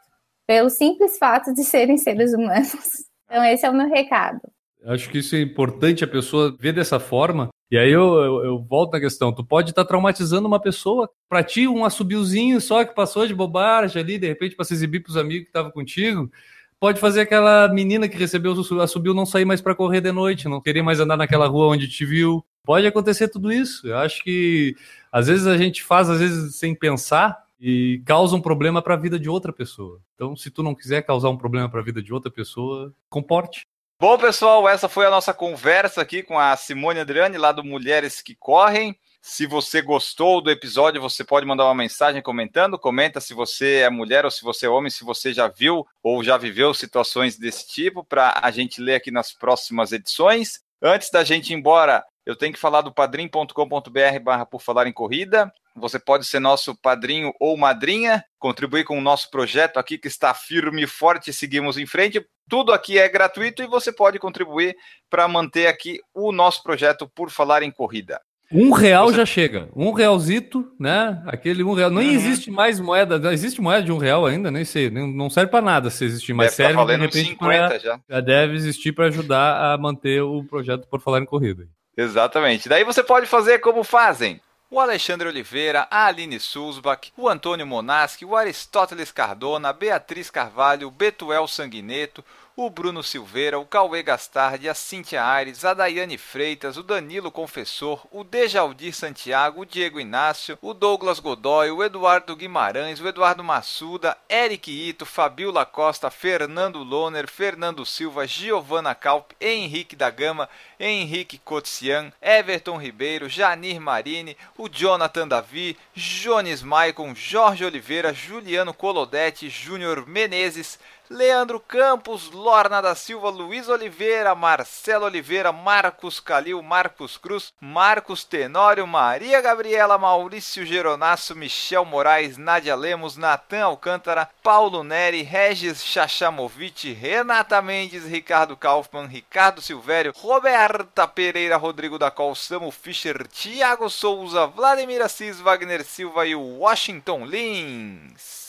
pelo 0.45 0.69
simples 0.69 1.17
fato 1.17 1.53
de 1.53 1.63
serem 1.63 1.97
seres 1.97 2.33
humanos. 2.33 3.09
Então, 3.27 3.45
esse 3.45 3.65
é 3.65 3.69
o 3.69 3.73
meu 3.73 3.87
recado. 3.87 4.41
Acho 4.86 5.09
que 5.09 5.19
isso 5.19 5.36
é 5.36 5.41
importante 5.41 6.03
a 6.03 6.07
pessoa 6.07 6.55
ver 6.59 6.73
dessa 6.73 6.99
forma. 6.99 7.49
E 7.69 7.77
aí 7.77 7.91
eu, 7.91 8.15
eu, 8.15 8.45
eu 8.45 8.59
volto 8.59 8.93
na 8.93 8.99
questão: 8.99 9.32
tu 9.32 9.43
pode 9.43 9.69
estar 9.69 9.84
tá 9.84 9.88
traumatizando 9.88 10.47
uma 10.47 10.59
pessoa, 10.59 11.09
para 11.29 11.43
ti, 11.43 11.67
um 11.67 11.86
assobiozinho 11.86 12.59
só 12.59 12.84
que 12.84 12.95
passou 12.95 13.27
de 13.27 13.34
bobagem 13.34 14.01
ali, 14.01 14.17
de 14.17 14.27
repente, 14.27 14.55
para 14.55 14.65
se 14.65 14.73
exibir 14.73 15.01
para 15.01 15.11
os 15.11 15.17
amigos 15.17 15.43
que 15.43 15.49
estavam 15.49 15.71
contigo. 15.71 16.32
Pode 16.79 16.99
fazer 16.99 17.21
aquela 17.21 17.67
menina 17.67 18.09
que 18.09 18.17
recebeu 18.17 18.53
o 18.53 18.82
assobio 18.82 19.13
não 19.13 19.25
sair 19.25 19.45
mais 19.45 19.61
para 19.61 19.75
correr 19.75 20.01
de 20.01 20.11
noite, 20.11 20.49
não 20.49 20.59
querer 20.59 20.82
mais 20.82 20.99
andar 20.99 21.15
naquela 21.15 21.45
rua 21.45 21.67
onde 21.67 21.88
te 21.88 22.03
viu. 22.03 22.43
Pode 22.63 22.88
acontecer 22.88 23.27
tudo 23.27 23.51
isso. 23.51 23.88
Eu 23.88 23.97
acho 23.97 24.23
que 24.23 24.75
às 25.11 25.27
vezes 25.27 25.45
a 25.45 25.55
gente 25.57 25.84
faz, 25.84 26.09
às 26.09 26.19
vezes 26.19 26.55
sem 26.55 26.73
pensar, 26.73 27.38
e 27.59 28.01
causa 28.03 28.36
um 28.36 28.41
problema 28.41 28.82
para 28.82 28.95
a 28.95 28.97
vida 28.97 29.19
de 29.19 29.29
outra 29.29 29.53
pessoa. 29.53 30.01
Então, 30.15 30.36
se 30.36 30.49
tu 30.49 30.63
não 30.63 30.73
quiser 30.73 31.03
causar 31.03 31.29
um 31.29 31.38
problema 31.38 31.69
para 31.69 31.79
a 31.79 31.84
vida 31.84 32.01
de 32.01 32.11
outra 32.11 32.32
pessoa, 32.32 32.91
comporte. 33.07 33.67
Bom, 34.01 34.17
pessoal, 34.17 34.67
essa 34.67 34.89
foi 34.89 35.05
a 35.05 35.11
nossa 35.11 35.31
conversa 35.31 36.01
aqui 36.01 36.23
com 36.23 36.39
a 36.39 36.57
Simone 36.57 37.01
Adriane, 37.01 37.37
lá 37.37 37.51
do 37.51 37.63
Mulheres 37.63 38.19
que 38.19 38.33
Correm. 38.33 38.97
Se 39.21 39.45
você 39.45 39.79
gostou 39.79 40.41
do 40.41 40.49
episódio, 40.49 40.99
você 40.99 41.23
pode 41.23 41.45
mandar 41.45 41.65
uma 41.65 41.75
mensagem 41.75 42.19
comentando. 42.19 42.79
Comenta 42.79 43.21
se 43.21 43.35
você 43.35 43.81
é 43.81 43.91
mulher 43.91 44.25
ou 44.25 44.31
se 44.31 44.41
você 44.41 44.65
é 44.65 44.69
homem, 44.69 44.89
se 44.89 45.03
você 45.03 45.31
já 45.31 45.47
viu 45.47 45.85
ou 46.01 46.23
já 46.23 46.35
viveu 46.35 46.73
situações 46.73 47.37
desse 47.37 47.67
tipo, 47.67 48.03
para 48.03 48.39
a 48.41 48.49
gente 48.49 48.81
ler 48.81 48.95
aqui 48.95 49.11
nas 49.11 49.33
próximas 49.33 49.91
edições. 49.91 50.61
Antes 50.81 51.11
da 51.11 51.23
gente 51.23 51.51
ir 51.51 51.55
embora, 51.55 52.03
eu 52.25 52.35
tenho 52.35 52.53
que 52.53 52.59
falar 52.59 52.81
do 52.81 52.91
padrim.com.br 52.91 54.19
barra 54.23 54.47
por 54.47 54.63
falar 54.63 54.87
em 54.87 54.91
corrida. 54.91 55.53
Você 55.76 55.97
pode 55.97 56.26
ser 56.26 56.39
nosso 56.39 56.76
padrinho 56.76 57.34
ou 57.39 57.55
madrinha, 57.57 58.24
contribuir 58.38 58.84
com 58.84 58.97
o 58.97 59.01
nosso 59.01 59.30
projeto 59.30 59.78
aqui 59.78 59.97
que 59.97 60.07
está 60.07 60.34
firme 60.34 60.84
e 60.84 60.88
forte, 60.88 61.32
seguimos 61.32 61.78
em 61.78 61.86
frente. 61.86 62.26
Tudo 62.49 62.74
aqui 62.74 62.99
é 62.99 63.07
gratuito 63.07 63.63
e 63.63 63.67
você 63.67 63.91
pode 63.91 64.19
contribuir 64.19 64.76
para 65.09 65.28
manter 65.28 65.67
aqui 65.67 65.99
o 66.13 66.32
nosso 66.32 66.61
projeto 66.61 67.09
por 67.15 67.30
falar 67.30 67.63
em 67.63 67.72
corrida. 67.72 68.19
Um 68.51 68.72
real 68.72 69.07
você... 69.07 69.17
já 69.17 69.26
chega. 69.26 69.69
Um 69.74 69.93
realzito, 69.93 70.69
né? 70.78 71.24
Aquele 71.26 71.63
um 71.63 71.74
real. 71.74 71.89
Nem 71.89 72.09
uhum. 72.09 72.15
existe 72.15 72.51
mais 72.51 72.80
moeda. 72.80 73.17
Não 73.17 73.32
existe 73.32 73.61
moeda 73.61 73.84
de 73.84 73.91
um 73.93 73.97
real 73.97 74.26
ainda, 74.26 74.51
nem 74.51 74.65
sei. 74.65 74.89
Não 74.89 75.30
serve 75.30 75.49
para 75.49 75.61
nada 75.61 75.89
se 75.89 76.03
existir, 76.03 76.34
mas 76.34 76.57
deve 76.57 76.74
serve 76.74 76.86
de 76.86 77.01
repente 77.01 77.30
50 77.30 77.67
pra... 77.67 77.78
já. 77.80 77.99
já 78.09 78.19
deve 78.19 78.55
existir 78.55 78.91
para 78.91 79.05
ajudar 79.05 79.74
a 79.74 79.78
manter 79.78 80.22
o 80.22 80.43
projeto 80.43 80.86
por 80.89 80.99
falar 80.99 81.19
em 81.19 81.26
corrida. 81.26 81.65
Exatamente. 81.95 82.67
Daí 82.67 82.84
você 82.84 83.01
pode 83.01 83.26
fazer 83.26 83.59
como 83.59 83.84
fazem 83.84 84.41
o 84.74 84.80
Alexandre 84.80 85.28
Oliveira, 85.28 85.86
a 85.91 86.05
Aline 86.05 86.39
Sulzbach, 86.39 87.11
o 87.17 87.28
Antônio 87.28 87.67
Monaschi, 87.67 88.24
o 88.24 88.38
Aristóteles 88.38 89.11
Cardona, 89.11 89.67
a 89.67 89.74
Beatriz 89.74 90.30
Carvalho, 90.30 90.88
o 90.88 90.91
Betuel 90.91 91.45
Sanguineto, 91.45 92.24
o 92.55 92.69
Bruno 92.69 93.01
Silveira, 93.01 93.57
o 93.59 93.65
Cauê 93.65 94.03
Gastardi, 94.03 94.67
a 94.67 94.73
Cíntia 94.73 95.23
Aires, 95.23 95.63
a 95.63 95.73
Daiane 95.73 96.17
Freitas, 96.17 96.77
o 96.77 96.83
Danilo 96.83 97.31
Confessor, 97.31 98.05
o 98.11 98.23
Dejaldir 98.23 98.93
Santiago, 98.93 99.61
o 99.61 99.65
Diego 99.65 99.99
Inácio, 99.99 100.57
o 100.61 100.73
Douglas 100.73 101.19
Godoy, 101.19 101.71
o 101.71 101.83
Eduardo 101.83 102.35
Guimarães, 102.35 102.99
o 102.99 103.07
Eduardo 103.07 103.43
Massuda, 103.43 104.17
Eric 104.29 104.71
Ito, 104.71 105.05
Fabiola 105.05 105.65
Costa, 105.65 106.09
Fernando 106.09 106.83
Loner, 106.83 107.27
Fernando 107.27 107.85
Silva, 107.85 108.27
Giovana 108.27 108.93
Calp, 108.93 109.31
Henrique 109.39 109.95
da 109.95 110.09
Gama, 110.09 110.49
Henrique 110.79 111.37
Cotsian, 111.37 112.11
Everton 112.21 112.77
Ribeiro, 112.77 113.29
Janir 113.29 113.79
Marini, 113.79 114.35
o 114.57 114.67
Jonathan 114.67 115.27
Davi, 115.27 115.77
Jones 115.95 116.61
Maicon, 116.61 117.13
Jorge 117.15 117.63
Oliveira, 117.63 118.13
Juliano 118.13 118.73
Colodete, 118.73 119.49
Júnior 119.49 120.05
Menezes, 120.07 120.79
Leandro 121.12 121.59
Campos, 121.59 122.32
Lorna 122.32 122.80
da 122.82 122.95
Silva, 122.95 123.30
Luiz 123.30 123.68
Oliveira, 123.68 124.34
Marcelo 124.34 125.05
Oliveira, 125.05 125.51
Marcos 125.51 126.22
Calil, 126.22 126.62
Marcos 126.62 127.18
Cruz, 127.18 127.53
Marcos 127.59 128.24
Tenório, 128.24 128.88
Maria 128.88 129.41
Gabriela, 129.41 129.97
Maurício 129.97 130.66
Geronasso, 130.66 131.36
Michel 131.36 131.84
Moraes, 131.84 132.38
Nádia 132.38 132.76
Lemos, 132.76 133.18
Natan 133.18 133.64
Alcântara, 133.64 134.30
Paulo 134.41 134.84
Neri, 134.84 135.22
Regis 135.22 135.84
Chachamovic, 135.84 136.97
Renata 136.97 137.62
Mendes, 137.62 138.05
Ricardo 138.05 138.55
Kaufmann, 138.55 139.07
Ricardo 139.07 139.62
Silvério, 139.62 140.14
Roberta 140.24 141.05
Pereira, 141.05 141.57
Rodrigo 141.57 141.99
da 141.99 142.09
Col, 142.09 142.36
Samu 142.36 142.72
Fischer, 142.72 143.28
Thiago 143.28 143.89
Souza, 143.89 144.47
Vladimir 144.47 145.01
Assis, 145.01 145.41
Wagner 145.41 145.84
Silva 145.84 146.26
e 146.26 146.34
Washington 146.36 147.26
Lins. 147.26 148.40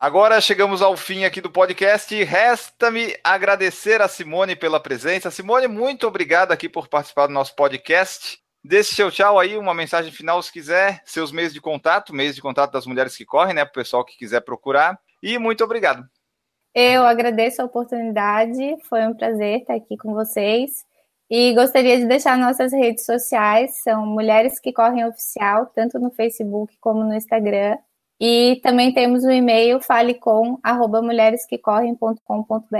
Agora 0.00 0.40
chegamos 0.40 0.80
ao 0.80 0.96
fim 0.96 1.24
aqui 1.24 1.40
do 1.40 1.50
podcast. 1.50 2.22
Resta-me 2.22 3.16
agradecer 3.24 4.00
a 4.00 4.06
Simone 4.06 4.54
pela 4.54 4.78
presença. 4.78 5.28
Simone, 5.28 5.66
muito 5.66 6.06
obrigado 6.06 6.52
aqui 6.52 6.68
por 6.68 6.86
participar 6.86 7.26
do 7.26 7.32
nosso 7.32 7.56
podcast. 7.56 8.38
Deixe 8.62 8.94
seu 8.94 9.10
tchau 9.10 9.40
aí, 9.40 9.58
uma 9.58 9.74
mensagem 9.74 10.12
final 10.12 10.40
se 10.40 10.52
quiser, 10.52 11.02
seus 11.04 11.32
meios 11.32 11.52
de 11.52 11.60
contato, 11.60 12.14
meios 12.14 12.36
de 12.36 12.40
contato 12.40 12.70
das 12.70 12.86
mulheres 12.86 13.16
que 13.16 13.24
correm, 13.24 13.54
né, 13.54 13.64
para 13.64 13.72
o 13.72 13.74
pessoal 13.74 14.04
que 14.04 14.16
quiser 14.16 14.40
procurar. 14.42 14.96
E 15.20 15.36
muito 15.36 15.64
obrigado. 15.64 16.08
Eu 16.72 17.04
agradeço 17.04 17.60
a 17.60 17.64
oportunidade, 17.64 18.76
foi 18.88 19.04
um 19.04 19.14
prazer 19.14 19.62
estar 19.62 19.74
aqui 19.74 19.96
com 19.96 20.14
vocês. 20.14 20.84
E 21.28 21.52
gostaria 21.54 21.98
de 21.98 22.06
deixar 22.06 22.38
nossas 22.38 22.72
redes 22.72 23.04
sociais, 23.04 23.82
são 23.82 24.06
Mulheres 24.06 24.60
que 24.60 24.72
Correm 24.72 25.04
Oficial, 25.04 25.66
tanto 25.74 25.98
no 25.98 26.12
Facebook 26.12 26.76
como 26.80 27.02
no 27.02 27.14
Instagram. 27.14 27.76
E 28.20 28.60
também 28.62 28.92
temos 28.92 29.24
o 29.24 29.30
e-mail 29.30 29.80
falecom@mulheresquecorrem.com.br. 29.80 32.76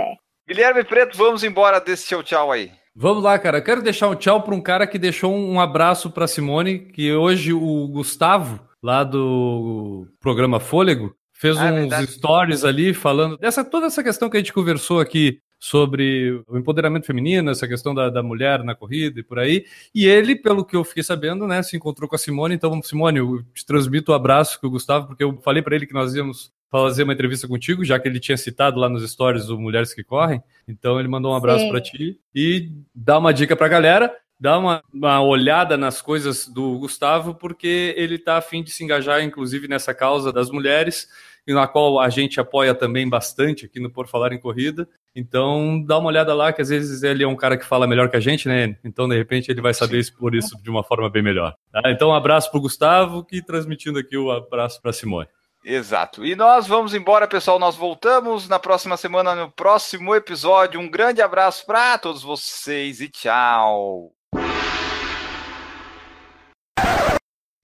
Guilherme 0.47 0.83
Preto, 0.83 1.17
vamos 1.17 1.43
embora 1.43 1.79
desse 1.79 2.07
tchau 2.07 2.21
tchau 2.23 2.51
aí. 2.51 2.71
Vamos 2.95 3.23
lá, 3.23 3.39
cara. 3.39 3.61
quero 3.61 3.81
deixar 3.81 4.09
um 4.09 4.15
tchau 4.15 4.41
para 4.41 4.53
um 4.53 4.61
cara 4.61 4.85
que 4.85 4.99
deixou 4.99 5.33
um 5.33 5.59
abraço 5.59 6.11
para 6.11 6.27
Simone, 6.27 6.79
que 6.79 7.13
hoje 7.13 7.53
o 7.53 7.87
Gustavo, 7.87 8.59
lá 8.83 9.03
do 9.03 10.07
programa 10.19 10.59
Fôlego, 10.59 11.15
fez 11.31 11.57
ah, 11.57 11.67
é 11.67 11.71
uns 11.71 11.79
verdade. 11.81 12.07
stories 12.07 12.65
ali 12.65 12.93
falando 12.93 13.37
dessa 13.37 13.63
toda 13.63 13.87
essa 13.87 14.03
questão 14.03 14.29
que 14.29 14.35
a 14.35 14.39
gente 14.39 14.51
conversou 14.51 14.99
aqui 14.99 15.39
sobre 15.59 16.41
o 16.47 16.57
empoderamento 16.57 17.05
feminino, 17.05 17.51
essa 17.51 17.67
questão 17.67 17.93
da, 17.93 18.09
da 18.09 18.23
mulher 18.23 18.63
na 18.63 18.73
corrida 18.73 19.19
e 19.19 19.23
por 19.23 19.37
aí. 19.37 19.65
E 19.93 20.07
ele, 20.07 20.35
pelo 20.35 20.63
que 20.63 20.75
eu 20.75 20.85
fiquei 20.85 21.03
sabendo, 21.03 21.45
né, 21.45 21.61
se 21.61 21.75
encontrou 21.75 22.09
com 22.09 22.15
a 22.15 22.19
Simone. 22.19 22.55
Então, 22.55 22.81
Simone, 22.81 23.19
eu 23.19 23.43
te 23.53 23.65
transmito 23.65 24.11
o 24.11 24.15
abraço 24.15 24.59
que 24.59 24.65
o 24.65 24.69
Gustavo, 24.69 25.07
porque 25.07 25.23
eu 25.23 25.37
falei 25.41 25.61
para 25.61 25.75
ele 25.75 25.85
que 25.85 25.93
nós 25.93 26.15
íamos 26.15 26.51
fazer 26.71 27.03
uma 27.03 27.13
entrevista 27.13 27.47
contigo, 27.47 27.83
já 27.83 27.99
que 27.99 28.07
ele 28.07 28.19
tinha 28.19 28.37
citado 28.37 28.79
lá 28.79 28.87
nos 28.87 29.09
stories 29.11 29.47
do 29.47 29.59
Mulheres 29.59 29.93
que 29.93 30.03
Correm. 30.03 30.41
Então 30.67 30.97
ele 30.99 31.09
mandou 31.09 31.33
um 31.33 31.35
abraço 31.35 31.67
para 31.67 31.81
ti 31.81 32.19
e 32.33 32.71
dá 32.95 33.17
uma 33.17 33.33
dica 33.33 33.55
para 33.55 33.65
a 33.65 33.69
galera 33.69 34.15
dá 34.39 34.57
uma, 34.57 34.81
uma, 34.93 35.21
olhada 35.21 35.75
nas 35.75 36.01
coisas 36.01 36.47
do 36.47 36.79
Gustavo, 36.79 37.35
porque 37.35 37.93
ele 37.97 38.15
está 38.15 38.37
afim 38.37 38.63
de 38.63 38.71
se 38.71 38.83
engajar, 38.83 39.21
inclusive, 39.21 39.67
nessa 39.67 39.93
causa 39.93 40.31
das 40.31 40.49
mulheres, 40.49 41.09
e 41.49 41.53
na 41.53 41.67
qual 41.67 41.99
a 41.99 42.09
gente 42.09 42.39
apoia 42.39 42.75
também 42.75 43.09
bastante 43.09 43.65
aqui 43.65 43.79
no 43.79 43.89
Por 43.89 44.07
Falar 44.07 44.31
em 44.31 44.39
Corrida. 44.39 44.87
Então, 45.15 45.83
dá 45.83 45.97
uma 45.97 46.09
olhada 46.09 46.31
lá, 46.31 46.53
que 46.53 46.61
às 46.61 46.69
vezes 46.69 47.01
ele 47.01 47.23
é 47.23 47.27
um 47.27 47.35
cara 47.35 47.57
que 47.57 47.65
fala 47.65 47.87
melhor 47.87 48.07
que 48.07 48.15
a 48.15 48.19
gente, 48.19 48.47
né? 48.47 48.77
Então, 48.83 49.09
de 49.09 49.17
repente, 49.17 49.49
ele 49.49 49.59
vai 49.59 49.73
saber 49.73 49.97
expor 49.97 50.35
isso 50.35 50.61
de 50.61 50.69
uma 50.69 50.83
forma 50.83 51.09
bem 51.09 51.23
melhor. 51.23 51.55
Tá? 51.71 51.81
Então, 51.87 52.09
um 52.09 52.13
abraço 52.13 52.51
para 52.51 52.59
o 52.59 52.61
Gustavo, 52.61 53.25
e 53.31 53.41
transmitindo 53.41 53.97
aqui 53.97 54.15
o 54.15 54.27
um 54.27 54.31
abraço 54.31 54.79
para 54.79 54.93
Simone. 54.93 55.27
Exato. 55.65 56.23
E 56.23 56.35
nós 56.35 56.67
vamos 56.67 56.93
embora, 56.93 57.27
pessoal. 57.27 57.57
Nós 57.57 57.75
voltamos 57.75 58.47
na 58.47 58.59
próxima 58.59 58.95
semana, 58.95 59.33
no 59.33 59.49
próximo 59.49 60.13
episódio. 60.13 60.79
Um 60.79 60.87
grande 60.87 61.19
abraço 61.19 61.65
para 61.65 61.97
todos 61.97 62.21
vocês 62.21 63.01
e 63.01 63.09
tchau. 63.09 64.11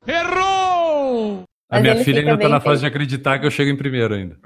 Errou! 0.08 0.75
A 1.76 1.80
minha 1.82 2.04
filha 2.04 2.20
ainda 2.22 2.38
tá 2.38 2.50
na 2.50 2.60
fase 2.60 2.82
de 2.82 2.88
acreditar 2.88 3.40
que 3.40 3.46
eu 3.46 3.52
chego 3.52 3.72
em 3.72 3.76
primeiro 3.76 4.14
ainda. 4.14 4.38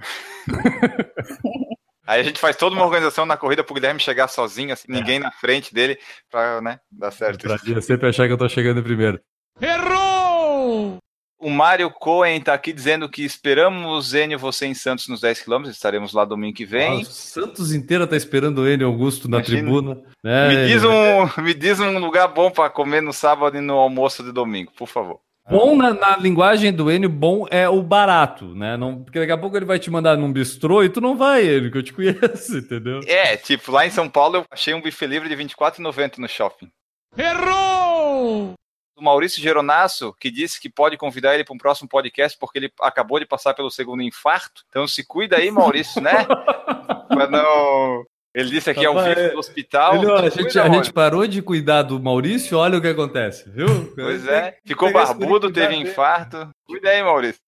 Aí 2.09 2.21
a 2.21 2.23
gente 2.23 2.39
faz 2.39 2.55
toda 2.55 2.75
uma 2.75 2.85
organização 2.85 3.23
na 3.23 3.37
corrida 3.37 3.63
pro 3.63 3.75
Guilherme 3.75 3.99
chegar 3.99 4.27
sozinho, 4.27 4.73
assim, 4.73 4.87
ninguém 4.89 5.17
é. 5.17 5.19
na 5.19 5.31
frente 5.31 5.71
dele, 5.71 5.95
pra, 6.27 6.59
né, 6.59 6.79
dar 6.91 7.11
certo. 7.11 7.43
Pra 7.43 7.55
isso. 7.55 7.81
sempre 7.83 8.09
achar 8.09 8.25
que 8.25 8.33
eu 8.33 8.37
tô 8.37 8.49
chegando 8.49 8.79
em 8.79 8.83
primeiro. 8.83 9.21
Errou! 9.61 10.97
O 11.39 11.51
Mário 11.51 11.89
Cohen 11.91 12.41
tá 12.41 12.53
aqui 12.55 12.73
dizendo 12.73 13.07
que 13.07 13.23
esperamos 13.23 14.15
Enio 14.15 14.39
você 14.39 14.65
em 14.65 14.73
Santos 14.73 15.07
nos 15.07 15.21
10 15.21 15.43
km, 15.43 15.65
estaremos 15.65 16.11
lá 16.11 16.25
domingo 16.25 16.55
que 16.55 16.65
vem. 16.65 17.01
Ah, 17.01 17.05
Santos 17.05 17.71
inteira 17.71 18.07
tá 18.07 18.17
esperando 18.17 18.61
o 18.61 18.67
Enio 18.67 18.87
Augusto 18.87 19.29
na 19.29 19.37
Imagina. 19.37 19.61
tribuna. 19.61 20.01
Né? 20.23 20.47
Me, 20.47 20.67
diz 20.67 20.83
um, 20.83 21.41
me 21.43 21.53
diz 21.53 21.79
um 21.79 21.99
lugar 21.99 22.27
bom 22.27 22.49
para 22.49 22.71
comer 22.71 23.01
no 23.01 23.13
sábado 23.13 23.55
e 23.55 23.61
no 23.61 23.75
almoço 23.75 24.23
de 24.23 24.31
domingo, 24.31 24.71
por 24.75 24.87
favor. 24.87 25.21
Bom 25.49 25.75
na, 25.75 25.95
na, 25.95 26.15
linguagem 26.15 26.71
do 26.71 26.91
Enio, 26.91 27.09
bom 27.09 27.47
é 27.49 27.67
o 27.67 27.81
barato, 27.81 28.53
né? 28.53 28.77
Não, 28.77 29.03
porque 29.03 29.19
daqui 29.19 29.31
a 29.31 29.37
pouco 29.37 29.57
ele 29.57 29.65
vai 29.65 29.79
te 29.79 29.89
mandar 29.89 30.15
num 30.15 30.31
bistrô 30.31 30.83
e 30.83 30.89
tu 30.89 31.01
não 31.01 31.17
vai, 31.17 31.43
ele 31.43 31.71
que 31.71 31.77
eu 31.79 31.83
te 31.83 31.91
conheço, 31.91 32.55
entendeu? 32.59 32.99
É, 33.07 33.35
tipo, 33.35 33.71
lá 33.71 33.83
em 33.85 33.89
São 33.89 34.07
Paulo 34.07 34.37
eu 34.37 34.45
achei 34.51 34.75
um 34.75 34.81
buffet 34.81 35.07
livre 35.07 35.27
de 35.27 35.33
R$24,90 35.33 36.19
no 36.19 36.29
shopping. 36.29 36.71
Errou! 37.17 38.53
O 38.95 39.03
Maurício 39.03 39.41
Geronasso, 39.41 40.13
que 40.19 40.29
disse 40.29 40.61
que 40.61 40.69
pode 40.69 40.97
convidar 40.97 41.33
ele 41.33 41.43
para 41.43 41.55
um 41.55 41.57
próximo 41.57 41.89
podcast 41.89 42.37
porque 42.37 42.59
ele 42.59 42.71
acabou 42.81 43.19
de 43.19 43.25
passar 43.25 43.55
pelo 43.55 43.71
segundo 43.71 44.03
infarto. 44.03 44.63
Então 44.69 44.87
se 44.87 45.03
cuida 45.03 45.37
aí, 45.37 45.49
Maurício, 45.49 45.99
né? 45.99 46.27
pra 47.09 47.27
não 47.27 48.05
ele 48.33 48.49
disse 48.49 48.69
aqui 48.69 48.85
ao 48.85 48.93
vivo 49.03 49.31
do 49.31 49.39
hospital. 49.39 49.95
Ele, 49.95 50.11
a, 50.11 50.29
gente, 50.29 50.59
a 50.59 50.69
gente, 50.69 50.93
parou 50.93 51.25
de 51.25 51.41
cuidar 51.41 51.81
do 51.83 51.99
Maurício, 51.99 52.57
olha 52.57 52.77
o 52.77 52.81
que 52.81 52.87
acontece, 52.87 53.49
viu? 53.49 53.91
Pois 53.95 54.27
é, 54.27 54.57
ficou 54.65 54.91
barbudo, 54.91 55.51
teve 55.51 55.75
infarto. 55.75 56.49
Cuida 56.65 56.89
aí, 56.89 57.01
Maurício. 57.01 57.41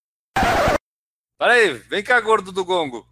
Para 1.38 1.52
aí, 1.54 1.72
vem 1.72 2.02
cá, 2.02 2.20
gordo 2.20 2.52
do 2.52 2.64
gongo. 2.64 3.06